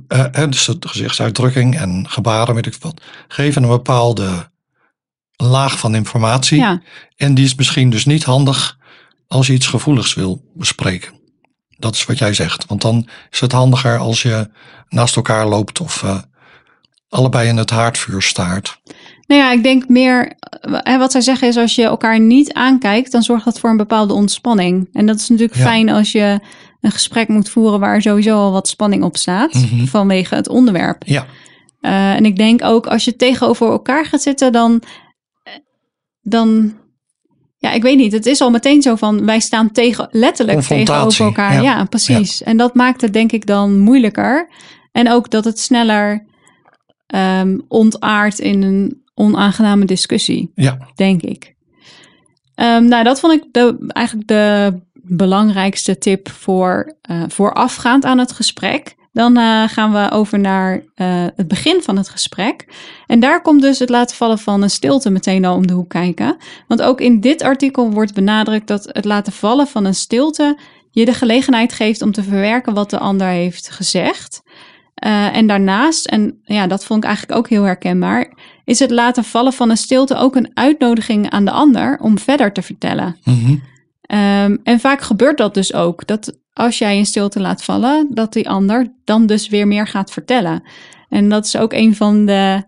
dus 0.49 0.65
de 0.65 0.87
gezichtsuitdrukking 0.87 1.77
en 1.79 2.05
gebaren, 2.09 2.55
weet 2.55 2.65
ik 2.65 2.75
wat, 2.79 3.01
geven 3.27 3.63
een 3.63 3.69
bepaalde 3.69 4.50
laag 5.41 5.79
van 5.79 5.95
informatie. 5.95 6.57
Ja, 6.59 6.81
En 7.15 7.33
die 7.33 7.45
is 7.45 7.55
misschien 7.55 7.89
dus 7.89 8.05
niet 8.05 8.23
handig 8.23 8.77
als 9.27 9.47
je 9.47 9.53
iets 9.53 9.67
gevoeligs 9.67 10.13
wil 10.13 10.41
bespreken. 10.53 11.11
Dat 11.69 11.95
is 11.95 12.05
wat 12.05 12.17
jij 12.17 12.33
zegt. 12.33 12.65
Want 12.65 12.81
dan 12.81 13.07
is 13.31 13.39
het 13.39 13.51
handiger 13.51 13.97
als 13.97 14.21
je 14.21 14.49
naast 14.89 15.15
elkaar 15.15 15.47
loopt 15.47 15.79
of 15.81 16.03
eh, 16.03 16.17
allebei 17.09 17.47
in 17.47 17.57
het 17.57 17.69
haardvuur 17.69 18.21
staart. 18.21 18.79
nou 19.27 19.41
ja, 19.43 19.51
ik 19.51 19.63
denk 19.63 19.87
meer, 19.87 20.33
eh, 20.83 20.97
wat 20.97 21.11
zij 21.11 21.21
zeggen 21.21 21.47
is 21.47 21.57
als 21.57 21.75
je 21.75 21.83
elkaar 21.83 22.19
niet 22.19 22.53
aankijkt, 22.53 23.11
dan 23.11 23.21
zorgt 23.23 23.45
dat 23.45 23.59
voor 23.59 23.69
een 23.69 23.77
bepaalde 23.77 24.13
ontspanning. 24.13 24.89
En 24.93 25.05
dat 25.05 25.19
is 25.19 25.29
natuurlijk 25.29 25.57
Ja. 25.59 25.65
fijn 25.65 25.89
als 25.89 26.11
je 26.11 26.39
een 26.81 26.91
gesprek 26.91 27.27
moet 27.27 27.49
voeren 27.49 27.79
waar 27.79 28.01
sowieso 28.01 28.35
al 28.37 28.51
wat 28.51 28.67
spanning 28.67 29.03
op 29.03 29.17
staat 29.17 29.53
Mhm. 29.53 29.85
vanwege 29.85 30.35
het 30.35 30.47
onderwerp. 30.47 31.03
Ja, 31.05 31.25
Eh, 31.81 32.13
en 32.13 32.25
ik 32.25 32.35
denk 32.37 32.63
ook 32.63 32.87
als 32.87 33.05
je 33.05 33.15
tegenover 33.15 33.67
elkaar 33.67 34.05
gaat 34.05 34.21
zitten, 34.21 34.51
dan, 34.51 34.81
dan, 36.21 36.73
ja, 37.57 37.71
ik 37.71 37.81
weet 37.81 37.97
niet. 37.97 38.11
Het 38.11 38.25
is 38.25 38.41
al 38.41 38.49
meteen 38.49 38.81
zo 38.81 38.95
van 38.95 39.25
wij 39.25 39.39
staan 39.39 39.71
tegen, 39.71 40.07
letterlijk 40.11 40.61
tegenover 40.61 41.25
elkaar. 41.25 41.53
ja. 41.53 41.61
Ja, 41.61 41.85
precies. 41.85 42.43
En 42.43 42.57
dat 42.57 42.75
maakt 42.75 43.01
het 43.01 43.13
denk 43.13 43.31
ik 43.31 43.45
dan 43.45 43.79
moeilijker. 43.79 44.49
En 44.91 45.11
ook 45.11 45.29
dat 45.29 45.45
het 45.45 45.59
sneller 45.59 46.25
ehm 47.07 47.59
ontaart 47.67 48.39
in 48.39 48.61
een 48.61 49.03
onaangename 49.13 49.85
discussie 49.85 50.51
ja, 50.55 50.77
denk 50.95 51.21
ik. 51.21 51.55
Ehm, 52.55 52.85
nou, 52.85 53.03
dat 53.03 53.19
vond 53.19 53.33
ik 53.33 53.53
de, 53.53 53.85
eigenlijk 53.87 54.27
de 54.27 54.73
belangrijkste 54.93 55.97
tip 55.97 56.29
voor 56.29 56.97
eh, 57.01 57.23
voorafgaand 57.27 58.05
aan 58.05 58.17
het 58.17 58.31
gesprek. 58.31 58.95
Dan 59.11 59.37
eh, 59.37 59.63
gaan 59.67 59.91
we 59.91 60.11
over 60.11 60.39
naar 60.39 60.83
eh, 60.95 61.25
het 61.35 61.47
begin 61.47 61.81
van 61.81 61.97
het 61.97 62.09
gesprek. 62.09 62.67
En 63.07 63.19
daar 63.19 63.41
komt 63.41 63.61
dus 63.61 63.79
het 63.79 63.89
laten 63.89 64.15
vallen 64.15 64.39
van 64.39 64.61
een 64.61 64.69
stilte 64.69 65.09
meteen 65.09 65.45
al 65.45 65.55
om 65.55 65.67
de 65.67 65.73
hoek 65.73 65.89
kijken. 65.89 66.37
Want 66.67 66.81
ook 66.81 67.01
in 67.01 67.19
dit 67.19 67.41
artikel 67.41 67.91
wordt 67.91 68.13
benadrukt 68.13 68.67
dat 68.67 68.89
het 68.91 69.05
laten 69.05 69.33
vallen 69.33 69.67
van 69.67 69.85
een 69.85 69.95
stilte 69.95 70.57
je 70.91 71.05
de 71.05 71.13
gelegenheid 71.13 71.73
geeft 71.73 72.01
om 72.01 72.11
te 72.11 72.23
verwerken 72.23 72.73
wat 72.73 72.89
de 72.89 72.99
ander 72.99 73.27
heeft 73.27 73.69
gezegd. 73.69 74.41
Eh, 74.93 75.35
en 75.35 75.47
daarnaast, 75.47 76.05
en 76.05 76.39
ja, 76.43 76.67
dat 76.67 76.85
vond 76.85 77.03
ik 77.03 77.09
eigenlijk 77.09 77.39
ook 77.39 77.49
heel 77.49 77.63
herkenbaar, 77.63 78.33
is 78.65 78.79
het 78.79 78.91
laten 78.91 79.23
vallen 79.23 79.53
van 79.53 79.69
een 79.69 79.77
stilte 79.77 80.15
ook 80.15 80.35
een 80.35 80.51
uitnodiging 80.53 81.29
aan 81.29 81.45
de 81.45 81.51
ander 81.51 81.99
om 81.99 82.19
verder 82.19 82.53
te 82.53 82.61
vertellen. 82.61 83.17
mhm, 83.23 83.55
Ehm, 84.11 84.57
en 84.63 84.79
vaak 84.79 85.01
gebeurt 85.01 85.37
dat 85.37 85.53
dus 85.53 85.73
ook, 85.73 86.07
dat 86.07 86.39
als 86.53 86.77
jij 86.77 86.97
een 86.97 87.05
stilte 87.05 87.39
laat 87.39 87.63
vallen, 87.63 88.07
dat 88.13 88.33
die 88.33 88.49
ander 88.49 88.93
dan 89.03 89.25
dus 89.25 89.47
weer 89.49 89.67
meer 89.67 89.87
gaat 89.87 90.11
vertellen. 90.11 90.63
En 91.09 91.29
dat 91.29 91.45
is 91.45 91.55
ook 91.57 91.73
een 91.73 91.95
van 91.95 92.25
de 92.25 92.63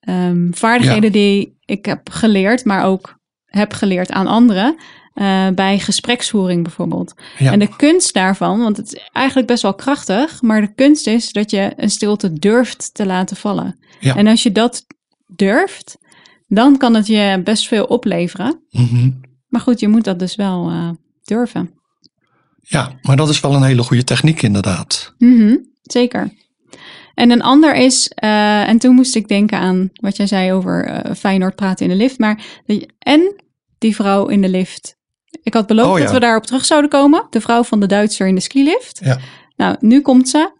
ehm, 0.00 0.52
vaardigheden 0.52 1.02
Ja. 1.04 1.10
die 1.10 1.56
ik 1.64 1.84
heb 1.86 2.10
geleerd, 2.10 2.64
maar 2.64 2.84
ook 2.84 3.18
heb 3.44 3.72
geleerd 3.72 4.10
aan 4.12 4.26
anderen. 4.26 4.76
eh, 5.14 5.48
bij 5.54 5.78
gespreksvoering 5.78 6.62
bijvoorbeeld. 6.62 7.14
ja, 7.38 7.52
En 7.52 7.58
de 7.58 7.76
kunst 7.76 8.14
daarvan, 8.14 8.58
want 8.58 8.76
het 8.76 8.92
is 8.92 9.08
eigenlijk 9.12 9.46
best 9.48 9.62
wel 9.62 9.74
krachtig, 9.74 10.42
maar 10.42 10.60
de 10.60 10.74
kunst 10.74 11.06
is 11.06 11.32
dat 11.32 11.50
je 11.50 11.72
een 11.76 11.90
stilte 11.90 12.32
durft 12.32 12.94
te 12.94 13.06
laten 13.06 13.36
vallen. 13.36 13.78
Ja. 14.00 14.16
En 14.16 14.26
als 14.26 14.42
je 14.42 14.52
dat 14.52 14.86
durft, 15.26 15.98
dan 16.46 16.76
kan 16.76 16.94
het 16.94 17.06
je 17.06 17.40
best 17.44 17.68
veel 17.68 17.84
opleveren. 17.84 18.62
mhm. 18.70 19.10
Maar 19.48 19.60
goed, 19.60 19.80
je 19.80 19.88
moet 19.88 20.04
dat 20.04 20.18
dus 20.18 20.34
wel 20.36 20.68
eh, 20.70 20.88
durven. 21.24 21.70
ja, 22.60 22.92
maar 23.02 23.16
dat 23.16 23.28
is 23.28 23.40
wel 23.40 23.54
een 23.54 23.62
hele 23.62 23.82
goede 23.82 24.04
techniek 24.04 24.42
inderdaad. 24.42 25.14
Mhm, 25.18 25.56
zeker. 25.82 26.30
En 27.14 27.30
een 27.30 27.42
ander 27.42 27.74
is, 27.74 28.08
eh, 28.14 28.68
en 28.68 28.78
toen 28.78 28.94
moest 28.94 29.14
ik 29.16 29.28
denken 29.28 29.58
aan 29.58 29.90
wat 29.92 30.16
jij 30.16 30.26
zei 30.26 30.52
over 30.52 30.84
eh, 30.84 31.14
Feyenoord 31.14 31.54
praten 31.54 31.84
in 31.86 31.90
de 31.92 31.98
lift, 31.98 32.18
maar 32.18 32.44
de- 32.66 32.88
en 32.98 33.42
die 33.78 33.94
vrouw 33.94 34.26
in 34.26 34.40
de 34.42 34.48
lift. 34.48 34.96
Ik 35.42 35.54
had 35.54 35.66
beloofd 35.66 35.88
Oh, 35.90 35.98
ja. 35.98 36.04
dat 36.04 36.12
we 36.12 36.20
daarop 36.20 36.46
terug 36.46 36.64
zouden 36.64 36.90
komen. 36.90 37.26
De 37.30 37.40
vrouw 37.40 37.62
van 37.64 37.80
de 37.80 37.86
Duitser 37.86 38.26
in 38.26 38.34
de 38.34 38.40
skilift. 38.40 39.00
Ja. 39.04 39.18
Nou, 39.56 39.76
nu 39.80 40.00
komt 40.00 40.28
ze. 40.28 40.50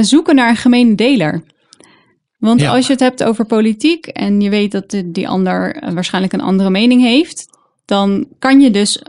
Zoeken 0.00 0.34
naar 0.34 0.48
een 0.48 0.56
gemene 0.56 0.94
deler. 0.94 1.42
Want 2.38 2.60
Ja. 2.60 2.70
als 2.74 2.86
je 2.86 2.92
het 2.92 3.00
hebt 3.00 3.24
over 3.24 3.44
politiek 3.44 4.06
en 4.06 4.40
je 4.40 4.50
weet 4.50 4.72
dat 4.72 4.90
de- 4.90 5.10
die 5.10 5.28
ander 5.28 5.82
waarschijnlijk 5.94 6.32
een 6.32 6.40
andere 6.40 6.70
mening 6.70 7.02
heeft, 7.02 7.46
dan 7.92 8.26
kan 8.38 8.60
je 8.60 8.70
dus 8.70 9.02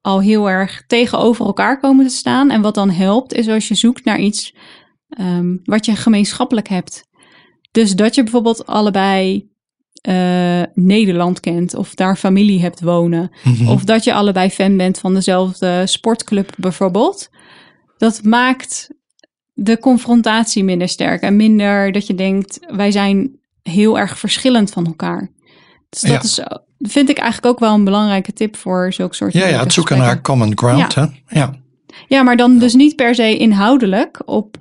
al 0.00 0.20
heel 0.20 0.50
erg 0.50 0.84
tegenover 0.86 1.46
elkaar 1.46 1.80
komen 1.80 2.06
te 2.06 2.14
staan. 2.14 2.50
En 2.50 2.60
wat 2.60 2.74
dan 2.74 2.90
helpt, 2.90 3.34
is 3.34 3.48
als 3.48 3.68
je 3.68 3.74
zoekt 3.74 4.04
naar 4.04 4.18
iets 4.18 4.54
ehm, 5.08 5.56
wat 5.64 5.84
je 5.86 5.96
gemeenschappelijk 5.96 6.68
hebt. 6.68 7.08
Dus 7.70 7.94
dat 7.94 8.14
je 8.14 8.22
bijvoorbeeld 8.22 8.66
allebei 8.66 9.48
eh, 10.00 10.62
Nederland 10.74 11.40
kent 11.40 11.74
of 11.74 11.94
daar 11.94 12.16
familie 12.16 12.60
hebt 12.60 12.80
wonen. 12.80 13.30
Mhm. 13.44 13.68
Of 13.68 13.84
dat 13.84 14.04
je 14.04 14.14
allebei 14.14 14.50
fan 14.50 14.76
bent 14.76 14.98
van 14.98 15.14
dezelfde 15.14 15.86
sportclub 15.86 16.52
bijvoorbeeld. 16.56 17.30
Dat 17.96 18.22
maakt 18.22 18.90
de 19.54 19.78
confrontatie 19.78 20.64
minder 20.64 20.88
sterk. 20.88 21.22
En 21.22 21.36
minder 21.36 21.92
dat 21.92 22.06
je 22.06 22.14
denkt, 22.14 22.58
wij 22.68 22.90
zijn 22.90 23.38
heel 23.62 23.98
erg 23.98 24.18
verschillend 24.18 24.70
van 24.70 24.86
elkaar. 24.86 25.30
Dus 25.90 26.00
dat 26.00 26.10
Ja. 26.10 26.20
is, 26.22 26.40
vind 26.92 27.08
ik 27.08 27.18
eigenlijk 27.18 27.52
ook 27.52 27.58
wel 27.60 27.74
een 27.74 27.84
belangrijke 27.84 28.32
tip 28.32 28.56
voor 28.56 28.92
zulke 28.92 29.14
soort 29.14 29.32
Ja, 29.32 29.46
ja, 29.46 29.60
het 29.60 29.72
zoeken 29.72 29.98
naar 29.98 30.20
common 30.20 30.52
ground. 30.58 30.94
Hè? 30.94 31.04
Ja, 31.28 31.54
Ja, 32.08 32.22
maar 32.22 32.36
dan 32.36 32.58
dus 32.58 32.74
niet 32.74 32.96
per 32.96 33.14
se 33.14 33.36
inhoudelijk 33.36 34.22
op 34.24 34.56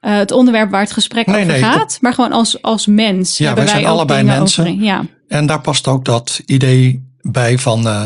eh, 0.00 0.16
het 0.16 0.30
onderwerp 0.30 0.70
waar 0.70 0.80
het 0.80 0.92
gesprek 0.92 1.26
Nee, 1.26 1.36
over 1.40 1.52
nee, 1.52 1.62
gaat. 1.62 1.98
Maar 2.00 2.14
gewoon 2.14 2.32
als, 2.32 2.62
als 2.62 2.86
mens 2.86 3.38
Ja, 3.38 3.44
wij 3.54 3.54
wij 3.54 3.66
zijn 3.66 3.86
allebei 3.86 4.22
mensen. 4.22 4.80
Ja, 4.80 5.04
en 5.28 5.46
daar 5.46 5.60
past 5.60 5.86
ook 5.88 6.04
dat 6.04 6.42
idee 6.46 7.08
bij 7.20 7.58
van 7.58 7.86
eh, 7.86 8.04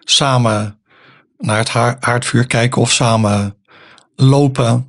samen 0.00 0.78
naar 1.38 1.58
het 1.58 1.68
haar- 1.68 1.96
haardvuur 2.00 2.46
kijken 2.46 2.80
of 2.80 2.90
samen 2.92 3.56
lopen 4.16 4.86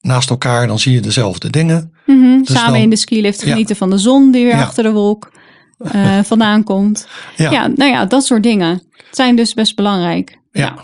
naast 0.00 0.30
elkaar. 0.30 0.66
Dan 0.66 0.78
zie 0.78 0.92
je 0.92 1.00
dezelfde 1.00 1.50
dingen. 1.50 1.92
Mhm, 2.06 2.38
Dus 2.38 2.52
Samen 2.56 2.72
dan- 2.72 2.82
in 2.82 2.90
de 2.90 2.96
skilift 2.96 3.40
Ja. 3.42 3.48
genieten 3.50 3.76
van 3.76 3.90
de 3.90 3.98
zon 3.98 4.30
die 4.30 4.44
weer 4.44 4.56
Ja. 4.56 4.62
achter 4.62 4.82
de 4.82 4.92
wolk 4.92 5.32
eh, 5.78 6.18
vandaan 6.22 6.64
komt. 6.64 7.06
Ja, 7.36 7.50
Ja. 7.50 7.66
nou 7.66 7.90
ja, 7.90 8.04
dat 8.04 8.24
soort 8.24 8.42
dingen 8.42 8.82
zijn 9.10 9.36
dus 9.36 9.54
best 9.54 9.76
belangrijk. 9.76 10.38
Ja, 10.52 10.74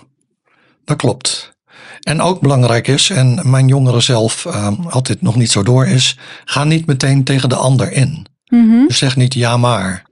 dat 0.85 0.97
klopt. 0.97 1.53
En 2.01 2.21
ook 2.21 2.41
belangrijk 2.41 2.89
is, 2.89 3.11
en 3.11 3.41
mijn 3.45 3.69
jongeren 3.69 4.03
zelf 4.03 4.45
eh, 4.47 4.69
had 4.87 5.07
dit 5.07 5.23
nog 5.23 5.37
niet 5.37 5.51
zo 5.51 5.63
door, 5.63 5.87
is 5.87 6.19
ga 6.45 6.65
niet 6.65 6.87
meteen 6.87 7.25
tegen 7.25 7.49
de 7.49 7.55
ander 7.57 7.93
in. 7.93 8.27
Mhm. 8.47 8.87
Dus 8.87 8.99
zeg 8.99 9.17
niet 9.17 9.35
ja 9.35 9.57
maar. 9.57 10.09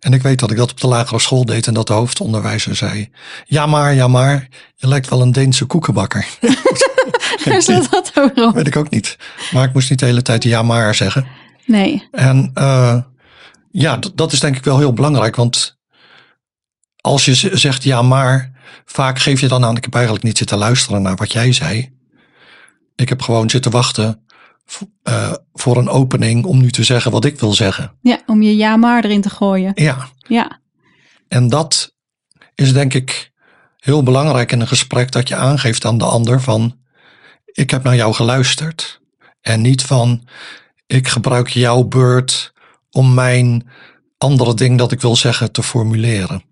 En 0.00 0.12
ik 0.12 0.22
weet 0.22 0.38
dat 0.38 0.50
ik 0.50 0.56
dat 0.56 0.70
op 0.70 0.80
de 0.80 0.86
lagere 0.86 1.20
school 1.20 1.44
deed 1.44 1.66
en 1.66 1.74
dat 1.74 1.86
de 1.86 1.92
hoofdonderwijzer 1.92 2.76
zei, 2.76 3.10
ja 3.44 3.66
maar, 3.66 3.94
ja 3.94 4.08
maar, 4.08 4.48
je 4.74 4.88
lijkt 4.88 5.08
wel 5.08 5.20
een 5.22 5.32
Deense 5.32 5.64
koekenbakker. 5.64 6.26
Staat 7.58 7.90
dat 7.90 8.12
over 8.14 8.46
op? 8.46 8.54
weet 8.54 8.66
ik 8.66 8.76
ook 8.76 8.90
niet. 8.90 9.16
Maar 9.52 9.64
ik 9.64 9.72
moest 9.72 9.90
niet 9.90 9.98
de 9.98 10.04
hele 10.06 10.22
tijd 10.22 10.42
ja 10.44 10.62
maar 10.62 10.94
zeggen. 10.94 11.26
Nee. 11.66 12.08
En 12.10 12.50
eh, 12.54 12.96
ja, 13.72 13.98
dat 14.14 14.32
is 14.32 14.40
denk 14.40 14.56
ik 14.56 14.64
wel 14.64 14.78
heel 14.78 14.92
belangrijk, 14.92 15.36
want 15.36 15.78
als 17.00 17.24
je 17.24 17.34
zegt 17.58 17.82
ja 17.82 18.02
maar, 18.02 18.52
vaak 18.84 19.18
geef 19.18 19.40
je 19.40 19.48
dan 19.48 19.64
aan, 19.64 19.76
ik 19.76 19.84
heb 19.84 19.94
eigenlijk 19.94 20.24
niet 20.24 20.38
zitten 20.38 20.58
luisteren 20.58 21.02
naar 21.02 21.16
wat 21.16 21.32
jij 21.32 21.52
zei. 21.52 21.92
Ik 22.96 23.08
heb 23.08 23.22
gewoon 23.22 23.50
zitten 23.50 23.70
wachten 23.70 24.26
eh, 25.02 25.32
voor 25.52 25.76
een 25.76 25.88
opening 25.88 26.44
om 26.44 26.60
nu 26.60 26.70
te 26.70 26.84
zeggen 26.84 27.10
wat 27.10 27.24
ik 27.24 27.40
wil 27.40 27.52
zeggen. 27.52 27.98
Ja, 28.00 28.20
om 28.26 28.42
je 28.42 28.56
ja 28.56 28.76
maar 28.76 29.04
erin 29.04 29.20
te 29.20 29.30
gooien. 29.30 29.72
Ja, 29.74 30.08
Ja, 30.16 30.60
en 31.28 31.48
dat 31.48 31.94
is 32.54 32.72
denk 32.72 32.94
ik 32.94 33.32
heel 33.76 34.02
belangrijk 34.02 34.52
in 34.52 34.60
een 34.60 34.68
gesprek 34.68 35.12
dat 35.12 35.28
je 35.28 35.36
aangeeft 35.36 35.84
aan 35.84 35.98
de 35.98 36.04
ander 36.04 36.40
van, 36.40 36.78
ik 37.44 37.70
heb 37.70 37.82
naar 37.82 37.96
jou 37.96 38.14
geluisterd. 38.14 39.00
En 39.40 39.60
niet 39.60 39.82
van, 39.82 40.28
ik 40.86 41.08
gebruik 41.08 41.48
jouw 41.48 41.82
beurt 41.82 42.51
om 42.92 43.14
mijn 43.14 43.68
andere 44.18 44.54
ding 44.54 44.78
dat 44.78 44.92
ik 44.92 45.00
wil 45.00 45.16
zeggen 45.16 45.52
te 45.52 45.62
formuleren. 45.62 46.42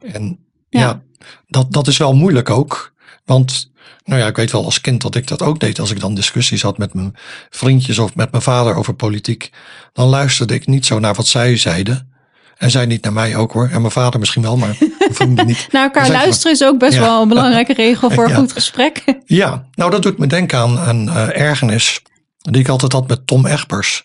En 0.00 0.38
ja, 0.68 0.80
Ja. 0.80 1.02
dat, 1.46 1.72
dat 1.72 1.86
is 1.86 1.96
wel 1.96 2.14
moeilijk 2.14 2.50
ook. 2.50 2.92
Want, 3.24 3.70
nou 4.04 4.20
ja, 4.20 4.26
ik 4.26 4.36
weet 4.36 4.52
wel 4.52 4.64
als 4.64 4.80
kind 4.80 5.02
dat 5.02 5.14
ik 5.14 5.26
dat 5.26 5.42
ook 5.42 5.60
deed. 5.60 5.80
Als 5.80 5.90
ik 5.90 6.00
dan 6.00 6.14
discussies 6.14 6.62
had 6.62 6.78
met 6.78 6.94
mijn 6.94 7.14
vriendjes 7.50 7.98
of 7.98 8.14
met 8.14 8.30
mijn 8.30 8.42
vader 8.42 8.74
over 8.74 8.94
politiek. 8.94 9.50
Dan 9.92 10.08
luisterde 10.08 10.54
ik 10.54 10.66
niet 10.66 10.86
zo 10.86 10.98
naar 10.98 11.14
wat 11.14 11.26
zij 11.26 11.56
zeiden. 11.56 12.12
En 12.56 12.70
zij 12.70 12.86
niet 12.86 13.02
naar 13.02 13.12
mij 13.12 13.36
ook 13.36 13.52
hoor. 13.52 13.68
En 13.68 13.80
mijn 13.80 13.92
vader 13.92 14.18
misschien 14.20 14.42
wel, 14.42 14.56
maar 14.56 14.76
vrienden 15.10 15.46
niet. 15.46 15.66
naar 15.72 15.82
elkaar 15.84 16.10
luisteren 16.10 16.52
is 16.52 16.62
ook 16.64 16.78
best 16.78 16.94
Ja. 16.94 17.00
wel 17.00 17.22
een 17.22 17.28
belangrijke 17.28 17.72
regel 17.74 18.10
voor 18.14 18.24
een 18.24 18.30
Ja. 18.30 18.36
goed 18.36 18.52
gesprek. 18.52 19.04
Ja, 19.26 19.66
nou 19.74 19.90
dat 19.90 20.02
doet 20.02 20.18
me 20.18 20.26
denken 20.26 20.58
aan 20.58 20.78
een 20.88 21.08
eh, 21.08 21.40
ergernis 21.40 22.02
die 22.38 22.60
ik 22.60 22.68
altijd 22.68 22.92
had 22.92 23.08
met 23.08 23.26
Tom 23.26 23.46
Egbers 23.46 24.04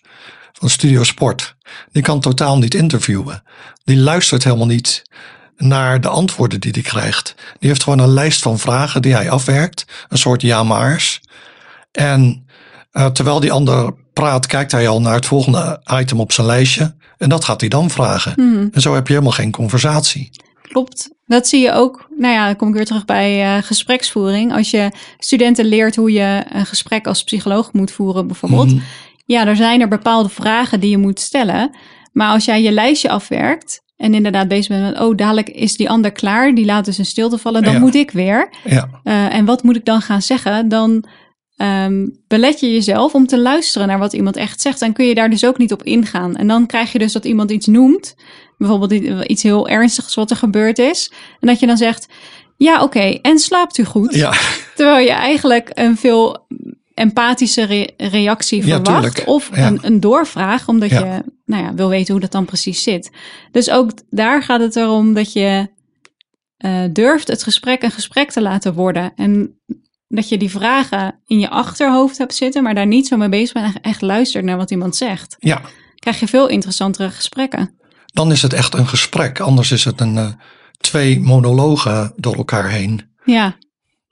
van 0.58 0.68
Studio 0.70 1.02
Sport. 1.02 1.56
Die 1.92 2.02
kan 2.02 2.20
totaal 2.20 2.58
niet 2.58 2.74
interviewen. 2.74 3.42
Die 3.84 3.96
luistert 3.96 4.44
helemaal 4.44 4.66
niet 4.66 5.02
naar 5.56 6.00
de 6.00 6.08
antwoorden 6.08 6.60
die 6.60 6.72
hij 6.72 6.82
krijgt. 6.82 7.34
Die 7.58 7.68
heeft 7.68 7.82
gewoon 7.82 7.98
een 7.98 8.12
lijst 8.12 8.42
van 8.42 8.58
vragen 8.58 9.02
die 9.02 9.14
hij 9.14 9.30
afwerkt. 9.30 9.84
Een 10.08 10.18
soort 10.18 10.42
ja-maars. 10.42 11.20
En 11.92 12.46
eh, 12.92 13.06
terwijl 13.06 13.40
die 13.40 13.52
ander 13.52 13.94
praat, 14.12 14.46
kijkt 14.46 14.72
hij 14.72 14.88
al 14.88 15.00
naar 15.00 15.14
het 15.14 15.26
volgende 15.26 15.80
item 16.00 16.20
op 16.20 16.32
zijn 16.32 16.46
lijstje. 16.46 16.94
En 17.18 17.28
dat 17.28 17.44
gaat 17.44 17.60
hij 17.60 17.68
dan 17.68 17.90
vragen. 17.90 18.32
Mhm. 18.36 18.68
En 18.72 18.80
zo 18.80 18.94
heb 18.94 19.06
je 19.06 19.12
helemaal 19.12 19.34
geen 19.34 19.50
conversatie. 19.50 20.30
Klopt. 20.62 21.12
Dat 21.26 21.46
zie 21.46 21.60
je 21.60 21.72
ook. 21.72 22.08
Nou 22.16 22.34
ja, 22.34 22.46
dan 22.46 22.56
kom 22.56 22.68
ik 22.68 22.74
weer 22.74 22.84
terug 22.84 23.04
bij 23.04 23.56
eh, 23.56 23.62
gespreksvoering. 23.62 24.52
Als 24.52 24.70
je 24.70 24.90
studenten 25.18 25.64
leert 25.64 25.96
hoe 25.96 26.12
je 26.12 26.44
een 26.52 26.66
gesprek 26.66 27.06
als 27.06 27.24
psycholoog 27.24 27.72
moet 27.72 27.90
voeren, 27.90 28.26
bijvoorbeeld. 28.26 28.74
Mhm. 28.74 28.82
Ja, 29.24 29.46
er 29.46 29.56
zijn 29.56 29.80
er 29.80 29.88
bepaalde 29.88 30.28
vragen 30.28 30.80
die 30.80 30.90
je 30.90 30.98
moet 30.98 31.20
stellen. 31.20 31.76
Maar 32.12 32.30
als 32.30 32.44
jij 32.44 32.62
je 32.62 32.70
lijstje 32.72 33.08
afwerkt 33.10 33.80
en 33.96 34.14
inderdaad 34.14 34.48
bezig 34.48 34.68
bent 34.68 34.82
met, 34.82 35.00
oh, 35.00 35.16
dadelijk 35.16 35.48
is 35.48 35.76
die 35.76 35.90
ander 35.90 36.12
klaar, 36.12 36.54
die 36.54 36.64
laat 36.64 36.84
dus 36.84 36.98
een 36.98 37.04
stilte 37.06 37.38
vallen, 37.38 37.62
dan 37.62 37.72
Ja. 37.72 37.78
moet 37.78 37.94
ik 37.94 38.10
weer. 38.10 38.48
Ja, 38.64 38.88
Eh, 39.02 39.34
en 39.34 39.44
wat 39.44 39.62
moet 39.62 39.76
ik 39.76 39.84
dan 39.84 40.00
gaan 40.00 40.22
zeggen? 40.22 40.68
Dan 40.68 41.04
ehm, 41.56 42.06
belet 42.28 42.60
je 42.60 42.72
jezelf 42.72 43.14
om 43.14 43.26
te 43.26 43.38
luisteren 43.38 43.88
naar 43.88 43.98
wat 43.98 44.12
iemand 44.12 44.36
echt 44.36 44.60
zegt. 44.60 44.82
En 44.82 44.92
kun 44.92 45.06
je 45.06 45.14
daar 45.14 45.30
dus 45.30 45.44
ook 45.44 45.58
niet 45.58 45.72
op 45.72 45.82
ingaan. 45.82 46.36
En 46.36 46.46
dan 46.46 46.66
krijg 46.66 46.92
je 46.92 46.98
dus 46.98 47.12
dat 47.12 47.24
iemand 47.24 47.50
iets 47.50 47.66
noemt. 47.66 48.14
Bijvoorbeeld 48.58 48.92
iets 49.28 49.42
heel 49.42 49.68
ernstigs 49.68 50.14
wat 50.14 50.30
er 50.30 50.36
gebeurd 50.36 50.78
is. 50.78 51.12
En 51.40 51.48
dat 51.48 51.60
je 51.60 51.66
dan 51.66 51.76
zegt, 51.76 52.08
ja 52.56 52.82
oké, 52.82 53.00
en 53.22 53.38
slaapt 53.38 53.78
u 53.78 53.84
goed? 53.84 54.14
ja, 54.14 54.32
Terwijl 54.74 55.04
je 55.06 55.12
eigenlijk 55.12 55.70
een 55.74 55.96
veel 55.96 56.46
empathische 56.94 57.64
re- 57.64 57.90
reactie 57.96 58.58
Ja, 58.66 58.74
verwacht. 58.76 59.02
tuurlijk. 59.02 59.28
Of 59.28 59.56
Ja. 59.56 59.66
een, 59.66 59.78
een 59.82 60.00
doorvraag, 60.00 60.68
omdat 60.68 60.90
Ja. 60.90 60.98
je 61.04 61.22
nou 61.44 61.62
ja, 61.64 61.74
wil 61.74 61.88
weten 61.88 62.12
hoe 62.12 62.22
dat 62.22 62.32
dan 62.32 62.44
precies 62.44 62.82
zit. 62.82 63.10
Dus 63.50 63.70
ook 63.70 63.90
daar 64.10 64.42
gaat 64.42 64.60
het 64.60 64.76
erom 64.76 65.14
dat 65.14 65.32
je 65.32 65.72
eh, 66.56 66.82
durft 66.92 67.28
het 67.28 67.42
gesprek 67.42 67.82
een 67.82 67.90
gesprek 67.90 68.30
te 68.30 68.42
laten 68.42 68.74
worden. 68.74 69.12
En 69.16 69.58
dat 70.08 70.28
je 70.28 70.38
die 70.38 70.50
vragen 70.50 71.20
in 71.26 71.38
je 71.40 71.50
achterhoofd 71.50 72.18
hebt 72.18 72.34
zitten, 72.34 72.62
maar 72.62 72.74
daar 72.74 72.86
niet 72.86 73.06
zo 73.06 73.16
mee 73.16 73.28
bezig 73.28 73.52
bent 73.52 73.74
en 73.74 73.82
echt 73.82 74.00
luistert 74.00 74.44
naar 74.44 74.56
wat 74.56 74.70
iemand 74.70 74.96
zegt. 74.96 75.36
ja. 75.38 75.60
Krijg 75.94 76.20
je 76.20 76.26
veel 76.26 76.48
interessantere 76.48 77.10
gesprekken. 77.10 77.78
Dan 78.06 78.32
is 78.32 78.42
het 78.42 78.52
echt 78.52 78.74
een 78.74 78.86
gesprek. 78.88 79.40
Anders 79.40 79.70
is 79.72 79.84
het 79.84 80.00
een, 80.00 80.16
eh, 80.16 80.32
twee 80.78 81.20
monologen 81.20 82.12
door 82.16 82.34
elkaar 82.36 82.68
heen. 82.70 83.00
Ja, 83.24 83.56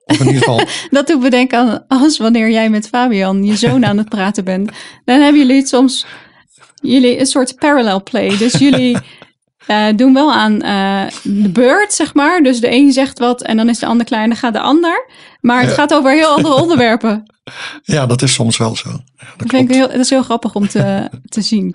Of 0.05 0.21
in 0.21 0.27
ieder 0.27 0.43
geval, 0.43 0.61
dat 0.91 1.07
doet 1.07 1.21
me 1.21 1.31
denken 1.31 1.59
aan 1.59 1.85
als 2.03 2.19
wanneer 2.19 2.51
jij 2.51 2.71
met 2.71 2.89
Fabian, 2.89 3.45
je 3.45 3.57
zoon, 3.57 3.87
aan 3.87 3.99
het 3.99 4.09
praten 4.09 4.45
bent. 4.45 4.71
Dan 5.05 5.21
hebben 5.21 5.41
jullie 5.47 5.67
soms 5.67 6.07
jullie 6.75 7.19
een 7.21 7.27
soort 7.27 7.55
parallel 7.57 8.03
play. 8.03 8.37
Dus 8.37 8.53
jullie 8.53 8.97
eh, 9.67 9.87
doen 9.97 10.15
wel 10.15 10.33
aan 10.33 10.63
eh, 10.63 11.03
de 11.23 11.49
beurt, 11.49 11.93
zeg 11.93 12.15
maar. 12.15 12.43
Dus 12.43 12.61
de 12.61 12.71
een 12.73 12.93
zegt 12.93 13.19
wat 13.19 13.43
en 13.43 13.57
dan 13.57 13.69
is 13.69 13.79
de 13.79 13.87
ander 13.87 14.07
klaar 14.07 14.23
en 14.23 14.29
dan 14.29 14.39
gaat 14.39 14.53
de 14.53 14.61
ander. 14.61 15.07
Maar 15.41 15.61
het 15.61 15.69
Ja. 15.69 15.75
gaat 15.75 15.95
over 15.95 16.13
heel 16.13 16.27
andere 16.29 16.55
onderwerpen. 16.63 17.23
ja, 17.83 18.07
dat 18.07 18.23
is 18.23 18.33
soms 18.33 18.57
wel 18.57 18.77
zo. 18.77 18.89
Ja, 18.91 18.97
dat 19.17 19.39
Dat, 19.39 19.51
vind 19.51 19.69
ik 19.71 19.75
heel, 19.77 19.89
dat 19.89 19.97
is 19.99 20.11
heel 20.11 20.23
grappig 20.23 20.55
om 20.55 20.69
te, 20.69 21.09
te 21.29 21.41
zien. 21.43 21.75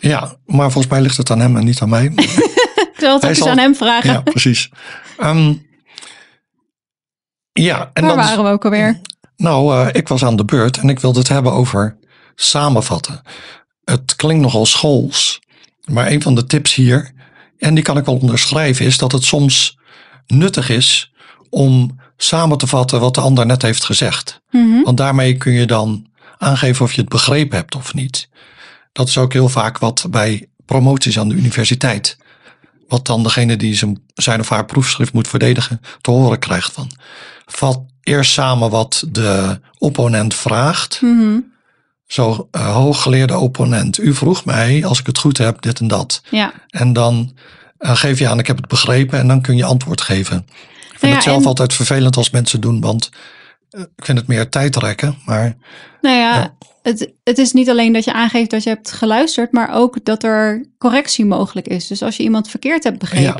Ja, 0.00 0.36
maar 0.46 0.70
volgens 0.70 0.92
mij 0.92 1.02
ligt 1.02 1.16
het 1.16 1.30
aan 1.30 1.40
hem 1.40 1.56
en 1.56 1.64
niet 1.64 1.80
aan 1.80 1.88
mij. 1.88 2.04
Ik 2.14 3.02
zal 3.02 3.14
het 3.14 3.22
ook 3.22 3.28
eens 3.30 3.38
zal- 3.38 3.48
aan 3.48 3.58
hem 3.58 3.74
vragen. 3.74 4.12
Ja, 4.12 4.20
precies. 4.20 4.70
Ehm, 5.18 5.52
ja, 7.62 7.90
en 7.92 8.02
Waar 8.04 8.16
dan, 8.16 8.24
waren 8.24 8.44
we 8.44 8.50
ook 8.50 8.64
alweer? 8.64 9.00
nou, 9.36 9.74
eh, 9.74 9.88
ik 9.92 10.08
was 10.08 10.24
aan 10.24 10.36
de 10.36 10.44
beurt 10.44 10.78
en 10.78 10.88
ik 10.88 11.00
wilde 11.00 11.18
het 11.18 11.28
hebben 11.28 11.52
over 11.52 11.96
samenvatten. 12.34 13.22
Het 13.84 14.16
klinkt 14.16 14.42
nogal 14.42 14.66
schools, 14.66 15.40
maar 15.84 16.06
een 16.06 16.22
van 16.22 16.34
de 16.34 16.46
tips 16.46 16.74
hier, 16.74 17.12
en 17.58 17.74
die 17.74 17.84
kan 17.84 17.96
ik 17.96 18.04
wel 18.04 18.16
onderschrijven, 18.16 18.86
is 18.86 18.98
dat 18.98 19.12
het 19.12 19.24
soms 19.24 19.78
nuttig 20.26 20.68
is 20.68 21.12
om 21.50 22.00
samen 22.16 22.58
te 22.58 22.66
vatten 22.66 23.00
wat 23.00 23.14
de 23.14 23.20
ander 23.20 23.46
net 23.46 23.62
heeft 23.62 23.84
gezegd. 23.84 24.40
Mhm. 24.50 24.82
Want 24.82 24.96
daarmee 24.96 25.36
kun 25.36 25.52
je 25.52 25.66
dan 25.66 26.06
aangeven 26.38 26.84
of 26.84 26.92
je 26.92 27.00
het 27.00 27.10
begrepen 27.10 27.56
hebt 27.56 27.74
of 27.74 27.94
niet. 27.94 28.28
Dat 28.92 29.08
is 29.08 29.18
ook 29.18 29.32
heel 29.32 29.48
vaak 29.48 29.78
wat 29.78 30.06
bij 30.10 30.48
promoties 30.66 31.18
aan 31.18 31.28
de 31.28 31.34
universiteit. 31.34 32.16
Wat 32.88 33.06
dan 33.06 33.22
degene 33.22 33.56
die 33.56 33.74
zijn, 33.74 34.02
zijn 34.14 34.40
of 34.40 34.48
haar 34.48 34.64
proefschrift 34.64 35.12
moet 35.12 35.28
verdedigen 35.28 35.80
te 36.00 36.10
horen 36.10 36.38
krijgt 36.38 36.72
van. 36.72 36.90
Vat 37.46 37.80
eerst 38.02 38.32
samen 38.32 38.70
wat 38.70 39.04
de 39.08 39.60
opponent 39.78 40.34
vraagt. 40.34 41.00
Mhm. 41.02 41.38
Zo, 42.06 42.48
eh, 42.50 42.74
hooggeleerde 42.74 43.38
opponent, 43.38 43.98
u 43.98 44.14
vroeg 44.14 44.44
mij, 44.44 44.84
als 44.84 45.00
ik 45.00 45.06
het 45.06 45.18
goed 45.18 45.38
heb, 45.38 45.62
dit 45.62 45.80
en 45.80 45.88
dat. 45.88 46.22
Ja. 46.30 46.52
En 46.68 46.92
dan 46.92 47.36
eh, 47.78 47.96
geef 47.96 48.18
je 48.18 48.28
aan, 48.28 48.38
ik 48.38 48.46
heb 48.46 48.56
het 48.56 48.68
begrepen 48.68 49.18
en 49.18 49.28
dan 49.28 49.40
kun 49.40 49.56
je 49.56 49.64
antwoord 49.64 50.00
geven. 50.00 50.36
Ik 50.36 50.46
vind 50.88 51.00
Nou 51.00 51.12
ja, 51.12 51.18
het 51.18 51.24
zelf 51.28 51.40
en- 51.40 51.46
altijd 51.46 51.74
vervelend 51.74 52.16
als 52.16 52.30
mensen 52.30 52.60
doen, 52.60 52.80
want 52.80 53.10
ik 53.96 54.04
vind 54.04 54.18
het 54.18 54.26
meer 54.26 54.48
tijd 54.48 54.76
rekken. 54.76 55.16
Maar 55.26 55.56
Nou 56.00 56.16
ja, 56.16 56.34
Ja. 56.34 56.54
Het, 56.82 57.12
het 57.24 57.38
is 57.38 57.52
niet 57.52 57.70
alleen 57.70 57.92
dat 57.92 58.04
je 58.04 58.12
aangeeft 58.12 58.50
dat 58.50 58.62
je 58.62 58.68
hebt 58.68 58.92
geluisterd, 58.92 59.52
maar 59.52 59.74
ook 59.74 60.04
dat 60.04 60.22
er 60.22 60.66
correctie 60.78 61.24
mogelijk 61.24 61.66
is. 61.68 61.86
Dus 61.86 62.02
als 62.02 62.16
je 62.16 62.22
iemand 62.22 62.48
verkeerd 62.50 62.84
hebt 62.84 62.98
begrepen, 62.98 63.36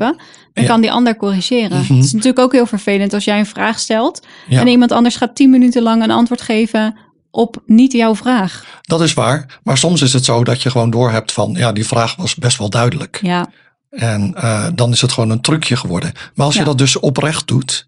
dan 0.53 0.63
Ja. 0.63 0.65
kan 0.65 0.81
die 0.81 0.91
ander 0.91 1.15
corrigeren. 1.17 1.79
Mhm. 1.81 1.93
Het 1.95 2.03
is 2.03 2.11
natuurlijk 2.11 2.39
ook 2.39 2.51
heel 2.51 2.65
vervelend 2.65 3.13
als 3.13 3.23
jij 3.23 3.39
een 3.39 3.45
vraag 3.45 3.79
stelt 3.79 4.25
en 4.49 4.67
iemand 4.67 4.91
anders 4.91 5.15
gaat 5.15 5.35
tien 5.35 5.49
minuten 5.49 5.81
lang 5.81 6.03
een 6.03 6.11
antwoord 6.11 6.41
geven 6.41 6.95
op 7.31 7.63
niet 7.65 7.91
jouw 7.91 8.15
vraag. 8.15 8.65
Dat 8.81 9.01
is 9.01 9.13
waar. 9.13 9.59
Maar 9.63 9.77
soms 9.77 10.01
is 10.01 10.13
het 10.13 10.25
zo 10.25 10.43
dat 10.43 10.61
je 10.61 10.69
gewoon 10.69 10.89
doorhebt 10.89 11.31
van, 11.31 11.53
ja, 11.57 11.71
die 11.71 11.85
vraag 11.87 12.15
was 12.15 12.35
best 12.35 12.57
wel 12.57 12.69
duidelijk. 12.69 13.19
Ja, 13.21 13.49
En 13.89 14.33
eh, 14.35 14.67
dan 14.75 14.91
is 14.91 15.01
het 15.01 15.11
gewoon 15.11 15.29
een 15.29 15.41
trucje 15.41 15.75
geworden. 15.75 16.11
Maar 16.35 16.45
als 16.45 16.55
je 16.55 16.63
dat 16.63 16.77
dus 16.77 16.99
oprecht 16.99 17.47
doet, 17.47 17.87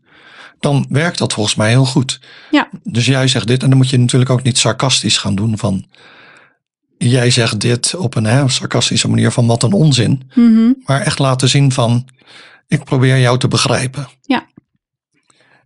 dan 0.60 0.86
werkt 0.89 1.18
dat 1.18 1.34
volgens 1.34 1.55
mij 1.55 1.70
heel 1.70 1.86
goed. 1.86 2.20
Ja. 2.51 2.70
Dus 2.84 3.05
jij 3.05 3.28
zegt 3.28 3.47
dit, 3.47 3.64
en 3.64 3.70
dan 3.70 3.78
moet 3.78 3.89
je 3.89 3.99
natuurlijk 3.99 4.32
ook 4.32 4.43
niet 4.43 4.57
sarcastisch 4.57 5.18
gaan 5.18 5.36
doen 5.36 5.57
van, 5.57 5.86
jij 6.97 7.30
zegt 7.30 7.60
dit 7.60 7.95
op 7.95 8.16
een 8.16 8.26
hè, 8.26 8.49
sarcastische 8.49 9.10
manier 9.10 9.32
van 9.32 9.47
wat 9.47 9.64
een 9.64 9.74
onzin. 9.74 10.30
Mhm. 10.36 10.72
Maar 10.84 11.01
echt 11.01 11.20
laten 11.20 11.49
zien 11.49 11.72
van, 11.72 12.07
ik 12.68 12.84
probeer 12.84 13.20
jou 13.20 13.38
te 13.38 13.47
begrijpen. 13.47 14.07
Ja. 14.22 14.47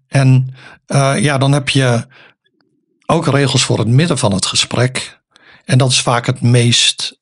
En 0.07 0.55
eh, 0.85 1.13
ja, 1.19 1.37
dan 1.37 1.51
heb 1.51 1.69
je 1.69 2.05
ook 3.05 3.27
regels 3.27 3.63
voor 3.63 3.79
het 3.79 3.87
midden 3.87 4.17
van 4.17 4.33
het 4.33 4.45
gesprek. 4.45 5.21
En 5.65 5.77
dat 5.77 5.89
is 5.89 6.01
vaak 6.01 6.25
het 6.25 6.41
meest, 6.41 7.19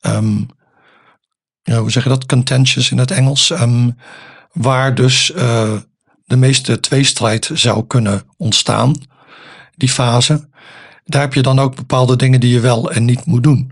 ja, 1.63 1.80
hoe 1.80 1.91
zeg 1.91 2.03
je 2.03 2.09
dat, 2.09 2.26
contentious 2.26 2.91
in 2.91 2.97
het 2.97 3.11
Engels. 3.11 3.51
ehm, 3.51 3.89
waar 4.51 4.95
dus 4.95 5.32
eh, 5.32 5.74
de 6.32 6.38
meeste 6.38 6.79
tweestrijd 6.79 7.49
zou 7.53 7.88
kunnen 7.88 8.23
ontstaan, 8.38 8.95
die 9.75 9.89
fase. 9.89 10.49
Daar 11.05 11.21
heb 11.21 11.34
je 11.34 11.41
dan 11.41 11.59
ook 11.59 11.75
bepaalde 11.75 12.15
dingen 12.15 12.39
die 12.39 12.53
je 12.53 12.59
wel 12.59 12.91
en 12.91 13.05
niet 13.05 13.25
moet 13.25 13.43
doen. 13.43 13.71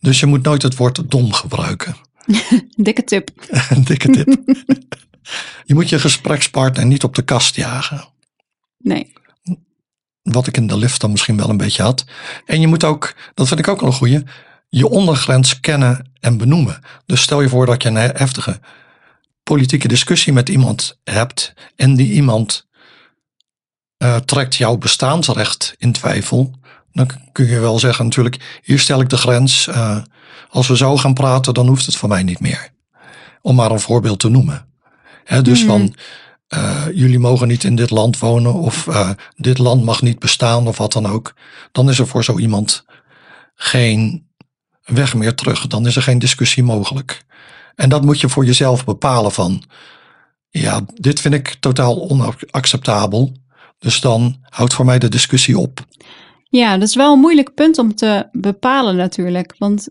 Dus 0.00 0.20
je 0.20 0.26
moet 0.26 0.42
nooit 0.42 0.62
het 0.62 0.76
woord 0.76 1.10
dom 1.10 1.32
gebruiken. 1.32 1.96
dikke 2.76 3.04
tip. 3.04 3.30
Dikke 3.88 4.10
tip. 4.10 4.36
je 5.68 5.74
moet 5.74 5.88
je 5.88 5.98
gesprekspartner 5.98 6.86
niet 6.86 7.04
op 7.04 7.14
de 7.14 7.22
kast 7.22 7.56
jagen. 7.56 8.04
Nee. 8.78 9.12
Wat 10.22 10.46
ik 10.46 10.56
in 10.56 10.66
de 10.66 10.76
lift 10.76 11.00
dan 11.00 11.10
misschien 11.10 11.36
wel 11.36 11.48
een 11.48 11.56
beetje 11.56 11.82
had. 11.82 12.04
En 12.46 12.60
je 12.60 12.66
moet 12.66 12.84
ook, 12.84 13.14
dat 13.34 13.48
vind 13.48 13.60
ik 13.60 13.68
ook 13.68 13.80
wel 13.80 13.88
een 13.88 13.96
goeie, 13.96 14.22
je 14.68 14.88
ondergrens 14.88 15.60
kennen 15.60 16.10
en 16.20 16.36
benoemen. 16.36 16.80
Dus 17.06 17.22
stel 17.22 17.40
je 17.40 17.48
voor 17.48 17.66
dat 17.66 17.82
je 17.82 17.88
een 17.88 17.96
heftige 17.96 18.60
politieke 19.44 19.88
discussie 19.88 20.32
met 20.32 20.48
iemand 20.48 20.98
hebt 21.04 21.54
en 21.76 21.94
die 21.94 22.12
iemand 22.12 22.66
eh, 23.96 24.16
trekt 24.16 24.56
jouw 24.56 24.76
bestaansrecht 24.76 25.74
in 25.78 25.92
twijfel. 25.92 26.54
Dan 26.92 27.10
kun 27.32 27.46
je 27.46 27.58
wel 27.58 27.78
zeggen 27.78 28.04
natuurlijk, 28.04 28.60
hier 28.62 28.78
stel 28.78 29.00
ik 29.00 29.08
de 29.08 29.16
grens. 29.16 29.66
eh, 29.66 29.98
als 30.50 30.68
we 30.68 30.76
zo 30.76 30.96
gaan 30.96 31.14
praten, 31.14 31.54
dan 31.54 31.66
hoeft 31.68 31.86
het 31.86 31.96
van 31.96 32.08
mij 32.08 32.22
niet 32.22 32.40
meer. 32.40 32.72
Om 33.42 33.54
maar 33.54 33.70
een 33.70 33.80
voorbeeld 33.80 34.18
te 34.18 34.28
noemen. 34.28 34.66
Dus 35.42 35.58
Mhm. 35.60 35.68
van, 35.68 35.94
eh, 36.46 36.84
jullie 36.94 37.18
mogen 37.18 37.48
niet 37.48 37.64
in 37.64 37.76
dit 37.76 37.90
land 37.90 38.18
wonen 38.18 38.52
of 38.54 38.88
dit 39.36 39.58
land 39.58 39.84
mag 39.84 40.02
niet 40.02 40.18
bestaan 40.18 40.66
of 40.66 40.78
wat 40.78 40.92
dan 40.92 41.06
ook. 41.06 41.34
Dan 41.72 41.88
is 41.90 41.98
er 41.98 42.06
voor 42.06 42.24
zo 42.24 42.38
iemand 42.38 42.84
geen 43.54 44.28
weg 44.84 45.14
meer 45.14 45.34
terug. 45.34 45.66
Dan 45.66 45.86
is 45.86 45.96
er 45.96 46.02
geen 46.02 46.18
discussie 46.18 46.62
mogelijk. 46.62 47.24
En 47.74 47.88
dat 47.88 48.04
moet 48.04 48.20
je 48.20 48.28
voor 48.28 48.44
jezelf 48.44 48.84
bepalen 48.84 49.32
van, 49.32 49.62
ja, 50.50 50.80
dit 50.94 51.20
vind 51.20 51.34
ik 51.34 51.56
totaal 51.60 52.08
onacceptabel. 52.10 53.32
Dus 53.78 54.00
dan 54.00 54.36
houdt 54.42 54.74
voor 54.74 54.84
mij 54.84 54.98
de 54.98 55.08
discussie 55.08 55.58
op. 55.58 55.86
Ja, 56.42 56.78
dat 56.78 56.88
is 56.88 56.94
wel 56.94 57.12
een 57.12 57.20
moeilijk 57.20 57.54
punt 57.54 57.78
om 57.78 57.94
te 57.94 58.28
bepalen 58.32 58.96
natuurlijk. 58.96 59.54
Want 59.58 59.88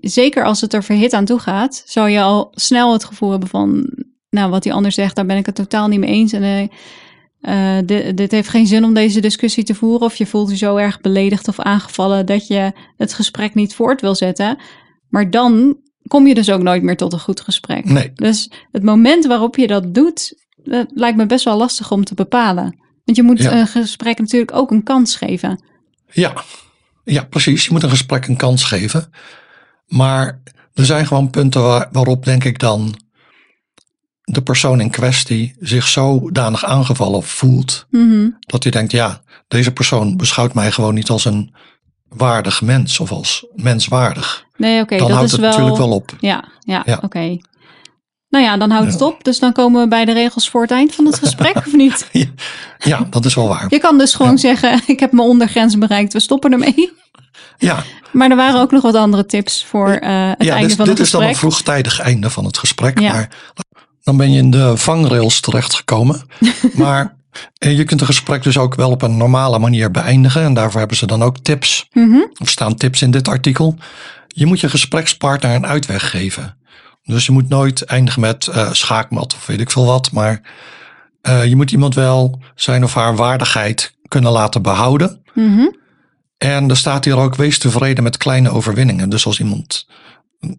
zeker 0.00 0.44
als 0.44 0.60
het 0.60 0.72
er 0.72 0.84
verhit 0.84 1.12
aan 1.12 1.24
toe 1.24 1.38
gaat, 1.38 1.82
zou 1.86 2.08
je 2.08 2.20
al 2.20 2.48
snel 2.54 2.92
het 2.92 3.04
gevoel 3.04 3.30
hebben 3.30 3.48
van, 3.48 3.90
nou, 4.30 4.50
wat 4.50 4.62
die 4.62 4.72
ander 4.72 4.92
zegt, 4.92 5.16
daar 5.16 5.26
ben 5.26 5.36
ik 5.36 5.46
het 5.46 5.54
totaal 5.54 5.88
niet 5.88 6.00
mee 6.00 6.10
eens. 6.10 6.32
En 6.32 6.42
eh, 6.42 6.68
eh, 7.40 7.86
dit, 7.86 8.16
dit 8.16 8.30
heeft 8.30 8.48
geen 8.48 8.66
zin 8.66 8.84
om 8.84 8.94
deze 8.94 9.20
discussie 9.20 9.64
te 9.64 9.74
voeren. 9.74 10.06
Of 10.06 10.16
je 10.16 10.26
voelt 10.26 10.50
je 10.50 10.56
zo 10.56 10.76
erg 10.76 11.00
beledigd 11.00 11.48
of 11.48 11.60
aangevallen 11.60 12.26
dat 12.26 12.46
je 12.46 12.72
het 12.96 13.12
gesprek 13.12 13.54
niet 13.54 13.74
voort 13.74 14.00
wil 14.00 14.14
zetten. 14.14 14.58
Maar 15.08 15.30
dan 15.30 15.76
kom 16.08 16.26
je 16.26 16.34
dus 16.34 16.50
ook 16.50 16.62
nooit 16.62 16.82
meer 16.82 16.96
tot 16.96 17.12
een 17.12 17.20
goed 17.20 17.40
gesprek. 17.40 17.84
Nee, 17.84 18.10
Dus 18.14 18.50
het 18.72 18.82
moment 18.82 19.26
waarop 19.26 19.56
je 19.56 19.66
dat 19.66 19.94
doet, 19.94 20.34
dat 20.64 20.86
lijkt 20.94 21.16
me 21.16 21.26
best 21.26 21.44
wel 21.44 21.56
lastig 21.56 21.90
om 21.90 22.04
te 22.04 22.14
bepalen. 22.14 22.78
Want 23.04 23.16
je 23.18 23.22
moet 23.22 23.38
Ja. 23.42 23.52
een 23.60 23.66
gesprek 23.66 24.18
natuurlijk 24.18 24.54
ook 24.54 24.70
een 24.70 24.82
kans 24.82 25.16
geven. 25.16 25.62
Ja, 26.10 26.32
ja, 27.04 27.24
precies. 27.24 27.64
Je 27.64 27.72
moet 27.72 27.82
een 27.82 27.90
gesprek 27.90 28.26
een 28.26 28.36
kans 28.36 28.64
geven. 28.64 29.10
Maar 29.86 30.40
er 30.74 30.84
zijn 30.84 31.06
gewoon 31.06 31.30
punten 31.30 31.62
waar, 31.62 31.88
waarop, 31.92 32.24
denk 32.24 32.44
ik, 32.44 32.58
dan 32.58 32.94
de 34.24 34.42
persoon 34.42 34.80
in 34.80 34.90
kwestie 34.90 35.54
zich 35.60 35.86
zodanig 35.88 36.64
aangevallen 36.64 37.22
voelt. 37.22 37.86
Mhm. 37.90 38.28
Dat 38.40 38.62
hij 38.62 38.72
denkt, 38.72 38.92
ja, 38.92 39.22
deze 39.48 39.72
persoon 39.72 40.16
beschouwt 40.16 40.54
mij 40.54 40.72
gewoon 40.72 40.94
niet 40.94 41.08
als 41.10 41.24
een 41.24 41.54
waardig 42.08 42.62
mens 42.62 43.00
of 43.00 43.10
als 43.12 43.46
menswaardig. 43.54 44.44
Nee, 44.56 44.80
oké, 44.80 44.96
dan 44.96 45.06
dat 45.06 45.16
houdt 45.16 45.24
is 45.26 45.32
het 45.32 45.40
wel... 45.40 45.50
natuurlijk 45.50 45.78
wel 45.78 45.90
op. 45.92 46.12
Ja, 46.20 46.44
ja, 46.60 46.82
Ja. 46.84 46.98
oké. 47.02 47.38
Nou 48.28 48.44
ja, 48.44 48.56
dan 48.56 48.70
houdt 48.70 48.92
het 48.92 49.02
op. 49.02 49.24
Dus 49.24 49.38
dan 49.38 49.52
komen 49.52 49.82
we 49.82 49.88
bij 49.88 50.04
de 50.04 50.12
regels 50.12 50.48
voor 50.50 50.62
het 50.62 50.70
eind 50.70 50.94
van 50.94 51.06
het 51.06 51.18
gesprek, 51.18 51.56
of 51.56 51.72
niet? 51.72 52.08
Ja, 52.78 53.06
dat 53.10 53.24
is 53.24 53.34
wel 53.34 53.48
waar. 53.48 53.66
Je 53.68 53.78
kan 53.78 53.98
dus 53.98 54.14
gewoon 54.14 54.38
zeggen, 54.38 54.80
ik 54.86 55.00
heb 55.00 55.12
mijn 55.12 55.28
ondergrens 55.28 55.78
bereikt, 55.78 56.12
we 56.12 56.20
stoppen 56.20 56.52
ermee. 56.52 56.92
Ja, 57.58 57.82
Maar 58.12 58.30
er 58.30 58.36
waren 58.36 58.60
ook 58.60 58.70
nog 58.70 58.82
wat 58.82 58.94
andere 58.94 59.26
tips 59.26 59.64
voor 59.64 59.88
eh, 59.88 60.28
het 60.28 60.42
ja 60.44 60.52
einde 60.52 60.66
dit, 60.68 60.76
van 60.76 60.84
dit 60.84 60.98
het 60.98 61.06
is 61.06 61.10
dan 61.12 61.22
een 61.22 61.28
gesprek. 61.28 61.50
vroegtijdig 61.52 62.00
einde 62.00 62.30
van 62.30 62.44
het 62.44 62.58
gesprek. 62.58 62.98
Ja. 63.00 63.12
Maar 63.12 63.28
dan 64.02 64.16
ben 64.16 64.32
je 64.32 64.38
in 64.38 64.50
de 64.50 64.76
vangrails 64.76 65.40
terechtgekomen. 65.40 66.26
maar 66.74 67.16
eh, 67.58 67.76
je 67.76 67.84
kunt 67.84 68.00
een 68.00 68.06
gesprek 68.06 68.42
dus 68.42 68.58
ook 68.58 68.74
wel 68.74 68.90
op 68.90 69.02
een 69.02 69.16
normale 69.16 69.58
manier 69.58 69.90
beëindigen. 69.90 70.42
En 70.42 70.54
daarvoor 70.54 70.78
hebben 70.78 70.96
ze 70.96 71.06
dan 71.06 71.22
ook 71.22 71.38
tips. 71.38 71.86
Mhm. 71.92 72.18
Of 72.38 72.48
staan 72.48 72.74
tips 72.74 73.02
in 73.02 73.10
dit 73.10 73.28
artikel. 73.28 73.76
Je 74.38 74.46
moet 74.46 74.60
je 74.60 74.68
gesprekspartner 74.68 75.54
een 75.54 75.66
uitweg 75.66 76.10
geven. 76.10 76.56
Dus 77.02 77.26
je 77.26 77.32
moet 77.32 77.48
nooit 77.48 77.82
eindigen 77.84 78.20
met 78.20 78.46
eh, 78.46 78.72
schaakmat 78.72 79.34
of 79.34 79.46
weet 79.46 79.60
ik 79.60 79.70
veel 79.70 79.84
wat. 79.84 80.12
Maar 80.12 80.40
eh, 81.20 81.44
je 81.44 81.56
moet 81.56 81.70
iemand 81.72 81.94
wel 81.94 82.40
zijn 82.54 82.84
of 82.84 82.94
haar 82.94 83.16
waardigheid 83.16 83.96
kunnen 84.08 84.32
laten 84.32 84.62
behouden. 84.62 85.22
Mhm. 85.34 85.66
En 86.38 86.70
er 86.70 86.76
staat 86.76 87.04
hier 87.04 87.16
ook, 87.16 87.34
wees 87.34 87.58
tevreden 87.58 88.04
met 88.04 88.16
kleine 88.16 88.50
overwinningen. 88.50 89.08
Dus 89.08 89.26
als 89.26 89.40
iemand 89.40 89.86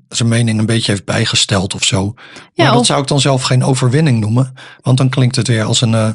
zijn 0.09 0.30
mening 0.30 0.59
een 0.59 0.65
beetje 0.65 0.91
heeft 0.91 1.05
bijgesteld 1.05 1.73
of 1.73 1.84
zo. 1.84 2.13
Maar 2.15 2.43
Ja, 2.53 2.71
dat 2.71 2.80
of- 2.80 2.86
zou 2.86 3.01
ik 3.01 3.07
dan 3.07 3.19
zelf 3.19 3.43
geen 3.43 3.63
overwinning 3.63 4.19
noemen. 4.19 4.53
Want 4.82 4.97
dan 4.97 5.09
klinkt 5.09 5.36
het 5.36 5.47
weer 5.47 5.63
als 5.63 5.82
een, 5.82 5.93
eh, 5.93 6.09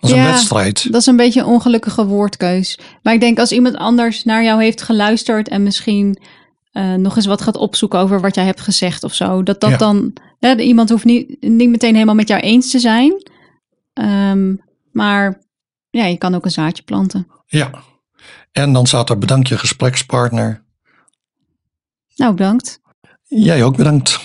als 0.00 0.10
een 0.10 0.22
wedstrijd. 0.24 0.92
Dat 0.92 1.00
is 1.00 1.06
een 1.06 1.16
beetje 1.16 1.40
een 1.40 1.46
ongelukkige 1.46 2.04
woordkeus. 2.06 2.78
Maar 3.02 3.14
ik 3.14 3.20
denk 3.20 3.38
als 3.38 3.52
iemand 3.52 3.76
anders 3.76 4.24
naar 4.24 4.44
jou 4.44 4.62
heeft 4.62 4.82
geluisterd 4.82 5.48
en 5.48 5.62
misschien 5.62 6.18
eh, 6.76 6.94
nog 6.94 7.16
eens 7.16 7.26
wat 7.26 7.42
gaat 7.42 7.56
opzoeken 7.56 7.98
over 7.98 8.20
wat 8.20 8.34
jij 8.34 8.44
hebt 8.44 8.60
gezegd 8.60 9.04
of 9.04 9.14
zo, 9.14 9.42
dat 9.42 9.60
dat 9.60 9.70
Ja. 9.70 9.76
dan, 9.76 10.12
hè, 10.38 10.56
iemand 10.56 10.88
hoeft 10.90 11.04
niet, 11.04 11.36
niet 11.40 11.68
meteen 11.68 11.94
helemaal 11.94 12.14
met 12.14 12.28
jou 12.28 12.40
eens 12.40 12.70
te 12.70 12.78
zijn. 12.78 13.22
Ehm, 13.92 14.54
maar 14.92 15.40
ja, 15.90 16.04
je 16.06 16.16
kan 16.16 16.34
ook 16.34 16.44
een 16.44 16.50
zaadje 16.50 16.82
planten. 16.82 17.26
Ja. 17.46 17.70
En 18.52 18.72
dan 18.72 18.86
staat 18.86 19.10
er 19.10 19.18
bedankt 19.18 19.48
je 19.48 19.58
gesprekspartner. 19.58 20.64
Nou, 22.16 22.34
bedankt. 22.34 22.80
Jij 23.24 23.64
ook 23.64 23.76
bedankt. 23.76 24.20